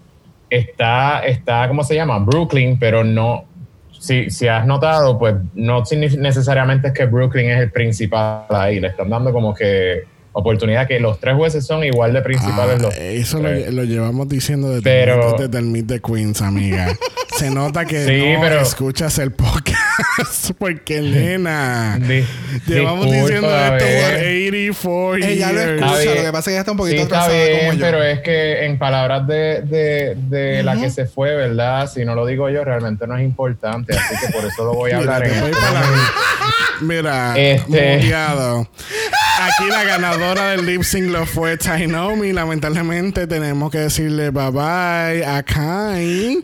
está, 0.50 1.26
está, 1.26 1.68
¿cómo 1.68 1.84
se 1.84 1.96
llama? 1.96 2.20
Brooklyn, 2.20 2.80
pero 2.80 3.04
no, 3.04 3.46
si, 3.92 4.30
si 4.30 4.48
has 4.48 4.66
notado, 4.66 5.20
pues 5.20 5.36
no 5.54 5.84
necesariamente 5.92 6.90
es 6.90 6.94
que 6.94 7.06
Brooklyn 7.06 7.50
es 7.50 7.60
el 7.60 7.72
principal 7.72 8.46
ahí, 8.50 8.80
le 8.80 8.88
están 8.88 9.10
dando 9.10 9.34
como 9.34 9.54
que 9.54 10.04
oportunidad 10.34 10.88
que 10.88 11.00
los 11.00 11.20
tres 11.20 11.36
jueces 11.36 11.66
son 11.66 11.84
igual 11.84 12.12
de 12.14 12.22
principales 12.22 12.76
Ah, 12.80 12.82
los 12.82 12.96
eso 12.98 13.40
lo, 13.40 13.50
lo 13.72 13.84
llevamos 13.84 14.28
diciendo 14.28 14.70
desde, 14.70 14.82
Pero- 14.84 15.36
desde 15.40 15.58
el 15.60 15.66
Meet 15.66 15.88
the 15.88 16.02
Queens, 16.02 16.42
amiga. 16.42 16.88
Se 17.38 17.50
nota 17.50 17.86
que 17.86 18.06
Sí, 18.06 18.34
no 18.34 18.42
pero- 18.42 18.62
escuchas 18.62 19.18
el 19.18 19.32
podcast 19.32 20.52
porque, 20.60 21.02
nena, 21.02 21.98
Di- 22.00 22.24
llevamos 22.68 23.06
diciendo 23.12 23.50
esto 23.50 23.86
por 24.82 25.16
84 25.16 25.16
Ella 25.16 25.52
lo 25.52 25.62
escucha, 25.62 26.00
Está 26.04 26.16
lo 26.16 26.22
que 26.24 26.32
pasa 26.32 26.38
es 26.40 26.46
que 26.46 26.52
ella 26.52 26.60
está 26.60 26.72
un 26.72 26.78
poquito 26.78 26.98
Sí, 26.98 27.02
está 27.04 27.24
atrasada 27.24 27.46
bien, 27.46 27.60
como 27.66 27.74
yo. 27.74 27.86
pero 27.86 28.04
es 28.04 28.20
que 28.20 28.66
en 28.66 28.78
palabras 28.78 29.26
de, 29.28 29.62
de, 29.64 30.16
de 30.30 30.64
la 30.64 30.76
que 30.80 30.90
se 30.92 31.06
fue, 31.08 31.36
¿verdad? 31.36 31.90
Si 31.92 32.06
no 32.06 32.14
lo 32.14 32.26
digo 32.28 32.50
yo, 32.50 32.64
realmente 32.64 33.08
no 33.08 33.18
es 33.18 33.24
importante, 33.24 33.96
así 33.98 34.16
que 34.28 34.32
por 34.32 34.46
eso 34.46 34.64
lo 34.66 34.74
voy 34.76 34.92
a 34.92 34.98
hablar 34.98 35.24
en 35.26 35.34
este. 35.34 35.52
Mira, 36.82 37.34
Este- 37.38 37.96
muteado. 37.96 38.68
Aquí 39.46 39.70
la 39.70 39.84
ganadora 39.84 40.52
del 40.52 40.66
lip 40.66 40.84
sync 40.84 41.10
lo 41.10 41.26
fue 41.26 41.58
Tainomi. 41.58 42.32
Lamentablemente 42.32 43.28
tenemos 43.28 43.70
que 43.72 43.80
decirle 43.80 44.30
bye 44.30 44.52
bye 44.52 45.26
a 45.26 45.44
Kain. 45.44 46.42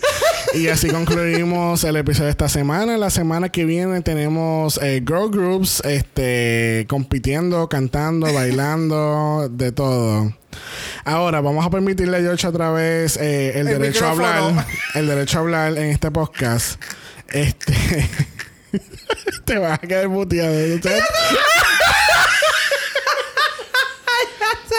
Y 0.54 0.68
así 0.68 0.90
concluimos 0.90 1.86
el 1.86 1.96
episodio 1.96 2.26
de 2.26 2.32
esta 2.32 2.50
semana. 2.50 2.98
La 2.98 3.10
semana 3.10 3.48
que 3.48 3.64
viene 3.64 4.02
tenemos 4.02 4.78
eh, 4.84 5.02
girl 5.08 5.32
groups 5.32 5.82
este, 5.86 6.86
compitiendo, 6.90 7.70
cantando, 7.70 8.34
bailando, 8.34 9.48
de 9.50 9.72
todo. 9.72 10.34
Ahora 11.06 11.40
vamos 11.40 11.66
a 11.66 11.70
permitirle 11.70 12.18
a 12.18 12.20
George 12.20 12.48
otra 12.48 12.72
vez 12.72 13.16
eh, 13.16 13.60
el, 13.60 13.70
El 13.70 13.80
derecho 13.80 14.08
a 14.08 14.12
hablar. 14.12 14.66
El 14.94 15.08
derecho 15.08 15.38
a 15.38 15.42
hablar 15.42 15.78
en 15.78 15.86
este 15.86 16.12
podcast. 16.12 16.82
Este. 17.30 18.10
Te 19.46 19.58
vas 19.58 19.80
a 19.82 19.88
quedar 19.88 20.10
muteado. 20.10 20.54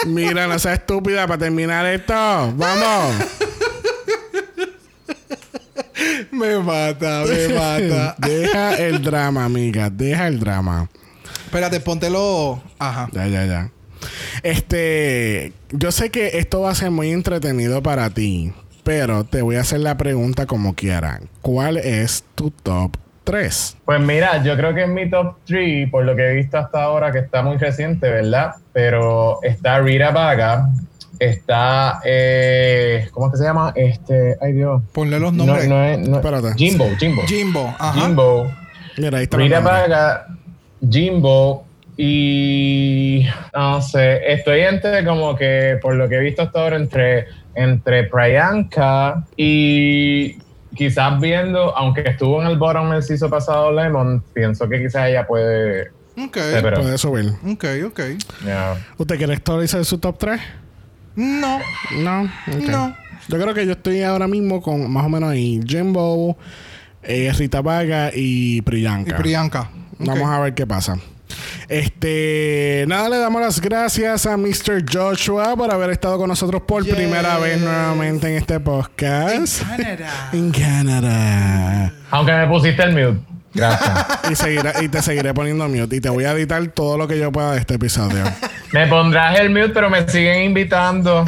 Mira, 0.05 0.47
no 0.47 0.57
seas 0.59 0.79
estúpida 0.79 1.27
para 1.27 1.39
terminar 1.39 1.85
esto. 1.85 2.13
Vamos. 2.13 3.15
Me 6.31 6.57
mata, 6.59 7.23
me 7.27 7.47
mata. 7.55 8.15
Deja 8.17 8.75
el 8.77 9.01
drama, 9.01 9.45
amiga. 9.45 9.89
Deja 9.89 10.27
el 10.27 10.39
drama. 10.39 10.89
Espérate, 11.45 11.79
póntelo. 11.79 12.61
Ajá. 12.79 13.09
Ya, 13.11 13.27
ya, 13.27 13.45
ya. 13.45 13.71
Este, 14.41 15.53
yo 15.71 15.91
sé 15.91 16.09
que 16.09 16.39
esto 16.39 16.61
va 16.61 16.71
a 16.71 16.75
ser 16.75 16.89
muy 16.89 17.11
entretenido 17.11 17.83
para 17.83 18.09
ti, 18.09 18.53
pero 18.83 19.23
te 19.25 19.41
voy 19.43 19.57
a 19.57 19.61
hacer 19.61 19.81
la 19.81 19.97
pregunta 19.97 20.47
como 20.47 20.73
quiera. 20.73 21.21
¿Cuál 21.41 21.77
es 21.77 22.23
tu 22.33 22.49
top 22.49 22.97
3? 23.23 23.77
Pues 23.85 23.99
mira, 23.99 24.43
yo 24.43 24.55
creo 24.57 24.73
que 24.73 24.83
en 24.83 24.93
mi 24.93 25.09
top 25.09 25.35
3, 25.45 25.89
por 25.89 26.03
lo 26.05 26.15
que 26.15 26.29
he 26.31 26.33
visto 26.35 26.57
hasta 26.57 26.83
ahora, 26.83 27.11
que 27.11 27.19
está 27.19 27.41
muy 27.41 27.57
reciente, 27.57 28.09
¿verdad? 28.09 28.53
Pero 28.73 29.37
está 29.43 29.79
Rita 29.79 30.11
Vaga, 30.11 30.67
está, 31.19 32.01
eh, 32.03 33.07
¿cómo 33.11 33.27
es 33.27 33.31
que 33.33 33.37
se 33.37 33.43
llama? 33.43 33.71
Este, 33.75 34.37
ay 34.41 34.53
Dios. 34.53 34.81
Ponle 34.91 35.19
los 35.19 35.31
No, 35.33 35.45
nombres. 35.45 35.67
no 35.67 35.83
es, 35.83 35.99
no- 35.99 36.17
Espérate. 36.17 36.53
Jimbo, 36.55 36.85
Jimbo. 36.99 37.21
Jimbo. 37.27 37.75
Ajá. 37.77 37.99
Jimbo. 38.01 38.51
Mira, 38.97 39.17
ahí 39.19 39.23
está. 39.23 39.37
Rita. 39.37 39.59
Vaga, 39.59 40.25
Jimbo 40.89 41.65
y 41.97 43.27
no 43.53 43.81
sé, 43.81 44.21
estoy 44.33 44.61
entre 44.61 45.05
como 45.05 45.35
que, 45.35 45.77
por 45.81 45.93
lo 45.95 46.09
que 46.09 46.15
he 46.15 46.19
visto 46.21 46.41
hasta 46.41 46.61
ahora, 46.63 46.77
entre, 46.77 47.27
entre 47.53 48.05
Priyanka 48.05 49.23
y 49.37 50.37
quizás 50.75 51.19
viendo, 51.19 51.75
aunque 51.75 52.01
estuvo 52.01 52.41
en 52.41 52.47
el 52.47 52.57
bottom 52.57 52.93
el 52.93 53.03
hizo 53.07 53.29
pasado 53.29 53.71
Lemon, 53.71 54.23
pienso 54.33 54.67
que 54.67 54.81
quizás 54.81 55.09
ella 55.09 55.25
puede. 55.25 55.91
Ok. 56.17 56.37
Puede 56.61 56.97
subir. 56.97 57.33
Ok, 57.47 57.65
ok. 57.87 57.99
Yeah. 58.43 58.77
¿Usted 58.97 59.17
quiere 59.17 59.33
actualizar 59.33 59.83
su 59.85 59.97
top 59.97 60.17
3? 60.17 60.41
No. 61.15 61.59
No. 61.97 62.29
No. 62.67 62.95
Yo 63.27 63.39
creo 63.39 63.53
que 63.53 63.65
yo 63.65 63.73
estoy 63.73 64.01
ahora 64.01 64.27
mismo 64.27 64.61
con 64.61 64.91
más 64.91 65.05
o 65.05 65.09
menos 65.09 65.29
ahí 65.29 65.61
Jimbo, 65.65 66.37
eh, 67.03 67.31
Rita 67.37 67.61
Vaga 67.61 68.11
y 68.13 68.61
Priyanka. 68.61 69.11
Y 69.11 69.13
Priyanka. 69.13 69.69
Vamos 69.99 70.29
a 70.29 70.39
ver 70.39 70.53
qué 70.53 70.65
pasa. 70.65 70.97
Este, 71.67 72.85
nada, 72.87 73.09
le 73.09 73.17
damos 73.17 73.41
las 73.41 73.61
gracias 73.61 74.25
a 74.25 74.37
Mr. 74.37 74.83
Joshua 74.91 75.55
por 75.55 75.71
haber 75.71 75.91
estado 75.91 76.17
con 76.17 76.27
nosotros 76.27 76.61
por 76.63 76.87
primera 76.87 77.37
vez 77.37 77.59
nuevamente 77.61 78.27
en 78.27 78.37
este 78.37 78.59
podcast. 78.59 79.63
Canadá. 79.63 80.29
En 80.33 80.51
Canadá. 80.51 81.93
Aunque 82.11 82.33
me 82.33 82.47
pusiste 82.47 82.83
el 82.83 82.91
mute. 82.91 83.31
Gracias. 83.53 84.81
Y, 84.81 84.87
te 84.87 85.01
seguiré 85.01 85.33
poniendo 85.33 85.67
mute. 85.67 85.95
Y 85.95 86.01
te 86.01 86.09
voy 86.09 86.25
a 86.25 86.31
editar 86.31 86.65
todo 86.67 86.97
lo 86.97 87.07
que 87.07 87.19
yo 87.19 87.31
pueda 87.31 87.53
de 87.53 87.59
este 87.59 87.75
episodio. 87.75 88.23
me 88.71 88.87
pondrás 88.87 89.39
el 89.39 89.49
mute, 89.49 89.69
pero 89.69 89.89
me 89.89 90.07
siguen 90.07 90.43
invitando. 90.43 91.25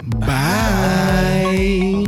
Bye. 0.01 2.05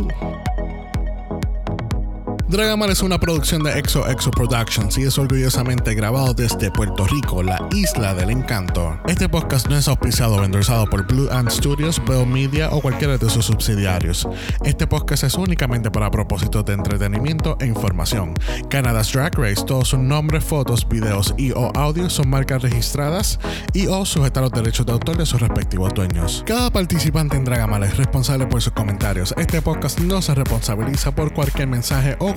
Dragamar 2.50 2.90
es 2.90 3.02
una 3.02 3.20
producción 3.20 3.62
de 3.62 3.78
Exo 3.78 4.08
Exo 4.08 4.32
Productions 4.32 4.98
y 4.98 5.04
es 5.04 5.18
orgullosamente 5.18 5.94
grabado 5.94 6.34
desde 6.34 6.72
Puerto 6.72 7.06
Rico, 7.06 7.44
la 7.44 7.68
isla 7.72 8.14
del 8.14 8.30
encanto. 8.30 8.98
Este 9.06 9.28
podcast 9.28 9.68
no 9.68 9.76
es 9.76 9.90
auspiciado 9.90 10.38
o 10.38 10.44
endorsado 10.46 10.86
por 10.90 11.06
Blue 11.06 11.28
Ant 11.30 11.52
Studios, 11.52 12.02
Bell 12.08 12.26
Media 12.26 12.70
o 12.70 12.80
cualquiera 12.80 13.18
de 13.18 13.30
sus 13.30 13.44
subsidiarios. 13.44 14.30
Este 14.64 14.88
podcast 14.88 15.26
es 15.26 15.34
únicamente 15.34 15.92
para 15.92 16.10
propósitos 16.10 16.64
de 16.64 16.72
entretenimiento 16.72 17.58
e 17.60 17.66
información. 17.66 18.34
Canada's 18.70 19.12
Drag 19.12 19.38
Race, 19.38 19.66
todos 19.66 19.90
sus 19.90 20.00
nombres, 20.00 20.46
fotos, 20.46 20.88
videos 20.88 21.36
y 21.38 21.52
o 21.52 21.74
audios 21.76 22.14
son 22.14 22.30
marcas 22.30 22.62
registradas 22.62 23.42
y 23.74 23.88
o 23.88 24.06
sujetan 24.06 24.44
los 24.44 24.54
derechos 24.54 24.86
de 24.86 24.94
autor 24.94 25.18
de 25.18 25.26
sus 25.26 25.42
respectivos 25.42 25.94
dueños. 25.94 26.46
Cada 26.48 26.72
participante 26.72 27.36
en 27.36 27.44
Dragamar 27.44 27.84
es 27.84 27.98
responsable 27.98 28.48
por 28.48 28.62
sus 28.62 28.72
comentarios. 28.72 29.34
Este 29.36 29.62
podcast 29.62 30.00
no 30.00 30.22
se 30.22 30.34
responsabiliza 30.34 31.12
por 31.12 31.34
cualquier 31.34 31.68
mensaje 31.68 32.16
o 32.20 32.37